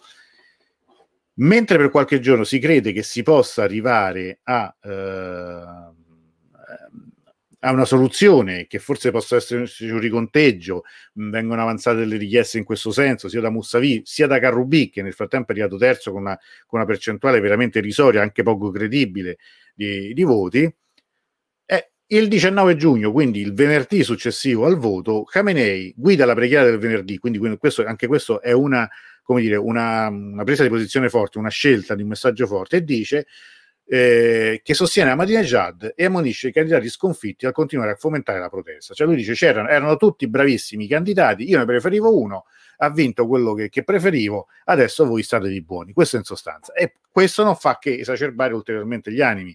[1.35, 5.90] Mentre per qualche giorno si crede che si possa arrivare a eh,
[7.63, 10.83] a una soluzione che forse possa essere un riconteggio,
[11.13, 15.13] vengono avanzate delle richieste in questo senso, sia da Mussavi sia da Carrubi, che nel
[15.13, 19.37] frattempo è arrivato terzo con una, con una percentuale veramente irrisoria, anche poco credibile
[19.75, 20.73] di, di voti.
[22.11, 27.17] Il 19 giugno, quindi il venerdì successivo al voto, Khamenei guida la preghiera del venerdì,
[27.17, 28.85] quindi questo, anche questo è una,
[29.37, 33.27] dire, una, una, presa di posizione forte, una scelta di un messaggio forte, e dice
[33.93, 38.93] eh, che sostiene Ahmadinejad e ammonisce i candidati sconfitti a continuare a fomentare la protesta.
[38.93, 42.45] Cioè lui dice c'erano erano tutti bravissimi candidati, io ne preferivo uno,
[42.77, 45.91] ha vinto quello che, che preferivo, adesso voi state di buoni.
[45.91, 46.71] Questo in sostanza.
[46.71, 49.53] E questo non fa che esacerbare ulteriormente gli animi.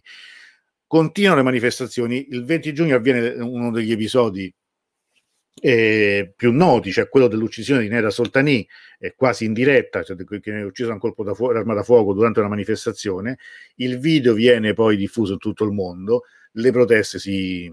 [0.87, 4.55] Continuano le manifestazioni, il 20 giugno avviene uno degli episodi
[5.61, 8.67] eh, più noti, cioè quello dell'uccisione di Nera Soltani,
[8.99, 12.41] eh, quasi in diretta, cioè, che è ucciso a un colpo d'arma da fuoco durante
[12.41, 13.39] una manifestazione.
[13.77, 17.71] Il video viene poi diffuso in tutto il mondo, le proteste si,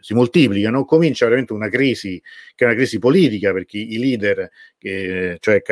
[0.00, 2.20] si moltiplicano, comincia veramente una crisi,
[2.54, 5.62] che è una crisi politica, perché i leader, che, cioè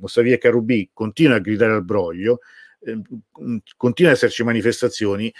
[0.00, 2.40] Mossavi e Carrubi, continuano a gridare al broglio,
[2.82, 2.98] eh,
[3.76, 5.32] continuano ad esserci manifestazioni,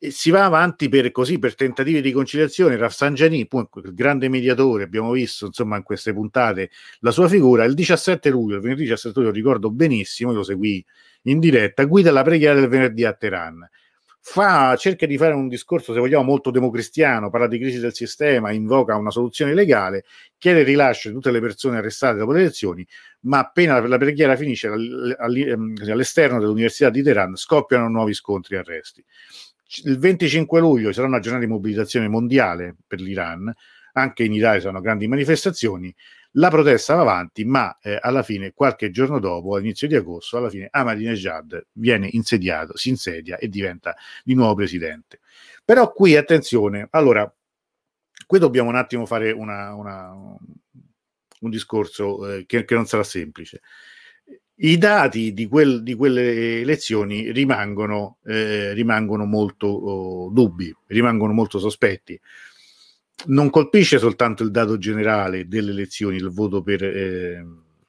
[0.00, 2.76] e si va avanti per, così, per tentativi di conciliazione.
[2.76, 6.70] Rafsangiani, il grande mediatore, abbiamo visto insomma in queste puntate
[7.00, 7.64] la sua figura.
[7.64, 10.84] Il 17 luglio, il venerdì 17 luglio, ricordo benissimo, lo seguì
[11.22, 13.68] in diretta, guida la preghiera del venerdì a Teheran.
[14.20, 18.52] Fa, cerca di fare un discorso, se vogliamo, molto democristiano, parla di crisi del sistema,
[18.52, 20.04] invoca una soluzione legale,
[20.36, 22.86] chiede il rilascio di tutte le persone arrestate dopo le elezioni,
[23.20, 29.04] ma appena la preghiera finisce ehm, all'esterno dell'Università di Teheran scoppiano nuovi scontri e arresti
[29.84, 33.52] il 25 luglio sarà una giornata di mobilitazione mondiale per l'Iran,
[33.92, 35.94] anche in Italia saranno grandi manifestazioni,
[36.32, 40.50] la protesta va avanti, ma eh, alla fine, qualche giorno dopo, all'inizio di agosto, alla
[40.50, 45.20] fine Ahmadinejad viene insediato, si insedia e diventa di nuovo presidente.
[45.64, 47.30] Però qui, attenzione, allora,
[48.26, 53.60] qui dobbiamo un attimo fare una, una, un discorso eh, che, che non sarà semplice
[54.60, 61.58] i dati di, quel, di, quelle elezioni rimangono, eh, rimangono molto oh, dubbi, rimangono molto
[61.58, 62.18] sospetti.
[63.26, 67.44] Non colpisce soltanto il dato generale delle elezioni, il voto per, eh,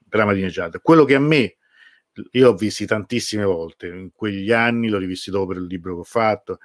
[0.07, 0.81] per Ahmadinejad.
[0.81, 1.55] Quello che a me,
[2.31, 5.99] io ho visti tantissime volte, in quegli anni, l'ho rivisto dopo per il libro che
[6.01, 6.59] ho fatto,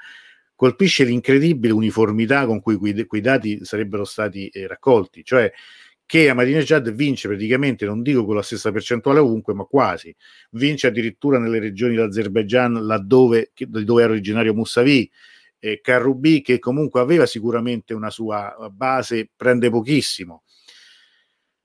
[0.55, 5.25] colpisce l'incredibile uniformità con cui quei, quei dati sarebbero stati eh, raccolti.
[5.25, 5.51] Cioè,
[6.07, 10.15] che Ahmadinejad vince praticamente, non dico con la stessa percentuale ovunque, ma quasi.
[10.53, 15.11] Vince addirittura nelle regioni dell'Azerbaijan, laddove dove era originario Mousavi,
[15.59, 20.44] eh, Karoubi, che comunque aveva sicuramente una sua base, prende pochissimo.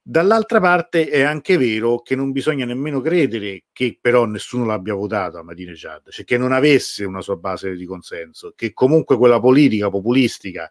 [0.10, 5.38] Dall'altra parte è anche vero che non bisogna nemmeno credere che però nessuno l'abbia votato
[5.38, 9.91] a Ahmadinejad, cioè che non avesse una sua base di consenso, che comunque quella politica
[9.91, 10.68] populistica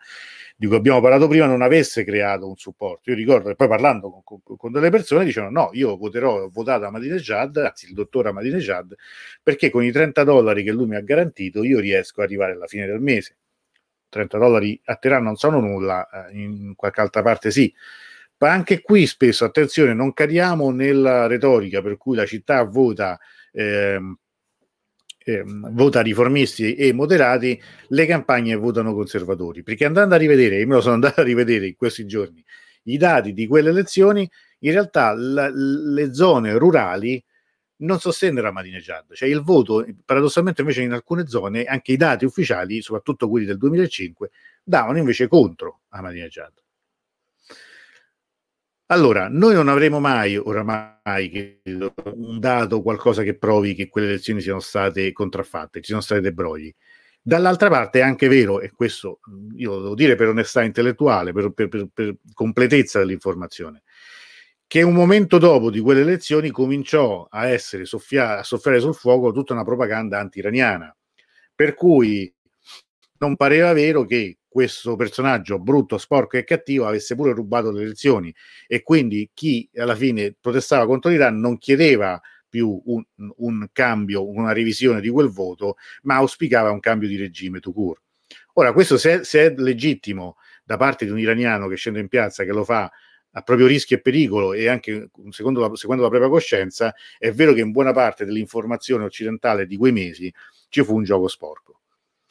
[0.57, 3.11] di cui abbiamo parlato prima non avesse creato un supporto.
[3.11, 6.51] Io ricordo che poi parlando con, con, con delle persone dicevano no, io voterò, ho
[6.51, 8.93] votato Ahmadinejad, anzi il dottor Ahmadinejad,
[9.41, 12.67] perché con i 30 dollari che lui mi ha garantito io riesco ad arrivare alla
[12.67, 13.37] fine del mese.
[14.09, 17.73] 30 dollari a Teheran non sono nulla, eh, in qualche altra parte sì.
[18.39, 23.19] Ma anche qui spesso, attenzione, non cadiamo nella retorica per cui la città vota
[23.53, 24.01] eh,
[25.29, 29.63] eh, vota riformisti e moderati, le campagne votano conservatori.
[29.63, 32.43] Perché andando a rivedere, io me lo sono andato a rivedere in questi giorni,
[32.85, 34.29] i dati di quelle elezioni,
[34.61, 37.23] in realtà la, le zone rurali
[37.81, 42.81] non sostengono Ahmadinejad, cioè il voto, paradossalmente invece in alcune zone, anche i dati ufficiali,
[42.81, 44.31] soprattutto quelli del 2005,
[44.65, 46.53] davano invece contro Ahmadinejad.
[48.91, 51.61] Allora, noi non avremo mai, oramai,
[52.15, 56.33] un dato, qualcosa che provi che quelle elezioni siano state contraffatte, ci sono stati dei
[56.33, 56.75] brogli.
[57.21, 59.21] Dall'altra parte è anche vero, e questo
[59.57, 63.83] io lo devo dire per onestà intellettuale, per, per, per, per completezza dell'informazione,
[64.67, 69.33] che un momento dopo di quelle elezioni cominciò a essere soffia- a soffiare sul fuoco
[69.33, 70.97] tutta una propaganda anti-iraniana,
[71.55, 72.33] per cui
[73.19, 78.35] non pareva vero che questo personaggio brutto, sporco e cattivo avesse pure rubato le elezioni
[78.67, 83.05] e quindi chi alla fine protestava contro l'Iran non chiedeva più un,
[83.37, 88.03] un cambio, una revisione di quel voto, ma auspicava un cambio di regime to court.
[88.55, 92.45] Ora, questo se, se è legittimo da parte di un iraniano che scende in piazza,
[92.45, 92.91] che lo fa
[93.33, 97.53] a proprio rischio e pericolo e anche secondo la, secondo la propria coscienza, è vero
[97.53, 100.33] che in buona parte dell'informazione occidentale di quei mesi
[100.69, 101.81] ci fu un gioco sporco.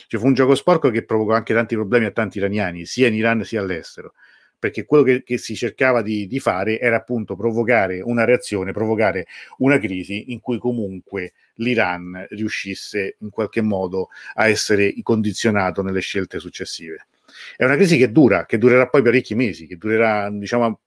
[0.06, 3.16] Ci fu un gioco sporco che provocò anche tanti problemi a tanti iraniani, sia in
[3.16, 4.14] Iran sia all'estero,
[4.60, 9.26] perché quello che, che si cercava di, di, fare era appunto provocare una reazione, provocare
[9.58, 16.40] una crisi in cui comunque l'Iran riuscisse in qualche modo a essere condizionato nelle scelte
[16.40, 17.08] successive.
[17.56, 20.82] È una crisi che dura, che durerà poi parecchi mesi, che durerà, diciamo,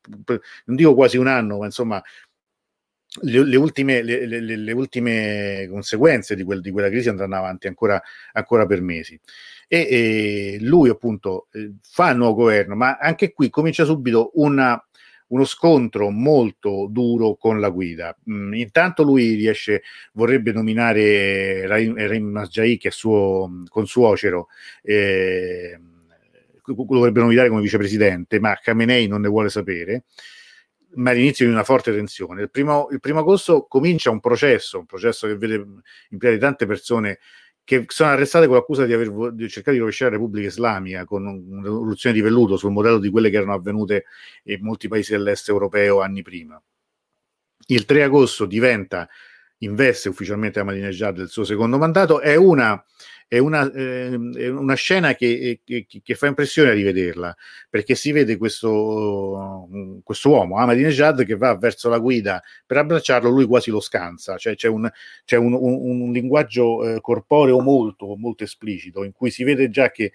[0.65, 2.03] non dico quasi un anno, ma insomma
[3.23, 8.01] le, le, ultime, le, le, ultime, conseguenze di, quel, di, quella crisi andranno avanti ancora,
[8.33, 9.19] ancora per mesi.
[9.67, 14.81] E, e lui appunto eh, fa il nuovo governo, ma anche qui comincia subito una,
[15.29, 18.17] uno scontro molto duro con la guida.
[18.31, 19.83] Mm, intanto lui riesce,
[20.13, 24.49] vorrebbe nominare Raim Masjai, che è suo consuocero,
[24.83, 25.79] eh,
[26.65, 30.05] lo vorrebbe nominare come vicepresidente, ma Khamenei non ne vuole sapere
[30.95, 32.43] ma all'inizio di una forte tensione.
[32.43, 35.65] Il primo, il primo agosto comincia un processo, un processo che vede
[36.11, 37.19] impiegare tante persone
[37.65, 41.25] che sono arrestate con l'accusa di aver di cercato di rovesciare la Repubblica Islamica con
[41.27, 44.07] un'evoluzione di velluto sul modello di quelle che erano avvenute
[44.45, 46.61] in molti paesi dell'est europeo anni prima.
[47.67, 49.09] Il 3 agosto diventa,
[49.61, 52.83] investe ufficialmente Ahmadinejad del suo secondo mandato, è una
[53.31, 57.37] è una, eh, è una scena che, che, che, fa impressione a rivederla,
[57.69, 59.69] perché si vede questo,
[60.03, 64.57] questo uomo, Ahmadinejad, che va verso la guida per abbracciarlo, lui quasi lo scansa, cioè
[64.57, 64.91] c'è un,
[65.25, 69.93] c'è un, un, un linguaggio eh, corporeo molto, molto esplicito, in cui si vede già
[69.93, 70.11] che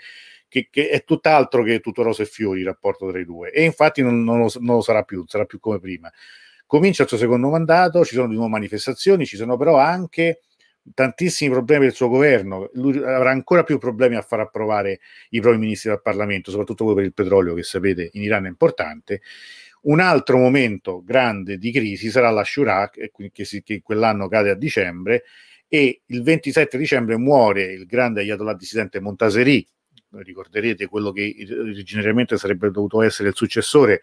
[0.50, 3.64] che, che, è tutt'altro che tutto rose e fiori il rapporto tra i due e
[3.64, 6.12] infatti non, non, lo, non, lo, sarà più, sarà più come prima.
[6.68, 10.42] Comincia il suo secondo mandato, ci sono di nuovo manifestazioni, ci sono però anche
[10.94, 15.00] tantissimi problemi del suo governo, lui avrà ancora più problemi a far approvare
[15.30, 18.50] i propri ministri dal Parlamento, soprattutto quello per il petrolio che sapete in Iran è
[18.50, 19.22] importante.
[19.84, 24.56] Un altro momento grande di crisi sarà la Shura, che, si, che quell'anno cade a
[24.56, 25.24] dicembre,
[25.68, 29.66] e il 27 dicembre muore il grande Ayatollah dissidente Montaseri,
[30.12, 34.02] ricorderete quello che originariamente sarebbe dovuto essere il successore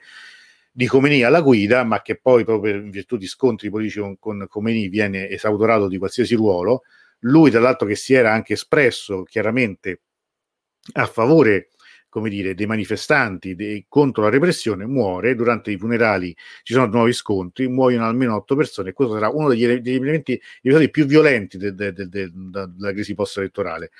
[0.73, 4.47] di Khomeini alla guida, ma che poi proprio in virtù di scontri politici con, con
[4.49, 6.83] Khomeini viene esautorato di qualsiasi ruolo.
[7.20, 10.01] Lui, tra l'altro, che si era anche espresso chiaramente
[10.95, 11.68] a favore
[12.12, 15.35] come dire, dei manifestanti dei, contro la repressione, muore.
[15.35, 19.49] Durante i funerali ci sono nuovi scontri, muoiono almeno otto persone e questo sarà uno
[19.49, 23.93] degli, degli elementi, episodi più violenti de, de, de, della crisi post-elettorale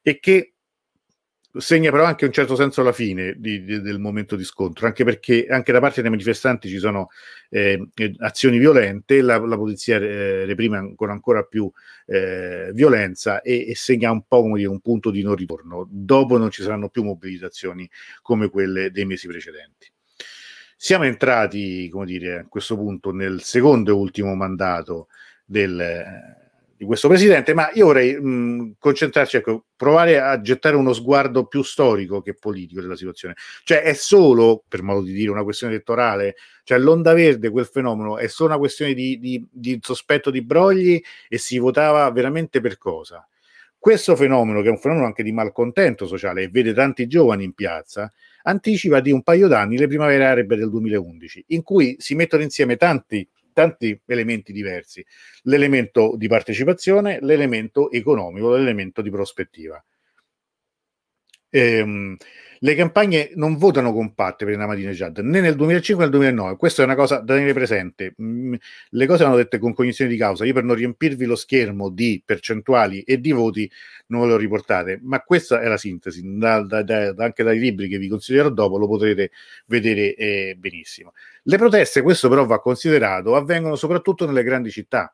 [0.00, 0.54] e che
[1.58, 5.04] segna però anche un certo senso la fine di, di, del momento di scontro, anche
[5.04, 7.08] perché anche da parte dei manifestanti ci sono
[7.50, 7.88] eh,
[8.18, 11.70] azioni violente, la, la polizia eh, reprime ancora, ancora più
[12.06, 15.86] eh, violenza e, e, segna un po' come dire, un punto di non ritorno.
[15.90, 17.88] Dopo non ci saranno più mobilitazioni
[18.22, 19.90] come quelle dei mesi precedenti.
[20.76, 25.08] Siamo entrati, come dire, a questo punto nel secondo e ultimo mandato
[25.44, 26.46] del
[26.78, 31.64] di questo presidente, ma io vorrei mh, concentrarci, ecco, provare a gettare uno sguardo più
[31.64, 33.34] storico che politico della situazione.
[33.64, 38.16] Cioè è solo, per modo di dire, una questione elettorale, cioè l'onda verde, quel fenomeno,
[38.16, 42.78] è solo una questione di, di, di sospetto di brogli e si votava veramente per
[42.78, 43.26] cosa?
[43.76, 47.54] Questo fenomeno, che è un fenomeno anche di malcontento sociale e vede tanti giovani in
[47.54, 48.12] piazza,
[48.44, 52.76] anticipa di un paio d'anni le primavere arabe del 2011, in cui si mettono insieme
[52.76, 53.28] tanti
[53.58, 55.04] tanti elementi diversi,
[55.42, 59.84] l'elemento di partecipazione, l'elemento economico, l'elemento di prospettiva.
[61.50, 62.16] Ehm,
[62.60, 66.84] le campagne non votano compatte per Ahmadinejad né nel 2005 né nel 2009, questa è
[66.84, 68.14] una cosa da tenere presente.
[68.20, 68.54] Mm,
[68.90, 70.44] le cose vanno dette con cognizione di causa.
[70.44, 73.70] Io per non riempirvi lo schermo di percentuali e di voti
[74.06, 76.22] non ve lo riportate, ma questa è la sintesi.
[76.24, 79.30] Da, da, da, anche dai libri che vi consiglierò dopo lo potrete
[79.66, 81.12] vedere eh, benissimo.
[81.42, 85.12] Le proteste, questo però va considerato, avvengono soprattutto nelle grandi città.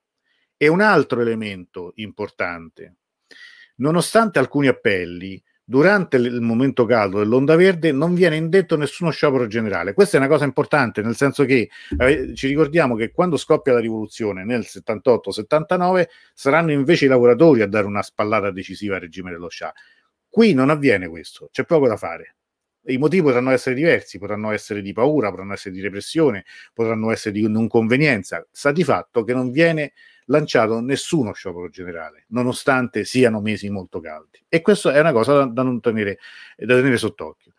[0.56, 2.94] E un altro elemento importante,
[3.76, 9.94] nonostante alcuni appelli, durante il momento caldo dell'onda verde non viene indetto nessuno sciopero generale.
[9.94, 13.80] Questa è una cosa importante, nel senso che eh, ci ricordiamo che quando scoppia la
[13.80, 16.04] rivoluzione nel 78-79
[16.34, 19.72] saranno invece i lavoratori a dare una spallata decisiva al regime dello Shah.
[20.28, 22.36] Qui non avviene questo, c'è poco da fare.
[22.86, 26.44] I motivi potranno essere diversi, potranno essere di paura, potranno essere di repressione,
[26.74, 28.46] potranno essere di non convenienza.
[28.50, 29.94] Sta di fatto che non viene
[30.26, 34.42] lanciato nessuno sciopero generale, nonostante siano mesi molto caldi.
[34.48, 36.18] E questa è una cosa da, da non tenere,
[36.56, 37.52] da tenere sott'occhio.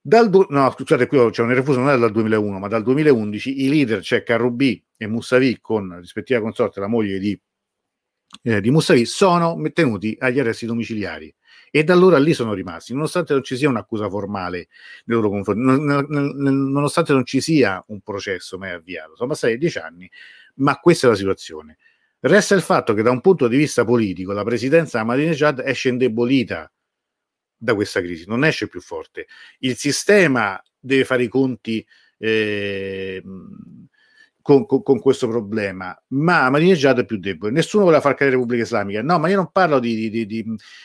[0.00, 3.64] Dal du- no, scusate, qui c'è un refuso, non è dal 2001, ma dal 2011
[3.64, 7.38] i leader, cioè Carrubi e Moussavi, con rispettiva consorte la moglie di,
[8.42, 11.34] eh, di Moussavi, sono tenuti agli arresti domiciliari
[11.70, 14.68] e da allora lì sono rimasti, nonostante non ci sia un'accusa formale
[15.06, 20.10] nei loro confronti, nonostante non ci sia un processo mai avviato, sono passati dieci anni,
[20.56, 21.78] ma questa è la situazione.
[22.20, 26.70] Resta il fatto che da un punto di vista politico la presidenza Ahmadinejad esce indebolita
[27.56, 29.26] da questa crisi, non esce più forte.
[29.58, 31.86] Il sistema deve fare i conti
[32.18, 33.22] eh,
[34.46, 37.50] con, con, con, questo problema, ma Ahmadinejad è più debole.
[37.50, 39.02] Nessuno voleva far cadere Repubblica Islamica.
[39.02, 40.44] No, ma io non parlo di, di, di,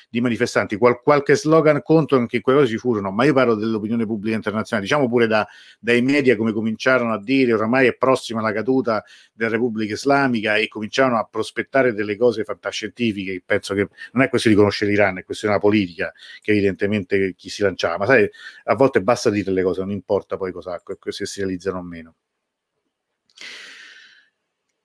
[0.09, 4.07] di manifestanti, Qual, qualche slogan contro anche quelle cose ci furono, ma io parlo dell'opinione
[4.07, 4.87] pubblica internazionale.
[4.87, 5.47] Diciamo pure da,
[5.79, 10.67] dai media come cominciarono a dire oramai è prossima la caduta della Repubblica Islamica e
[10.67, 13.43] cominciarono a prospettare delle cose fantascientifiche.
[13.45, 17.49] Penso che non è questione di conoscere l'Iran, è questione della politica, che evidentemente chi
[17.49, 17.97] si lanciava.
[17.97, 18.27] Ma sai,
[18.63, 22.15] a volte basta dire le cose, non importa poi cosa, se si realizzano o meno.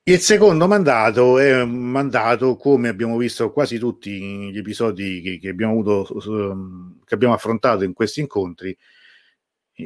[0.08, 5.48] Il secondo mandato è un mandato, come abbiamo visto quasi tutti gli episodi che, che,
[5.48, 8.76] abbiamo, avuto, che abbiamo affrontato in questi incontri,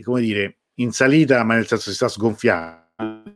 [0.03, 2.89] come dire, in salita, ma nel senso si sta sgonfiando.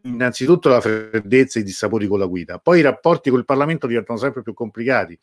[0.02, 3.86] Innanzitutto la freddezza e i dissapori con la guida, poi i rapporti con il Parlamento
[3.86, 5.18] diventano sempre più complicati,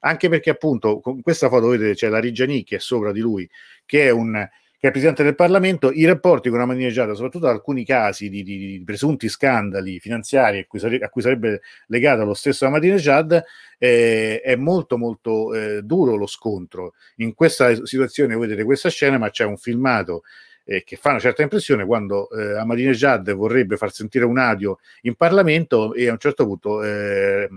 [0.00, 3.48] anche perché appunto con questa foto vedete c'è la Rigiani che sopra di lui,
[3.86, 4.46] che è un
[4.78, 8.82] che è Presidente del Parlamento, i rapporti con Ahmadinejad, soprattutto alcuni casi di, di, di,
[8.84, 13.42] presunti scandali finanziari a cui, sare, a cui sarebbe legato lo stesso Ahmadinejad,
[13.78, 16.92] eh, è molto molto eh, duro lo scontro.
[17.16, 20.22] In questa situazione vedete questa scena, ma c'è un filmato
[20.64, 25.14] eh, che fa una certa impressione quando eh, Ahmadinejad vorrebbe far sentire un audio in
[25.14, 27.48] Parlamento e a un certo punto eh,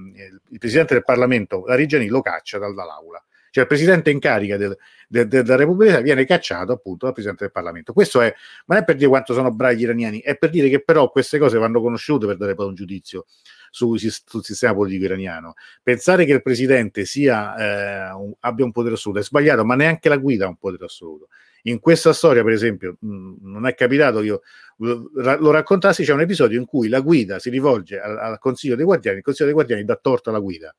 [0.49, 3.21] il Presidente del Parlamento, la Reggiani, lo caccia dall'aula
[3.59, 7.51] cioè il presidente in carica del, del, della Repubblica viene cacciato appunto dal presidente del
[7.51, 7.93] Parlamento.
[7.93, 8.33] Questo è,
[8.67, 11.37] non è per dire quanto sono bravi gli iraniani, è per dire che però queste
[11.37, 13.25] cose vanno conosciute per dare poi un giudizio
[13.69, 15.55] sul, sul sistema politico iraniano.
[15.83, 20.09] Pensare che il presidente sia, eh, un, abbia un potere assoluto è sbagliato, ma neanche
[20.09, 21.27] la guida ha un potere assoluto.
[21.63, 24.41] In questa storia, per esempio, mh, non è capitato io
[24.77, 28.85] lo raccontassi, c'è un episodio in cui la guida si rivolge al, al Consiglio dei
[28.85, 30.73] Guardiani, il Consiglio dei Guardiani dà torto alla guida,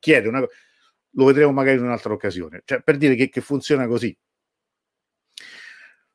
[0.00, 0.52] chiede una cosa
[1.16, 4.16] lo vedremo magari in un'altra occasione, cioè per dire che, che funziona così.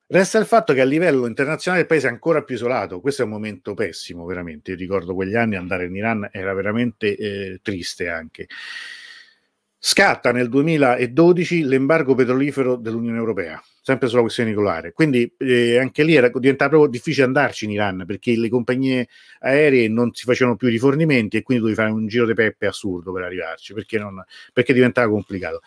[0.07, 3.25] Resta il fatto che a livello internazionale il paese è ancora più isolato, questo è
[3.25, 8.09] un momento pessimo veramente, io ricordo quegli anni andare in Iran era veramente eh, triste
[8.09, 8.47] anche.
[9.83, 14.93] Scatta nel 2012 l'embargo petrolifero dell'Unione Europea sempre sulla questione nucleare.
[14.93, 19.07] Quindi eh, anche lì era, diventava proprio difficile andarci in Iran perché le compagnie
[19.39, 23.11] aeree non si facevano più rifornimenti e quindi dovevi fare un giro di peppe assurdo
[23.11, 24.23] per arrivarci perché, non,
[24.53, 25.61] perché diventava complicato.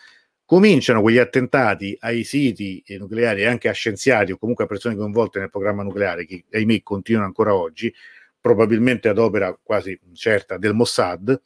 [0.45, 5.41] Cominciano quegli attentati ai siti nucleari e anche a scienziati o comunque a persone coinvolte
[5.41, 7.93] nel programma nucleare che ahimè continuano ancora oggi,
[8.41, 11.41] probabilmente ad opera quasi certa del Mossad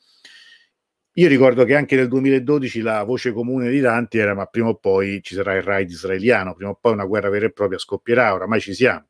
[1.19, 4.77] io ricordo che anche nel 2012 la voce comune di tanti era ma prima o
[4.77, 8.35] poi ci sarà il raid israeliano, prima o poi una guerra vera e propria scoppierà,
[8.35, 9.07] oramai ci siamo.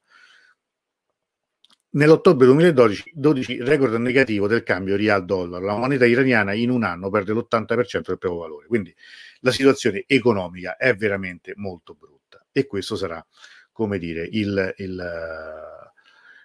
[1.90, 7.34] Nell'ottobre 2012 12, record negativo del cambio rial-dollaro, la moneta iraniana in un anno perde
[7.34, 8.94] l'80% del proprio valore, quindi
[9.40, 12.44] la situazione economica è veramente molto brutta.
[12.50, 13.24] E questo sarà,
[13.70, 15.06] come dire, il, il,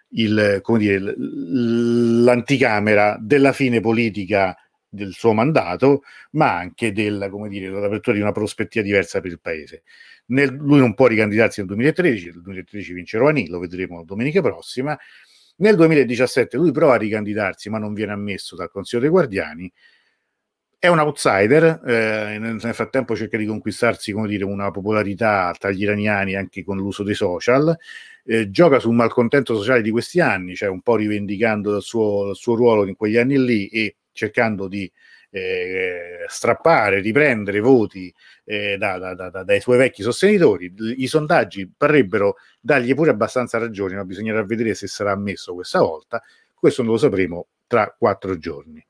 [0.10, 4.58] il, come dire, l'anticamera della fine politica
[4.94, 9.84] del suo mandato, ma anche del, dire, dell'apertura di una prospettiva diversa per il paese.
[10.28, 14.98] Nel, lui non può ricandidarsi nel 2013, nel 2013 vince Rouhani, lo vedremo domenica prossima.
[15.58, 19.72] Nel 2017 lui prova a ricandidarsi, ma non viene ammesso dal Consiglio dei Guardiani.
[20.78, 26.36] È un outsider, eh, nel, frattempo cerca di conquistarsi dire, una popolarità tra gli iraniani
[26.36, 27.76] anche con l'uso dei social.
[28.26, 32.36] Eh, gioca sul malcontento sociale di questi anni, cioè un po' rivendicando il suo, il
[32.36, 34.90] suo ruolo in quegli anni lì e cercando di
[35.36, 38.14] eh, strappare, riprendere voti
[38.46, 40.74] eh, da, da, da, dai suoi vecchi sostenitori.
[40.98, 46.22] I sondaggi parrebbero dargli pure abbastanza ragione, ma bisognerà vedere se sarà ammesso questa volta.
[46.54, 48.86] Questo non lo sapremo tra quattro giorni.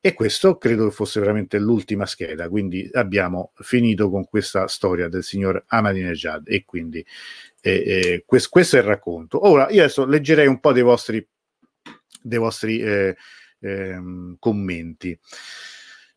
[0.00, 5.24] E questo credo che fosse veramente l'ultima scheda, quindi abbiamo finito con questa storia del
[5.24, 7.04] signor Ahmadinejad e quindi
[7.60, 9.44] eh, eh, questo, questo, è il racconto.
[9.48, 11.26] Ora, io adesso leggerei un po' dei vostri,
[12.22, 13.16] dei vostri eh,
[13.60, 15.18] ehm, commenti.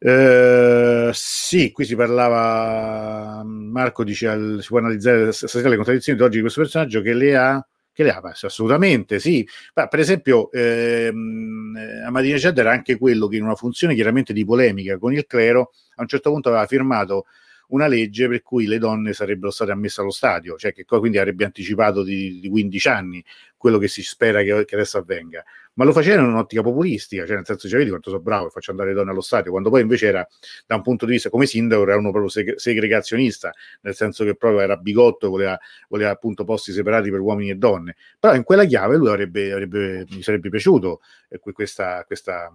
[0.03, 6.35] Eh, sì, qui si parlava, Marco dice, al, si può analizzare le contraddizioni di oggi
[6.37, 11.75] di questo personaggio che le ha che le ha assolutamente sì Ma, per esempio ehm,
[12.05, 16.01] Ahmadinejad era anche quello che in una funzione chiaramente di polemica con il clero a
[16.01, 17.25] un certo punto aveva firmato
[17.71, 21.45] una legge per cui le donne sarebbero state ammesse allo stadio, cioè che quindi avrebbe
[21.45, 23.23] anticipato di, di 15 anni
[23.57, 25.43] quello che si spera che, che, adesso avvenga.
[25.73, 28.71] Ma lo faceva in un'ottica populistica, cioè nel senso, cioè, vedi quanto sono bravo, faccio
[28.71, 30.27] andare le donne allo stadio, quando poi invece era,
[30.65, 34.35] da un punto di vista come sindaco, era uno proprio seg- segregazionista, nel senso che
[34.35, 35.57] proprio era bigotto, voleva,
[35.87, 37.95] voleva appunto posti separati per uomini e donne.
[38.19, 42.51] Però in quella chiave lui avrebbe, avrebbe mi sarebbe piaciuto eh, questa, questa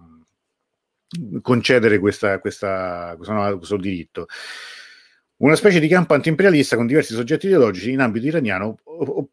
[1.41, 4.27] concedere questa, questa, questo diritto.
[5.37, 8.77] Una specie di campo antiimperialista con diversi soggetti ideologici in ambito iraniano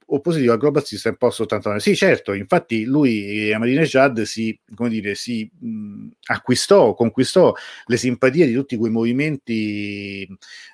[0.06, 1.80] oppositivo al Global System post 89.
[1.80, 7.54] Sì, certo, infatti lui, Ahmadinejad, si, come dire, si mh, acquistò, conquistò
[7.86, 10.28] le simpatie di tutti quei movimenti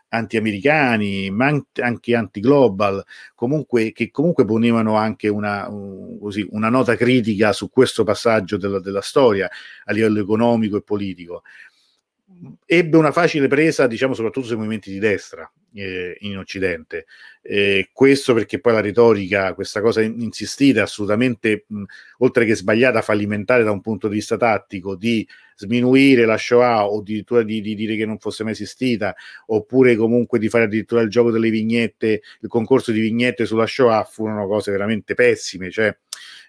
[0.09, 3.05] anti-americani, ma anche anti-global,
[3.37, 8.81] comunque, che comunque ponevano anche una, un, così, una nota critica su questo passaggio della,
[8.81, 9.49] della storia
[9.85, 11.43] a livello economico e politico
[12.65, 17.07] ebbe una facile presa, diciamo, soprattutto sui movimenti di destra eh, in Occidente.
[17.43, 21.83] Eh, questo perché poi la retorica, questa cosa insistita, assolutamente, mh,
[22.19, 25.27] oltre che sbagliata, fallimentare da un punto di vista tattico, di
[25.57, 29.15] sminuire la Shoah o addirittura di, di, dire che non fosse mai esistita,
[29.47, 34.05] oppure comunque di fare addirittura il gioco delle vignette, il concorso di vignette sulla Shoah,
[34.05, 35.71] furono cose veramente pessime.
[35.71, 35.95] Cioè,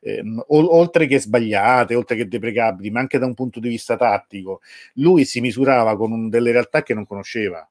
[0.01, 4.61] ehm, oltre che sbagliate, oltre che deprecabili, ma anche da un punto di vista tattico,
[4.95, 7.67] lui si misurava con un, delle realtà che non conosceva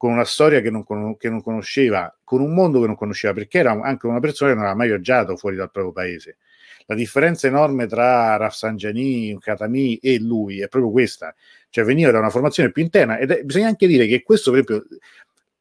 [0.00, 3.34] con una storia che non, con- che non, conosceva, con un mondo che non conosceva,
[3.34, 6.38] perché era anche una persona che non aveva mai viaggiato fuori dal proprio paese.
[6.86, 11.34] La differenza enorme tra Rafsanjani, Katami e lui è proprio questa,
[11.68, 14.64] cioè veniva da una formazione più interna ed è, bisogna anche dire che questo, per
[14.66, 14.88] esempio,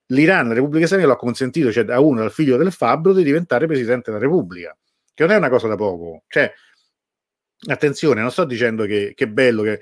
[0.05, 3.67] l'Iran, la Repubblica Islamica, l'ha consentito, cioè da uno, dal figlio del fabbro, di diventare
[3.67, 4.73] presidente della Repubblica
[5.19, 6.23] che non è una cosa da poco.
[6.27, 6.51] Cioè,
[7.67, 9.81] attenzione, non sto dicendo che, che bello, che...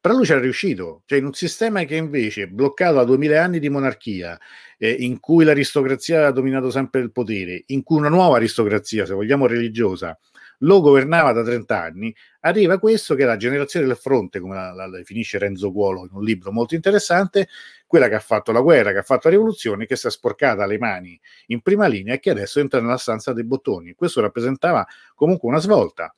[0.00, 1.02] però lui c'era riuscito.
[1.06, 4.38] Cioè, in un sistema che invece, bloccato da duemila anni di monarchia,
[4.78, 9.14] eh, in cui l'aristocrazia ha dominato sempre il potere, in cui una nuova aristocrazia, se
[9.14, 10.16] vogliamo religiosa,
[10.62, 14.72] lo governava da 30 anni, arriva questo che è la generazione del fronte, come la,
[14.72, 17.48] la, definisce Renzo Guolo in un libro molto interessante,
[17.86, 20.66] quella che ha fatto la guerra, che ha fatto la rivoluzione, che si è sporcata
[20.66, 23.94] le mani in prima linea e che adesso entra nella stanza dei bottoni.
[23.94, 26.14] Questo rappresentava comunque una svolta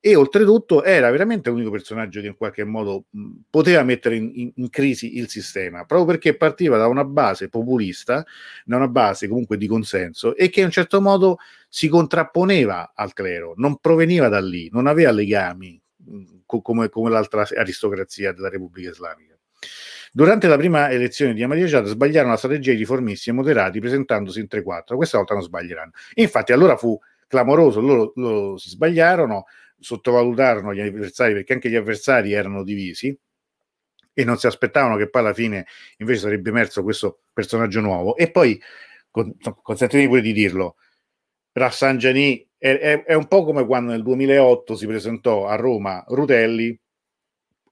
[0.00, 3.04] e oltretutto era veramente l'unico personaggio che in qualche modo
[3.50, 8.24] poteva mettere in, in, in, crisi il sistema, proprio perché partiva da una base populista,
[8.64, 11.36] da una base comunque di consenso e che in un certo modo
[11.68, 17.46] si contrapponeva al clero, non proveniva da lì, non aveva legami mh, come, come l'altra
[17.54, 19.36] aristocrazia della Repubblica Islamica.
[20.12, 24.46] Durante la prima elezione di Ahmadinejad sbagliarono la strategia i riformisti e moderati presentandosi in
[24.50, 25.92] 3-4, questa volta non sbaglieranno.
[26.14, 26.98] Infatti allora fu
[27.28, 29.44] clamoroso, loro, loro si sbagliarono,
[29.80, 33.16] sottovalutarono gli avversari perché anche gli avversari erano divisi
[34.12, 35.66] e non si aspettavano che poi alla fine
[35.98, 38.16] invece sarebbe emerso questo personaggio nuovo.
[38.16, 38.60] E poi,
[39.10, 40.76] con, consentitemi pure di dirlo,
[41.52, 46.78] Rafsanjani è, è, è, un po' come quando nel 2008 si presentò a Roma Rutelli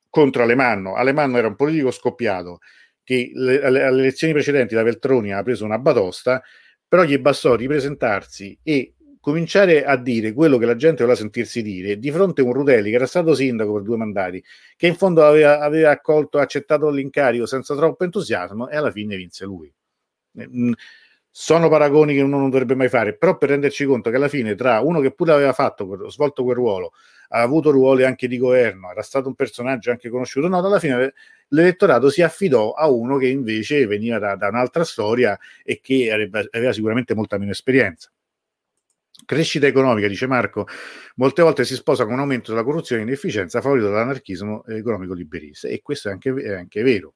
[0.08, 0.94] contro Alemanno.
[0.94, 2.60] Alemanno era un politico scoppiato
[3.02, 6.42] che le, alle, alle elezioni precedenti da Veltroni ha preso una batosta,
[6.86, 8.94] però gli bastò ripresentarsi e
[9.28, 12.88] cominciare a dire quello che la gente voleva sentirsi dire di fronte a un Rutelli
[12.88, 14.42] che era stato sindaco per due mandati,
[14.76, 19.44] che in fondo aveva, aveva accolto, accettato l'incarico senza troppo entusiasmo e alla fine vinse
[19.44, 19.72] lui.
[20.36, 20.74] Eh,
[21.30, 24.54] sono paragoni che uno non dovrebbe mai fare, però per renderci conto che alla fine
[24.54, 26.92] tra uno che pure aveva fatto, svolto quel ruolo,
[27.28, 31.12] ha avuto ruoli anche di governo, era stato un personaggio anche conosciuto, no, alla fine
[31.48, 36.72] l'elettorato si affidò a uno che invece veniva da, da un'altra storia e che aveva
[36.72, 38.10] sicuramente molta meno esperienza.
[39.24, 40.66] Crescita economica, dice Marco,
[41.16, 45.68] molte volte si sposa con un aumento della corruzione e inefficienza favorito dall'anarchismo economico liberista
[45.68, 47.14] e questo è anche, è anche vero.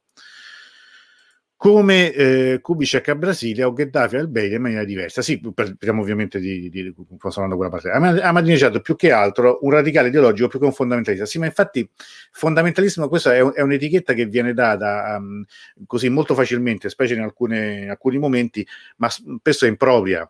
[1.57, 5.23] Come eh, Kubitschek a Brasilia o Gheddafi al Beide in maniera diversa.
[5.23, 7.89] Sì, parliamo ovviamente di, di, di parlando quella parte.
[7.89, 11.25] Ahmadinejad più che altro un radicale ideologico più che un fondamentalista.
[11.25, 11.89] Sì, ma infatti
[12.33, 15.45] fondamentalismo, questa è, un, è un'etichetta che viene data um,
[15.87, 18.67] così molto facilmente, specie in, alcune, in alcuni momenti,
[18.97, 20.29] ma spesso è impropria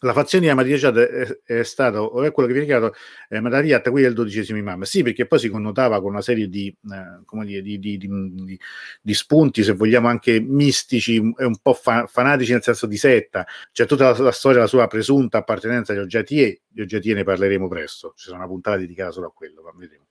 [0.00, 2.94] la fazione di Ahmadinejad è, è stata, o è quello che viene chiamato
[3.28, 4.82] eh, Madariyat, qui il dodicesimo imam.
[4.82, 8.58] Sì, perché poi si connotava con una serie di, eh, dire, di, di,
[9.00, 13.46] di, spunti, se vogliamo anche mistici e un po' fa- fanatici nel senso di setta.
[13.72, 17.68] C'è tutta la, la storia della sua presunta appartenenza agli oggetti di oggetti ne parleremo
[17.68, 18.12] presto.
[18.16, 20.04] Ci sarà una puntata dedicata solo a quello, ma vedremo.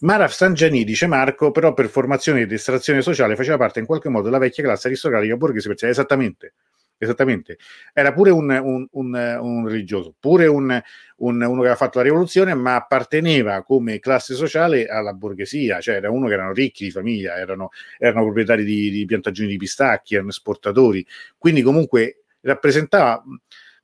[0.00, 4.24] Maraf Sangiani, dice Marco, però per formazione ed estrazione sociale faceva parte in qualche modo
[4.24, 6.54] della vecchia classe aristocratica borghese perché esattamente
[6.98, 7.58] esattamente.
[7.92, 10.82] Era pure un, un, un, un religioso, pure uno
[11.16, 16.26] che aveva fatto la rivoluzione, ma apparteneva come classe sociale alla borghesia, cioè era uno
[16.26, 21.06] che erano ricchi di famiglia, erano, erano proprietari di, di piantagioni di pistacchi, erano esportatori,
[21.38, 23.22] quindi comunque rappresentava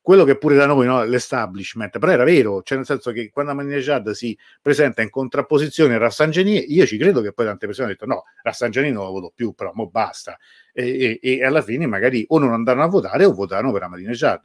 [0.05, 1.03] quello che pure da noi, no?
[1.03, 5.99] l'establishment, però era vero, cioè nel senso che quando Ahmadinejad si presenta in contrapposizione a
[5.99, 9.33] Rafsanjani, io ci credo che poi tante persone hanno detto no, Rafsanjani non lo voto
[9.35, 10.37] più, però mo basta,
[10.75, 14.43] e, e, e, alla fine magari o non andarono a votare o votarono per Ahmadinejad.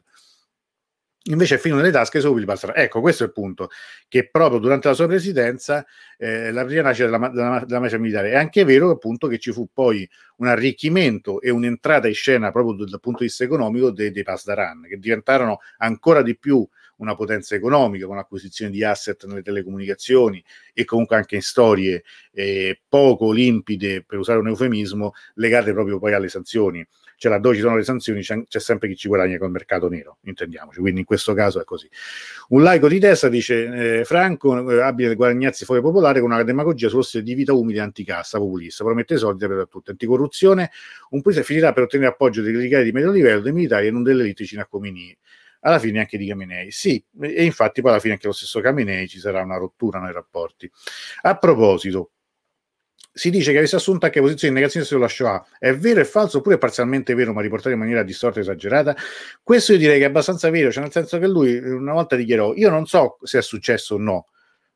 [1.23, 2.75] Invece è finito nelle tasche solo Pilipastera.
[2.75, 3.69] Ecco, questo è il punto,
[4.07, 5.85] che proprio durante la sua presidenza
[6.17, 8.31] eh, la prima nascita della, della, della macchina militare.
[8.31, 12.85] È anche vero appunto che ci fu poi un arricchimento e un'entrata in scena proprio
[12.85, 16.67] dal punto di vista economico dei, dei Pasdaran, che diventarono ancora di più
[16.99, 20.43] una potenza economica con l'acquisizione di asset nelle telecomunicazioni
[20.73, 26.13] e comunque anche in storie eh, poco limpide, per usare un eufemismo, legate proprio poi
[26.13, 26.85] alle sanzioni.
[27.19, 30.19] Cioè laddove ci sono le sanzioni c'è, c'è, sempre chi ci guadagna col mercato nero,
[30.21, 31.89] intendiamoci, quindi in questo caso è così.
[32.49, 36.87] Un laico di destra dice eh, Franco eh, abile guadagnarsi fuori popolare con una demagogia
[36.87, 40.71] sullo stile di vita umile anticassa, populista, promette soldi per tutto, anticorruzione,
[41.09, 44.03] un paese finirà per ottenere appoggio dei delegati di medio livello, dei militari e non
[44.03, 45.13] delle elite vicino a Comini
[45.61, 46.71] alla fine anche di Caminei.
[46.71, 50.13] Sì, e infatti poi alla fine anche lo stesso Caminei ci sarà una rottura nei
[50.13, 50.69] rapporti.
[51.21, 52.11] A proposito,
[53.11, 55.45] si dice che avesse assunto anche posizioni negazioniste sulla Shoah.
[55.57, 58.95] È vero, è falso, oppure è parzialmente vero, ma riportato in maniera distorta e esagerata?
[59.43, 62.53] Questo io direi che è abbastanza vero, cioè nel senso che lui una volta dichiarò:
[62.55, 64.27] Io non so se è successo o no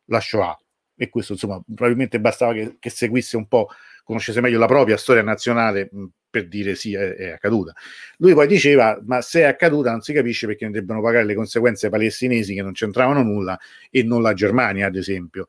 [0.08, 0.60] la Shoah,
[0.96, 3.70] e questo insomma probabilmente bastava che, che seguisse un po',
[4.04, 5.90] conoscesse meglio la propria storia nazionale
[6.34, 7.74] per dire sì, è, è, accaduta.
[8.18, 11.36] Lui poi diceva: Ma se è accaduta non si capisce perché ne debbano pagare le
[11.36, 13.60] conseguenze palestinesi che non c'entravano nulla
[13.92, 15.48] e non la Germania, ad esempio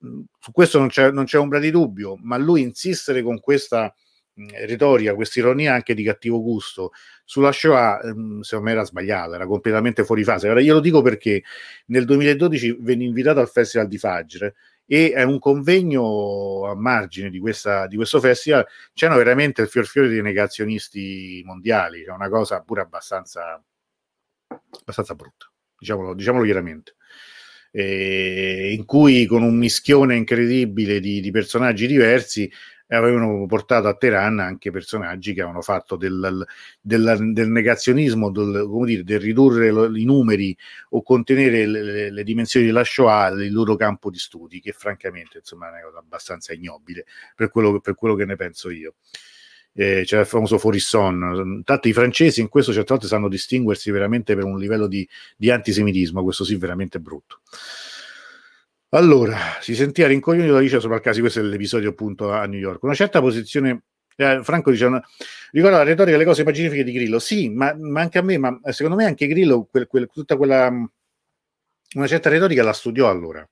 [0.00, 3.94] su questo non c'è, non c'è ombra di dubbio, ma lui insistere con questa
[4.34, 6.92] retorica, questa ironia anche di cattivo gusto
[7.24, 10.48] sulla Shoah, ehm, secondo me era sbagliata, era completamente fuori fase.
[10.48, 11.42] Ora, io lo dico perché
[11.86, 14.52] nel 2012 venne invitato al Festival di Fajr
[14.92, 18.66] e è un convegno a margine di, questa, di questo festival.
[18.92, 23.62] C'erano veramente il fior fiore dei negazionisti mondiali, cioè una cosa pure abbastanza,
[24.48, 25.48] abbastanza brutta,
[25.78, 26.96] diciamolo, diciamolo chiaramente.
[27.70, 32.50] Eh, in cui con un mischione incredibile di, di personaggi diversi
[32.96, 36.44] avevano portato a Teheran anche personaggi che avevano fatto del,
[36.80, 40.56] del, del negazionismo, del, dire, del, ridurre lo, i numeri
[40.90, 45.68] o contenere le, le, dimensioni della Shoah il loro campo di studi, che francamente insomma,
[45.68, 47.04] è una cosa abbastanza ignobile
[47.34, 48.94] per quello, per quello che ne penso io.
[49.72, 51.62] Eh, c'è il famoso Forisson.
[51.64, 55.50] Tanto i francesi in questo certe volte sanno distinguersi veramente per un livello di, di
[55.50, 57.40] antisemitismo, questo sì, veramente brutto.
[58.92, 62.58] Allora, si sentiva rincoglionito da Alice sopra il caso, questo è l'episodio appunto a New
[62.58, 62.82] York.
[62.82, 63.84] Una certa posizione,
[64.16, 65.02] eh, Franco dice, una,
[65.52, 68.58] ricorda la retorica delle cose magnifiche di Grillo, sì, ma, ma, anche a me, ma
[68.64, 70.68] secondo me anche Grillo, quel, quel, tutta quella,
[71.94, 73.48] una certa retorica la studiò allora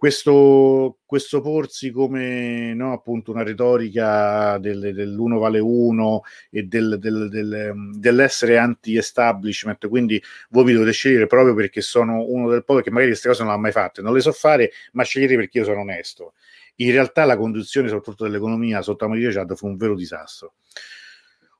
[0.00, 7.28] questo, questo porsi come no, appunto una retorica del, dell'uno vale uno e del, del,
[7.28, 10.18] del, dell'essere anti-establishment, quindi
[10.48, 13.52] voi vi dovete scegliere proprio perché sono uno del popolo che magari queste cose non
[13.52, 16.32] l'ha mai fatte, non le so fare, ma scegliete perché io sono onesto.
[16.76, 20.54] In realtà la conduzione, soprattutto dell'economia, sotto Amadio Chad fu un vero disastro.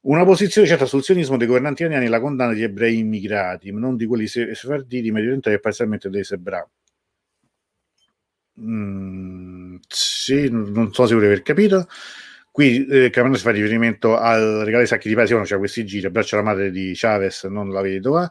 [0.04, 4.06] Una posizione certa sul sionismo dei governanti iraniani la condanna di ebrei immigrati, non di
[4.06, 6.66] quelli sefarditi, medio orientali e parzialmente dei sebra
[8.58, 11.86] Mm, sì, non so se volete aver capito.
[12.50, 16.06] Qui eh, Cameron si fa riferimento al regalo dei sacchi di paese, c'è questi giri,
[16.06, 18.30] abbraccia la madre di Chavez, non la vedova.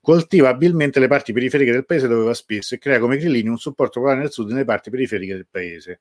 [0.00, 3.58] Coltiva abilmente le parti periferiche del paese dove va spesso e crea come grillini un
[3.58, 6.00] supporto popolare nel sud nelle parti periferiche del paese.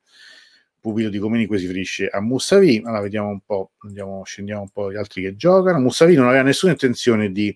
[0.79, 2.83] Pupillo di Comeni si riferisce a Mussavi.
[2.85, 5.79] Allora vediamo un po', andiamo, scendiamo un po' gli altri che giocano.
[5.79, 7.55] Mussavi non aveva nessuna intenzione di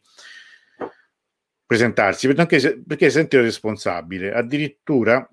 [1.65, 4.33] presentarsi perché, si sente responsabile.
[4.33, 5.25] Addirittura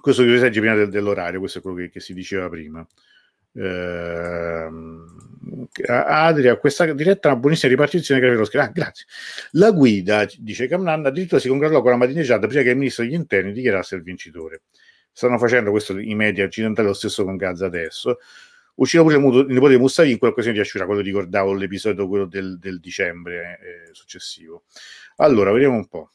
[0.00, 2.86] questo che leggi prima del, dell'orario, questo è quello che, che si diceva prima.
[3.54, 4.68] Eh,
[5.88, 9.06] Adria, questa diretta è una buonissima ripartizione ah, grazie.
[9.52, 13.14] La guida, dice Camnan, addirittura si congratulò con la Madinejad prima che il ministro degli
[13.14, 14.62] interni dichiarasse il vincitore.
[15.12, 18.18] Stanno facendo questo i media occidentali, lo stesso con Gaza adesso.
[18.74, 22.58] Uscirà pure il nipote di Mustafi in quell'occasione di Ashura, quello ricordavo l'episodio quello del,
[22.58, 24.64] del dicembre eh, successivo.
[25.16, 26.10] Allora, vediamo un po'.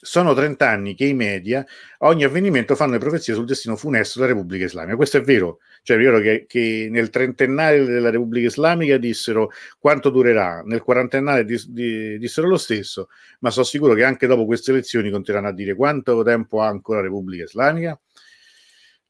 [0.00, 1.66] Sono 30 anni che i media
[1.98, 4.94] a ogni avvenimento fanno le profezie sul destino funesto della Repubblica Islamica.
[4.94, 10.10] Questo è vero, cioè è vero che, che nel trentenario della Repubblica Islamica dissero quanto
[10.10, 13.08] durerà, nel quarantenario di, di, dissero lo stesso,
[13.40, 17.00] ma sono sicuro che anche dopo queste elezioni continueranno a dire quanto tempo ha ancora
[17.00, 18.00] la Repubblica Islamica.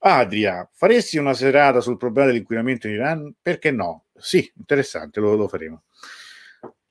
[0.00, 3.34] Adria, faresti una serata sul problema dell'inquinamento in Iran?
[3.42, 4.06] Perché no?
[4.16, 5.82] Sì, interessante, lo, lo faremo.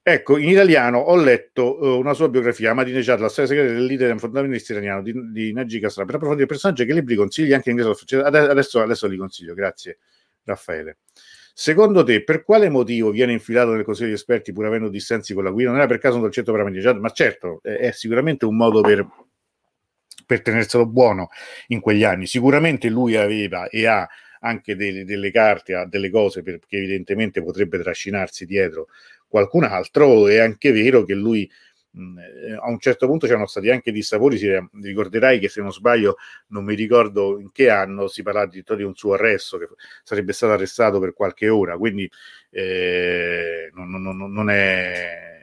[0.10, 4.18] Ecco, in italiano ho letto uh, una sua biografia, Ahmadinejad, la storia segreta del leader
[4.18, 7.78] fondamentalista iraniano di, di Najib Kasra, per approfondire il personaggio che libri consigli anche in
[7.78, 8.18] inglese.
[8.24, 9.98] Adesso, adesso li consiglio, grazie
[10.46, 11.00] Raffaele.
[11.54, 15.44] Secondo te, per quale motivo viene infilato nel Consiglio di esperti pur avendo dissensi con
[15.44, 15.72] la guida?
[15.72, 17.00] Non era per caso un dolcetto per Ahmadinejad?
[17.00, 19.06] Ma certo, è, è sicuramente un modo per,
[20.26, 21.28] per tenerselo buono
[21.68, 22.28] in quegli anni.
[22.28, 24.08] Sicuramente lui aveva e ha
[24.40, 28.88] anche delle, delle carte, ha delle cose perché evidentemente potrebbe trascinarsi dietro
[29.28, 30.28] qualcun altro.
[30.28, 31.50] È anche vero che lui
[31.92, 34.50] mh, a un certo punto c'erano stati anche dissapori, si,
[34.82, 36.18] ricorderai che se non sbaglio,
[36.48, 39.68] non mi ricordo in che anno, si parla addirittura di un suo arresto, che
[40.04, 42.10] sarebbe stato arrestato per qualche ora, quindi
[42.50, 45.36] eh, non, non, non è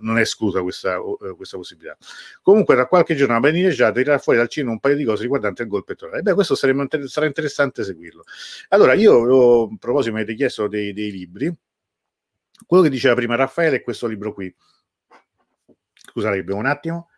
[0.00, 1.96] non è esclusa questa, uh, questa, possibilità.
[2.42, 5.62] Comunque, tra qualche giorno a Ahmadinejad tirerà fuori dal cinema un paio di cose riguardanti
[5.62, 6.22] il golpe elettorale.
[6.22, 8.22] Beh, questo sarebbe, sarà interessante seguirlo.
[8.68, 11.52] Allora, io a proposito mi avete chiesto dei, dei libri.
[12.66, 14.54] Quello che diceva prima Raffaele è questo libro qui.
[15.94, 17.08] Scusate, abbiamo un attimo.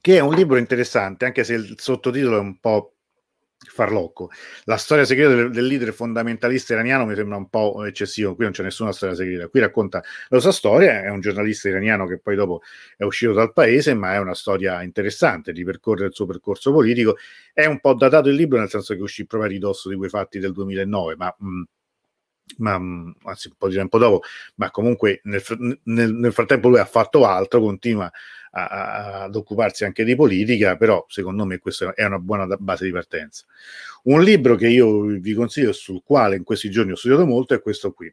[0.00, 2.94] Che è un libro interessante, anche se il sottotitolo è un po'
[3.68, 4.30] farlocco.
[4.64, 8.34] La storia segreta del, del, leader fondamentalista iraniano mi sembra un po' eccessivo.
[8.34, 9.48] Qui non c'è nessuna storia segreta.
[9.48, 11.02] Qui racconta la sua storia.
[11.02, 12.62] È un giornalista iraniano che poi dopo
[12.96, 15.52] è uscito dal paese, ma è una storia interessante.
[15.52, 17.16] Ripercorre il suo percorso politico.
[17.52, 20.08] È un po' datato il libro, nel senso che uscì proprio a ridosso di quei
[20.08, 21.34] fatti del 2009, ma.
[21.38, 21.62] Mh, mm,
[22.58, 24.22] ma mm, anzi un po' di tempo dopo,
[24.56, 25.42] ma comunque nel,
[25.84, 28.10] nel, nel frattempo lui ha fatto altro, continua
[28.52, 32.84] a, a, ad occuparsi anche di politica, però secondo me questa è una buona base
[32.84, 33.44] di partenza.
[34.04, 37.60] Un libro che io vi consiglio, sul quale in questi giorni ho studiato molto, è
[37.60, 38.12] questo qui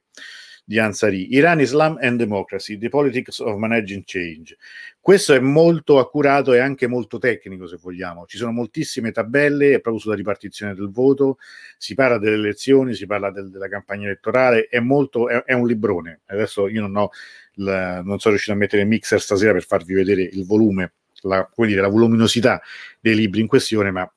[0.67, 4.57] di Ansari, Iran, Islam and Democracy, The Politics of Managing Change.
[4.99, 8.25] Questo è molto accurato e anche molto tecnico, se vogliamo.
[8.25, 11.37] Ci sono moltissime tabelle proprio sulla ripartizione del voto,
[11.77, 15.67] si parla delle elezioni, si parla del, della campagna elettorale, è, molto, è, è un
[15.67, 16.19] librone.
[16.25, 17.11] Adesso io non, ho
[17.53, 21.49] la, non sono riuscito a mettere il mixer stasera per farvi vedere il volume, la,
[21.55, 22.61] dire, la voluminosità
[22.99, 24.13] dei libri in questione, ma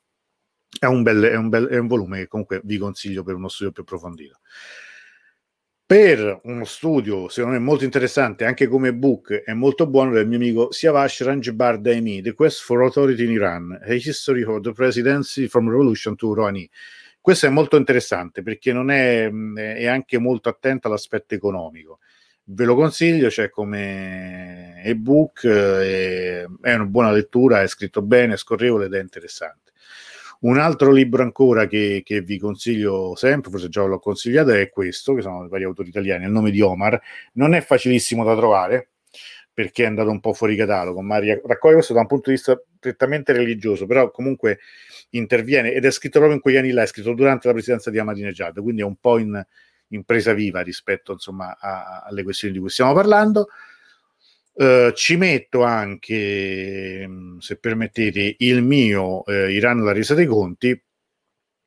[0.77, 3.47] è un, bel, è, un bel, è un volume che comunque vi consiglio per uno
[3.47, 4.39] studio più approfondito
[5.91, 10.37] per uno studio, secondo me molto interessante, anche come book, è molto buono del mio
[10.37, 15.49] amico Siavash Ranjbar Daimi, The Quest for Authority in Iran, A History of the Presidency
[15.49, 16.69] from Revolution to Rouhani.
[17.19, 21.99] Questo è molto interessante perché non è, è anche molto attento all'aspetto economico.
[22.45, 28.35] Ve lo consiglio, c'è cioè come ebook, è, è una buona lettura, è scritto bene,
[28.35, 29.70] è scorrevole ed è interessante.
[30.41, 35.13] Un altro libro ancora che, che, vi consiglio sempre, forse già l'ho consigliato, è questo,
[35.13, 36.99] che sono vari autori italiani, il nome di Omar.
[37.33, 38.89] Non è facilissimo da trovare,
[39.53, 42.59] perché è andato un po' fuori catalogo, ma raccoglie questo da un punto di vista
[42.79, 44.59] prettamente religioso, però comunque
[45.11, 47.99] interviene, ed è scritto proprio in quegli anni là, è scritto durante la presidenza di
[47.99, 49.45] Ahmadinejad, quindi è un po' in,
[49.89, 53.49] in presa viva rispetto insomma, a, alle questioni di cui stiamo parlando.
[54.61, 60.79] Uh, ci metto anche, mm, se permettete, il mio uh, Iran la resa dei conti,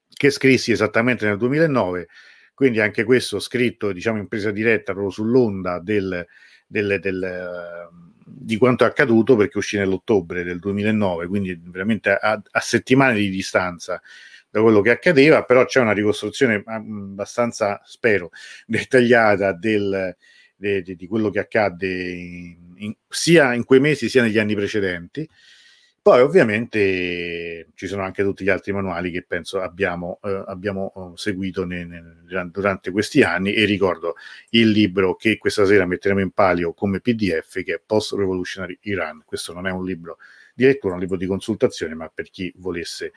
[0.06, 2.06] che scrissi esattamente nel 2009,
[2.54, 6.24] quindi anche questo scritto diciamo in presa diretta proprio sull'onda del,
[6.68, 12.40] del, del, uh, di quanto è accaduto perché uscì nell'ottobre del 2009, quindi veramente a,
[12.48, 14.00] a settimane di distanza
[14.48, 18.30] da quello che accadeva, però c'è una ricostruzione mm, abbastanza, spero,
[18.66, 20.14] dettagliata del,
[20.56, 24.54] de, de, di quello che accadde in, in, sia in quei mesi sia negli anni
[24.54, 25.28] precedenti.
[26.04, 31.16] Poi ovviamente ci sono anche tutti gli altri manuali che penso abbiamo, eh, abbiamo eh,
[31.16, 34.14] seguito ne, ne, durante questi anni e ricordo
[34.50, 39.22] il libro che questa sera metteremo in palio come PDF che è Post Revolutionary Iran.
[39.24, 40.18] Questo non è un libro
[40.54, 43.12] di lettura, un libro di consultazione, ma per chi volesse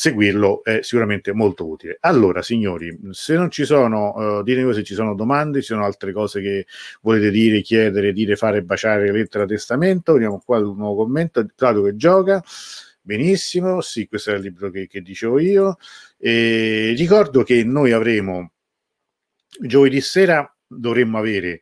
[0.00, 1.98] seguirlo è sicuramente molto utile.
[2.00, 6.14] Allora, signori, se non ci sono, uh, ditemi se ci sono domande, ci sono altre
[6.14, 6.66] cose che
[7.02, 11.96] volete dire, chiedere, dire, fare, baciare, lettera, testamento, vediamo qua un nuovo commento, Claudio che
[11.96, 12.42] gioca.
[13.02, 15.76] Benissimo, sì, questo è il libro che, che dicevo io.
[16.16, 18.52] E ricordo che noi avremo
[19.60, 21.60] giovedì sera dovremmo avere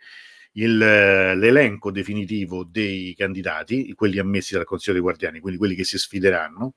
[0.53, 5.99] il, l'elenco definitivo dei candidati, quelli ammessi dal Consiglio dei Guardiani, quindi quelli che si
[5.99, 6.75] sfideranno,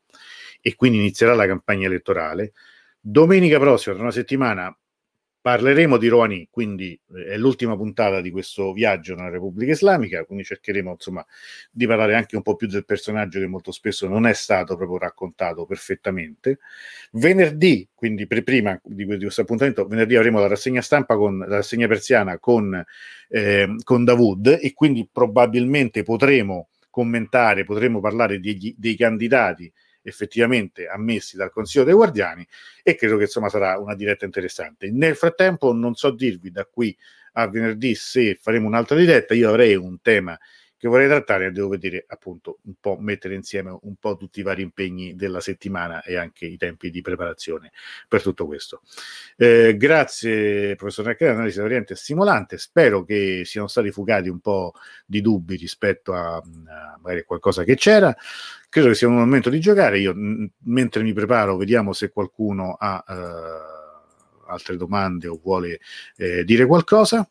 [0.61, 2.53] e quindi inizierà la campagna elettorale.
[2.99, 4.75] Domenica prossima, tra una settimana,
[5.41, 10.43] Parleremo di Rouhani, quindi eh, è l'ultima puntata di questo viaggio nella Repubblica Islamica, quindi
[10.43, 11.25] cercheremo insomma
[11.71, 14.99] di parlare anche un po' più del personaggio che molto spesso non è stato proprio
[14.99, 16.59] raccontato perfettamente.
[17.13, 21.87] Venerdì, quindi per prima di, questo appuntamento, venerdì avremo la rassegna stampa con la rassegna
[21.87, 22.79] persiana con,
[23.29, 29.71] eh, con Davud e quindi probabilmente potremo commentare, potremo parlare degli, dei candidati
[30.01, 32.47] effettivamente ammessi dal Consiglio dei Guardiani
[32.83, 34.91] e credo che insomma sarà una diretta interessante.
[34.91, 36.95] Nel frattempo non so dirvi da qui
[37.33, 40.37] a venerdì se faremo un'altra diretta, io avrei un tema
[40.81, 44.63] che vorrei trattare devo vedere appunto un po' mettere insieme un po' tutti i vari
[44.63, 47.71] impegni della settimana e anche i tempi di preparazione
[48.07, 48.81] per tutto questo.
[49.37, 54.73] Eh, grazie professor Neccari, analisi variante stimolante, spero che siano stati fugati un po'
[55.05, 58.15] di dubbi rispetto a, a magari qualcosa che c'era.
[58.67, 59.99] Credo che sia un momento di giocare.
[59.99, 65.79] Io m- mentre mi preparo vediamo se qualcuno ha eh, altre domande o vuole
[66.17, 67.29] eh, dire qualcosa.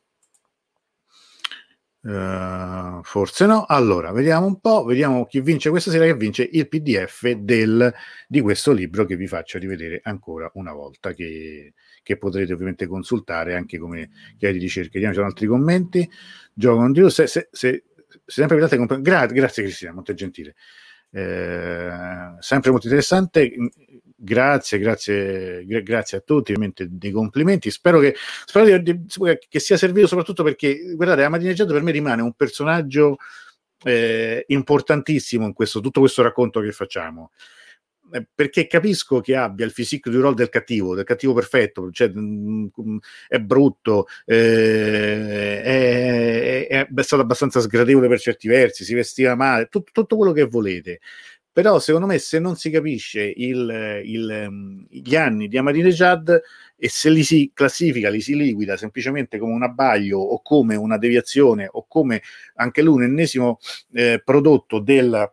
[2.02, 3.64] Uh, forse no.
[3.66, 7.92] Allora, vediamo un po', vediamo chi vince questa sera, che vince il PDF del,
[8.26, 13.54] di questo libro che vi faccio rivedere ancora una volta, che, che potrete ovviamente consultare
[13.54, 14.92] anche come chiave di ricerca.
[14.92, 16.10] Vediamo, ci sono altri commenti.
[16.54, 20.54] Gioco con se, se, se, se sempre vedete, comp- Gra- grazie Cristina, molto gentile.
[21.12, 21.90] Eh,
[22.38, 23.52] sempre molto interessante
[24.22, 27.70] grazie, grazie, grazie a tutti, ovviamente dei complimenti.
[27.70, 28.14] Spero che,
[28.44, 29.04] spero di,
[29.48, 33.16] che sia servito soprattutto perché, guardate, Amadineggiato per me rimane un personaggio
[33.84, 37.30] eh, importantissimo in questo, tutto questo racconto che facciamo.
[38.12, 42.08] Eh, perché capisco che abbia il fisico di ruolo del cattivo, del cattivo perfetto, cioè,
[42.08, 42.96] mh, mm,
[43.28, 49.66] è brutto, eh, è, è, è, stato abbastanza sgradevole per certi versi, si vestiva male,
[49.68, 51.00] tutto, tutto quello che volete
[51.52, 56.40] però secondo me se non si capisce il, il, mm, gli anni di Ahmadinejad
[56.76, 60.96] e se li si classifica, li si liquida semplicemente come un abbaglio o come una
[60.96, 62.22] deviazione o come
[62.54, 63.58] anche lui un ennesimo
[63.92, 65.32] eh, prodotto del,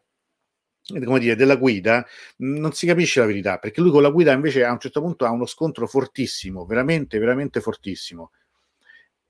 [0.87, 2.05] come dire, della guida,
[2.37, 5.25] non si capisce la verità, perché lui con la guida invece a un certo punto
[5.25, 8.31] ha uno scontro fortissimo, veramente, veramente fortissimo.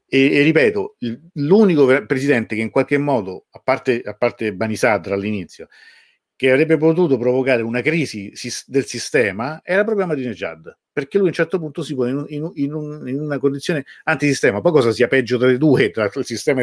[0.09, 0.95] E, e ripeto,
[1.33, 5.67] l'unico presidente che in qualche modo, a parte, a parte Banisadra all'inizio,
[6.37, 8.31] che avrebbe potuto provocare una crisi
[8.67, 12.51] del sistema era proprio Ahmadinejad, perché lui a un certo punto si pone in, in,
[12.53, 14.61] in, un, in, una condizione antisistema.
[14.61, 16.61] Poi cosa sia peggio tra le due, tra il sistema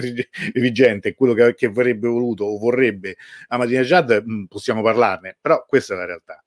[0.54, 3.16] vigente e quello che, che avrebbe voluto o vorrebbe
[3.48, 6.42] Ahmadinejad, mm, possiamo parlarne, però questa è la realtà.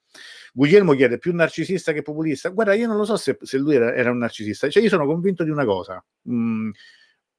[0.54, 2.48] Guglielmo chiede più narcisista che populista.
[2.50, 5.06] Guarda, io non lo so se, se lui era, era, un narcisista, cioè io sono
[5.06, 6.02] convinto di una cosa.
[6.30, 6.70] Mm,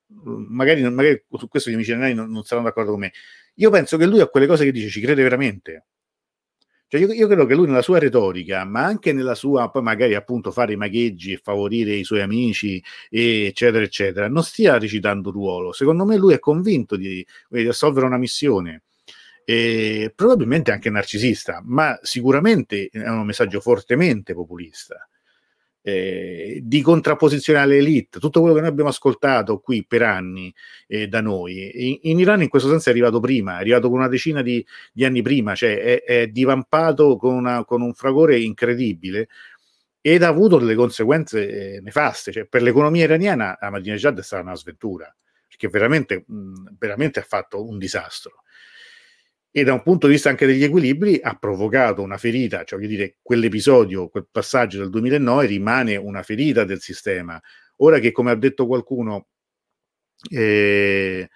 [0.08, 3.12] magari, magari, su questo gli amici non, non saranno d'accordo con me
[3.60, 5.86] io penso che lui a quelle cose che dice ci crede veramente.
[6.86, 10.14] Cioè io, io, credo che lui nella sua retorica, ma anche nella sua, poi magari
[10.14, 15.72] appunto fare i magheggi e favorire i suoi amici, eccetera, eccetera, non stia recitando ruolo.
[15.72, 18.84] Secondo me lui è convinto di, di assolvere una missione.
[19.44, 25.08] E probabilmente anche narcisista, ma sicuramente è un messaggio fortemente populista
[25.88, 30.52] eh, di contrapposizione alle elite, tutto quello che noi abbiamo ascoltato qui per anni
[30.86, 31.88] eh, da noi.
[31.88, 34.64] In, in, Iran in questo senso è arrivato prima, è arrivato con una decina di,
[34.92, 39.28] di anni prima, cioè è, è divampato con, una, con, un fragore incredibile
[40.00, 42.32] ed ha avuto delle conseguenze eh, nefaste.
[42.32, 45.14] Cioè, per l'economia iraniana Ahmadinejad è stata una sventura,
[45.46, 48.42] perché veramente, mh, veramente ha fatto un disastro
[49.50, 52.90] e da un punto di vista anche degli equilibri ha provocato una ferita, cioè voglio
[52.90, 57.40] dire, quell'episodio, quel passaggio del 2009 rimane una ferita del sistema.
[57.76, 59.28] Ora che, come ha detto qualcuno,
[60.30, 61.28] eh,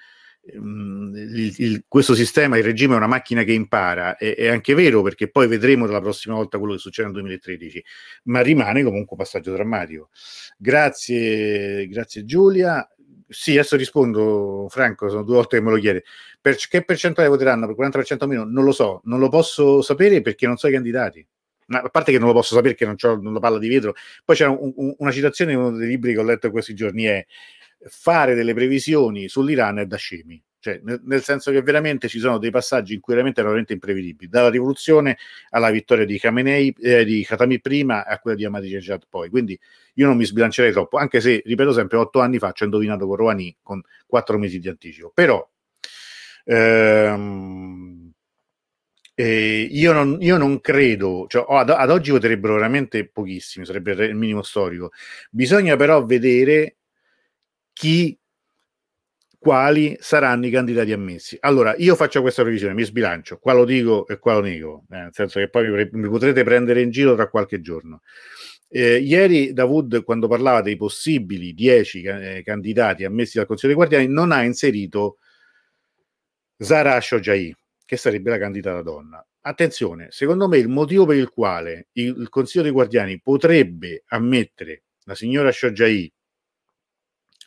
[0.58, 4.74] mm, il, il, questo sistema, il regime è una macchina che impara, è, è, anche
[4.74, 7.84] vero perché poi vedremo la prossima volta quello che succede nel 2013,
[8.24, 10.10] ma rimane comunque un passaggio drammatico.
[10.58, 12.86] Grazie, grazie Giulia.
[13.32, 16.04] Sì, adesso rispondo, Franco, sono due volte che me lo chiede.
[16.40, 17.66] Per, che percentuale voteranno?
[17.66, 18.44] Per 40% o meno?
[18.44, 21.26] Non lo so, non lo posso sapere perché non so i candidati.
[21.66, 23.94] Ma, a parte che non lo posso sapere perché non ho una palla di vetro.
[24.24, 26.74] Poi c'è un, un, una citazione in uno dei libri che ho letto in questi
[26.74, 27.26] giorni, è
[27.88, 30.42] fare delle previsioni sull'Iran è da scemi.
[30.62, 33.72] Cioè, nel, nel, senso che veramente ci sono dei passaggi in cui veramente erano veramente
[33.72, 35.18] imprevedibili, dalla rivoluzione
[35.50, 39.28] alla vittoria di Khamenei, eh, di Khatami prima a quella di Ahmadinejad poi.
[39.28, 39.58] Quindi
[39.94, 43.08] io non mi sbilancerei troppo, anche se, ripeto sempre, otto anni fa ci ho indovinato
[43.08, 45.10] con Rouhani con quattro mesi di anticipo.
[45.12, 45.44] Però
[46.44, 48.12] ehm,
[49.14, 54.14] eh, io, non, io, non, credo, cioè, ad, ad oggi voterebbero veramente pochissimi, sarebbe il
[54.14, 54.92] minimo storico.
[55.28, 56.76] Bisogna però vedere
[57.72, 58.16] chi
[59.42, 61.36] quali saranno i candidati ammessi.
[61.40, 64.98] Allora, io faccio questa previsione, mi sbilancio, qua lo dico e qua lo nego, eh,
[64.98, 68.02] nel senso che poi mi, mi, potrete prendere in giro tra qualche giorno.
[68.68, 74.06] Eh, ieri Davud, quando parlava dei possibili dieci eh, candidati ammessi dal Consiglio dei Guardiani,
[74.06, 75.18] non ha inserito
[76.56, 77.52] Zara Shojaei,
[77.84, 79.26] che sarebbe la candidata donna.
[79.40, 84.84] Attenzione, secondo me il motivo per il quale il, il Consiglio dei Guardiani potrebbe ammettere
[85.02, 86.12] la signora Shojaei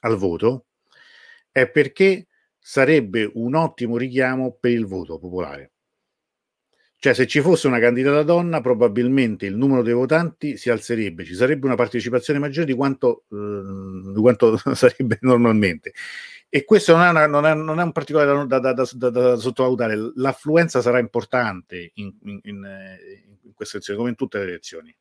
[0.02, 0.66] al voto
[1.56, 2.28] è perché
[2.60, 5.72] sarebbe un ottimo richiamo per il voto popolare.
[6.98, 11.34] Cioè, se ci fosse una candidata donna, probabilmente il numero dei votanti si alzerebbe, ci
[11.34, 15.94] sarebbe una partecipazione maggiore di quanto, eh, di quanto sarebbe normalmente.
[16.50, 19.36] E questo non è, una, non è, non è un particolare da, da, da, da,
[19.38, 19.96] sottovalutare.
[20.16, 22.68] L'affluenza sarà importante in, in, in,
[23.44, 24.94] in queste elezioni, come in tutte le elezioni.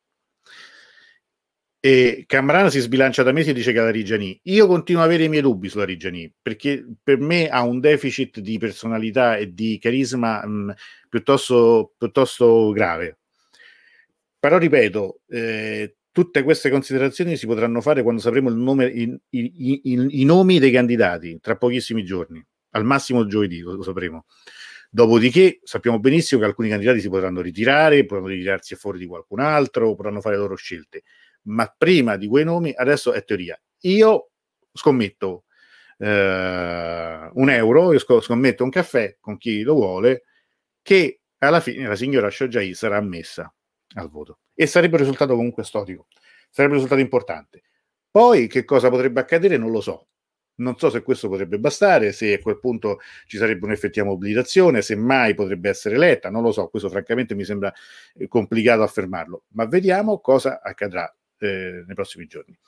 [1.86, 4.40] E Cambrano si sbilancia da mesi e dice che la Rigiani.
[4.44, 8.40] Io continuo ad avere i miei dubbi sulla Rigiani, perché per me ha un deficit
[8.40, 10.72] di personalità e di carisma mh,
[11.10, 13.18] piuttosto, piuttosto grave.
[14.38, 19.52] Però ripeto, eh, tutte queste considerazioni si potranno fare quando sapremo nome, i, i,
[19.82, 22.42] i, i, nomi dei candidati tra pochissimi giorni.
[22.70, 24.24] al massimo giovedì lo, sapremo.
[24.88, 29.94] Dopodiché sappiamo benissimo che alcuni candidati si potranno ritirare, potranno ritirarsi fuori di qualcun altro,
[29.94, 31.02] potranno fare le loro scelte.
[31.44, 33.60] Ma prima di quei nomi, adesso è teoria.
[33.80, 34.30] Io
[34.72, 35.44] scommetto
[35.98, 40.24] eh, un euro, io scommetto un caffè con chi lo vuole,
[40.82, 43.52] che alla fine la signora Shojayi sarà ammessa
[43.94, 44.40] al voto.
[44.54, 46.06] E sarebbe un risultato comunque storico,
[46.50, 47.62] sarebbe un risultato importante.
[48.10, 50.08] Poi che cosa potrebbe accadere non lo so,
[50.56, 54.94] non so se questo potrebbe bastare, se a quel punto ci sarebbe un'effettiva mobilitazione, se
[54.94, 57.72] mai potrebbe essere eletta, non lo so, questo francamente mi sembra
[58.14, 62.58] eh, complicato affermarlo, ma vediamo cosa accadrà eh, nei prossimi giorni.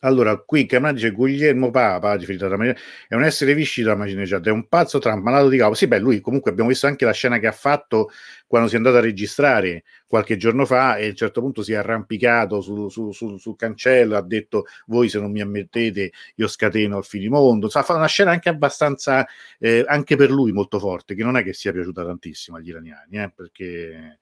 [0.00, 4.98] Allora, qui Cameron dice Guglielmo Papa, è un essere viscido a Macineggiata, è un pazzo
[4.98, 5.72] Trump, malato di capo.
[5.72, 8.10] Sì, beh, lui comunque abbiamo visto anche la scena che ha fatto
[8.46, 9.84] quando si è andato a registrare
[10.14, 13.56] qualche giorno fa e a un certo punto si è arrampicato sul, sul, sul, sul
[13.56, 17.68] cancello, ha detto voi se non mi ammettete io scateno il finimondo.
[17.68, 19.26] Sa, fa una scena anche abbastanza,
[19.58, 23.22] eh, anche per lui molto forte, che non è che sia piaciuta tantissimo agli iraniani,
[23.22, 24.18] eh, perché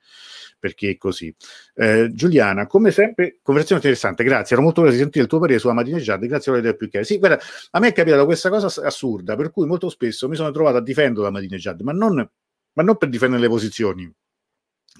[0.59, 1.35] perché è così.
[1.75, 5.59] Eh, Giuliana, come sempre, conversazione interessante, grazie, ero molto curioso di sentire il tuo parere
[5.59, 7.05] sulla Madinejad, grazie per le idee più chiare.
[7.05, 7.39] Sì, guarda,
[7.73, 10.81] a me è capitata questa cosa assurda, per cui molto spesso mi sono trovato a
[10.81, 12.27] difendere la Madinejad, ma non,
[12.73, 14.11] ma non per difendere le posizioni,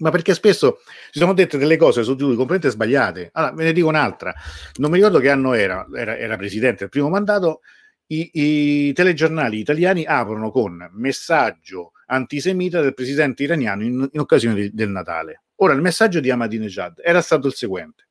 [0.01, 0.79] ma perché spesso
[1.11, 3.31] si sono dette delle cose su di lui completamente sbagliate.
[3.33, 4.35] Allora, ve ne dico un'altra.
[4.77, 7.61] Non mi ricordo che anno era, era, era presidente del primo mandato,
[8.07, 14.71] i, i, telegiornali italiani aprono con messaggio antisemita del presidente iraniano in, in occasione di,
[14.73, 15.45] del Natale.
[15.57, 18.09] Ora, il messaggio di Ahmadinejad era stato il seguente.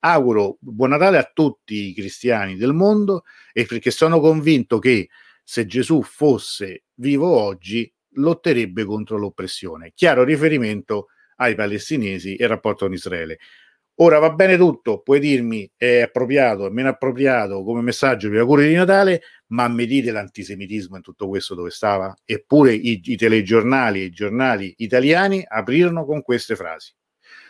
[0.00, 5.08] Auguro buon Natale a tutti i cristiani del mondo e perché sono convinto che
[5.42, 9.92] se Gesù fosse vivo oggi lotterebbe contro l'oppressione.
[9.94, 13.38] Chiaro riferimento ai palestinesi e rapporto con Israele.
[14.00, 18.68] Ora va bene tutto, puoi dirmi è appropriato, è meno appropriato come messaggio per auguri
[18.68, 22.14] di Natale, ma mi dite l'antisemitismo in tutto questo dove stava?
[22.24, 26.94] Eppure i, i telegiornali e i giornali italiani aprirono con queste frasi.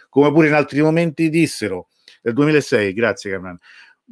[0.08, 1.88] Come pure in altri momenti dissero,
[2.22, 3.58] nel 2006, grazie Cameron,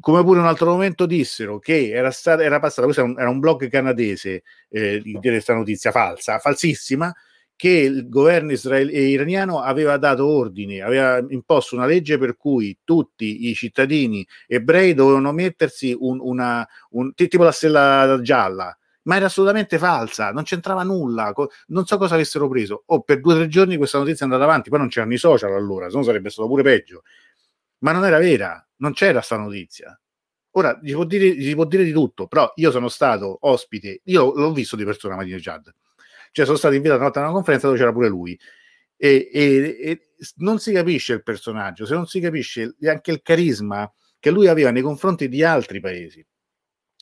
[0.00, 3.30] come pure un altro momento dissero che era, stata, era passata, questo era un, era
[3.30, 7.14] un blog canadese eh, di questa notizia falsa, falsissima,
[7.56, 13.48] che il governo israel- iraniano aveva dato ordine, aveva imposto una legge per cui tutti
[13.48, 19.78] i cittadini ebrei dovevano mettersi un, una, un, tipo la stella gialla, ma era assolutamente
[19.78, 21.32] falsa, non c'entrava nulla,
[21.68, 22.82] non so cosa avessero preso.
[22.86, 25.14] O oh, per due o tre giorni questa notizia è andata avanti, poi non c'erano
[25.14, 27.02] i social allora, se no sarebbe stato pure peggio.
[27.78, 29.98] Ma non era vera, non c'era questa notizia.
[30.52, 34.32] Ora, gli può, dire, gli può dire di tutto, però io sono stato ospite, io
[34.34, 35.74] l'ho visto di persona Madine Jad
[36.36, 38.38] cioè sono stato invitato a una conferenza dove c'era pure lui.
[38.98, 40.00] E, e, e,
[40.36, 44.70] non si capisce il personaggio, se non si capisce anche il carisma che lui aveva
[44.70, 46.22] nei confronti di altri paesi.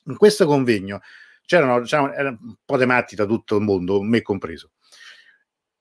[0.05, 1.01] In questo convegno
[1.45, 4.71] c'erano, diciamo, un po' di matti da tutto il mondo, me compreso,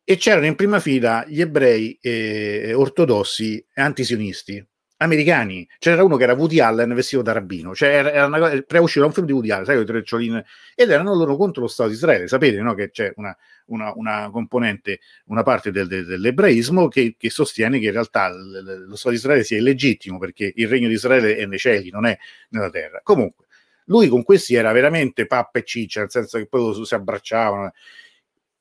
[0.03, 4.68] e c'erano in prima fila gli ebrei eh, ortodossi antisionisti
[5.03, 5.67] americani.
[5.80, 9.05] C'era uno che era Woody Allen vestito da rabbino, cioè era, era una cosa, pre-uscito
[9.05, 11.95] un film di Woody Allen, sai, i treccioline, ed erano loro contro lo Stato di
[11.95, 12.27] Israele.
[12.27, 12.73] Sapete no?
[12.73, 13.35] che c'è una,
[13.65, 18.85] una, una, componente, una parte del, del, dell'ebraismo che, che, sostiene che in realtà l,
[18.88, 22.05] lo Stato di Israele sia illegittimo perché il regno di Israele è nei cieli, non
[22.05, 22.17] è
[22.49, 22.99] nella terra.
[23.03, 23.45] Comunque,
[23.85, 27.73] lui con questi era veramente pappa e ciccia, nel senso che poi si abbracciavano.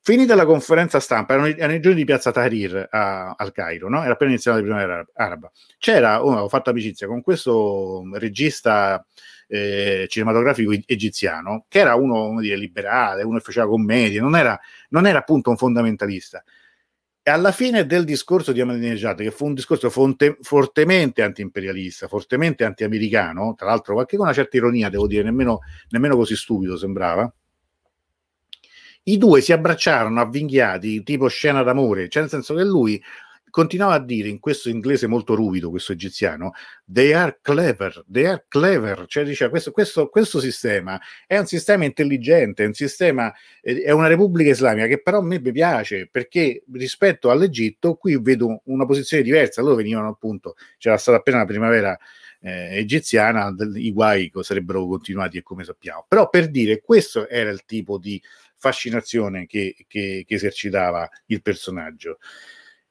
[0.05, 4.03] Finita la conferenza stampa, erano, erano i giorni di piazza Tahrir a, al Cairo, no?
[4.03, 5.49] era appena iniziata la primavera araba.
[5.77, 9.05] C'era, oh, ho fatto amicizia con questo regista
[9.47, 14.59] eh, cinematografico egiziano, che era uno come dire, liberale, uno che faceva commedie, non era,
[14.89, 16.43] non era appunto un fondamentalista.
[17.21, 22.65] E alla fine del discorso di Ahmadinejad, che fu un discorso fonte, fortemente anti-imperialista, fortemente
[22.65, 25.59] anti-americano, tra l'altro qualche con una certa ironia, devo dire, nemmeno,
[25.91, 27.33] nemmeno così stupido sembrava,
[29.03, 33.01] i due si abbracciarono avvinghiati, tipo scena d'amore, cioè nel senso che lui
[33.53, 36.53] continuava a dire in questo inglese molto ruvido, questo egiziano,
[36.91, 41.85] they are clever, they are clever, cioè diceva questo, questo, questo sistema è un sistema
[41.85, 43.31] intelligente, è un sistema,
[43.61, 48.87] è una repubblica islamica che però a me piace perché rispetto all'Egitto qui vedo una
[48.87, 51.95] posizione diversa, loro venivano appunto, c'era stata appena la primavera
[52.41, 57.63] eh, egiziana, i guai sarebbero continuati e come sappiamo, però per dire questo era il
[57.65, 58.19] tipo di
[58.63, 62.19] fascinazione che, che, che esercitava il personaggio.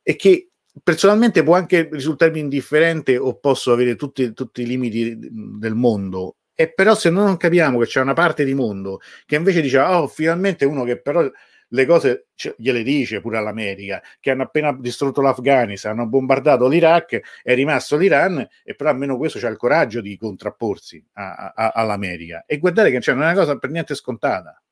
[0.03, 0.51] E che
[0.83, 6.37] personalmente può anche risultarmi indifferente o posso avere tutti, tutti i limiti del mondo.
[6.55, 9.79] E però se noi non capiamo che c'è una parte di mondo che invece dice
[9.79, 11.29] oh finalmente uno che però
[11.67, 12.27] le cose
[12.59, 18.47] gliele dice pure all'America che hanno appena distrutto l'Afghanistan hanno bombardato l'Iraq è rimasto l'Iran
[18.63, 22.45] e però almeno questo c'ha il coraggio di contrapporsi a, a, all'America.
[22.47, 24.63] E guardate che cioè, non è una cosa per niente scontata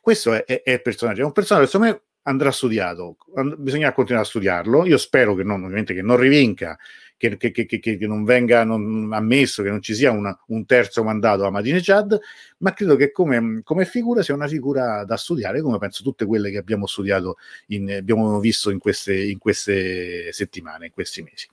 [0.00, 3.92] questo è, è, è, il personaggio, è un personaggio secondo me andrà studiato, and- bisogna
[3.92, 6.78] continuare a studiarlo, io spero che non, ovviamente che non rivinca,
[7.16, 11.04] che, che, che, che non venga non ammesso, che non ci sia una, un terzo
[11.04, 12.18] mandato a Madinejad,
[12.58, 16.50] ma credo che come, come, figura sia una figura da studiare, come penso tutte quelle
[16.50, 17.36] che abbiamo studiato,
[17.68, 21.46] in, abbiamo visto in queste, in queste settimane, in questi mesi.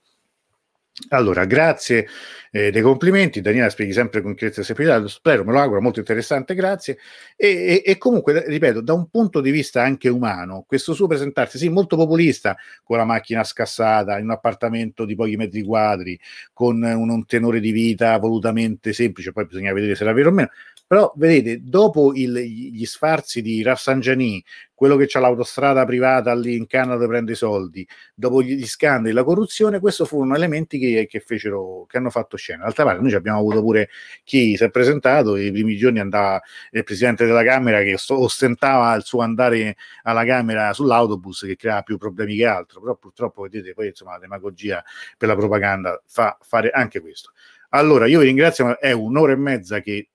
[1.07, 2.07] Allora, grazie
[2.51, 5.99] eh, dei complimenti, Daniela spieghi sempre con chiarezza e semplicità, spero, me lo auguro, molto
[5.99, 6.97] interessante, grazie.
[7.35, 11.57] E, e, e, comunque, ripeto, da un punto di vista anche umano, questo suo presentarsi,
[11.57, 16.19] sì, molto populista, con la macchina scassata, in un appartamento di pochi metri quadri,
[16.53, 20.33] con un, un tenore di vita volutamente semplice, poi bisogna vedere se era vero o
[20.33, 20.49] meno,
[20.89, 24.43] però vedete, dopo il, gli sfarzi di Rafsanjani,
[24.73, 29.23] quello che ha l'autostrada privata lì in Canada prende i soldi, dopo gli scandali, la
[29.23, 32.63] corruzione, questi furono elementi che, che, fecero, che hanno fatto scena.
[32.63, 33.89] D'altra parte, noi abbiamo avuto pure
[34.23, 36.41] chi si è presentato, i primi giorni andava
[36.71, 41.99] il presidente della Camera che ostentava il suo andare alla Camera sull'autobus che creava più
[41.99, 44.83] problemi che altro, però purtroppo vedete poi insomma la demagogia
[45.19, 47.31] per la propaganda fa fare anche questo.
[47.73, 50.09] Allora, io vi ringrazio, è un'ora e mezza che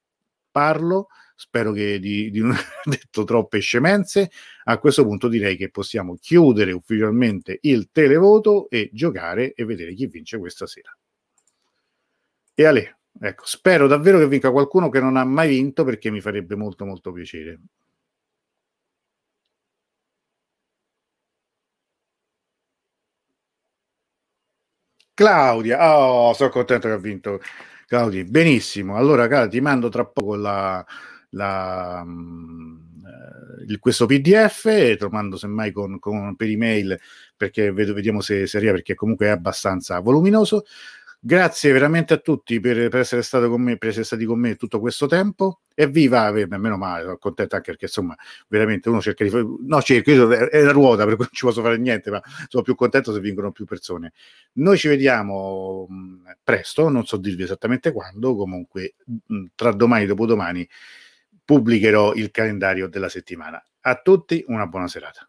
[0.55, 4.31] parlo, spero che di, di non aver detto troppe scemenze.
[4.65, 10.07] A questo punto direi che possiamo chiudere ufficialmente il televoto e giocare e vedere chi
[10.07, 10.97] vince questa sera.
[12.57, 16.21] E Ale, ecco, spero davvero che vinca qualcuno che non ha mai vinto perché mi
[16.21, 17.59] farebbe molto molto piacere.
[25.15, 27.41] Claudia, oh, sono contento che ha vinto
[27.95, 28.25] Claudia.
[28.25, 30.85] Benissimo, allora cara, ti mando tra poco la,
[31.31, 32.77] la, mm,
[33.69, 36.99] eh, questo PDF te lo mando semmai con, con, per email
[37.37, 40.65] perché vedo, vediamo se, se arriva perché comunque è abbastanza voluminoso.
[41.27, 44.57] Grazie veramente a tutti per, per, essere stato con me, per essere stati con me
[44.57, 45.63] tutto questo tempo.
[45.75, 48.15] Evviva, meno male, sono contento anche perché insomma,
[48.47, 49.43] veramente uno cerca di fare.
[49.61, 52.63] No, cerco, io è la ruota, per cui non ci posso fare niente, ma sono
[52.63, 54.13] più contento se vincono più persone.
[54.57, 60.07] Noi ci vediamo mh, presto, non so dirvi esattamente quando, comunque mh, tra domani e
[60.09, 60.69] dopodomani
[61.43, 63.65] pubblicherò il calendario della settimana.
[63.81, 65.27] A tutti una buona serata.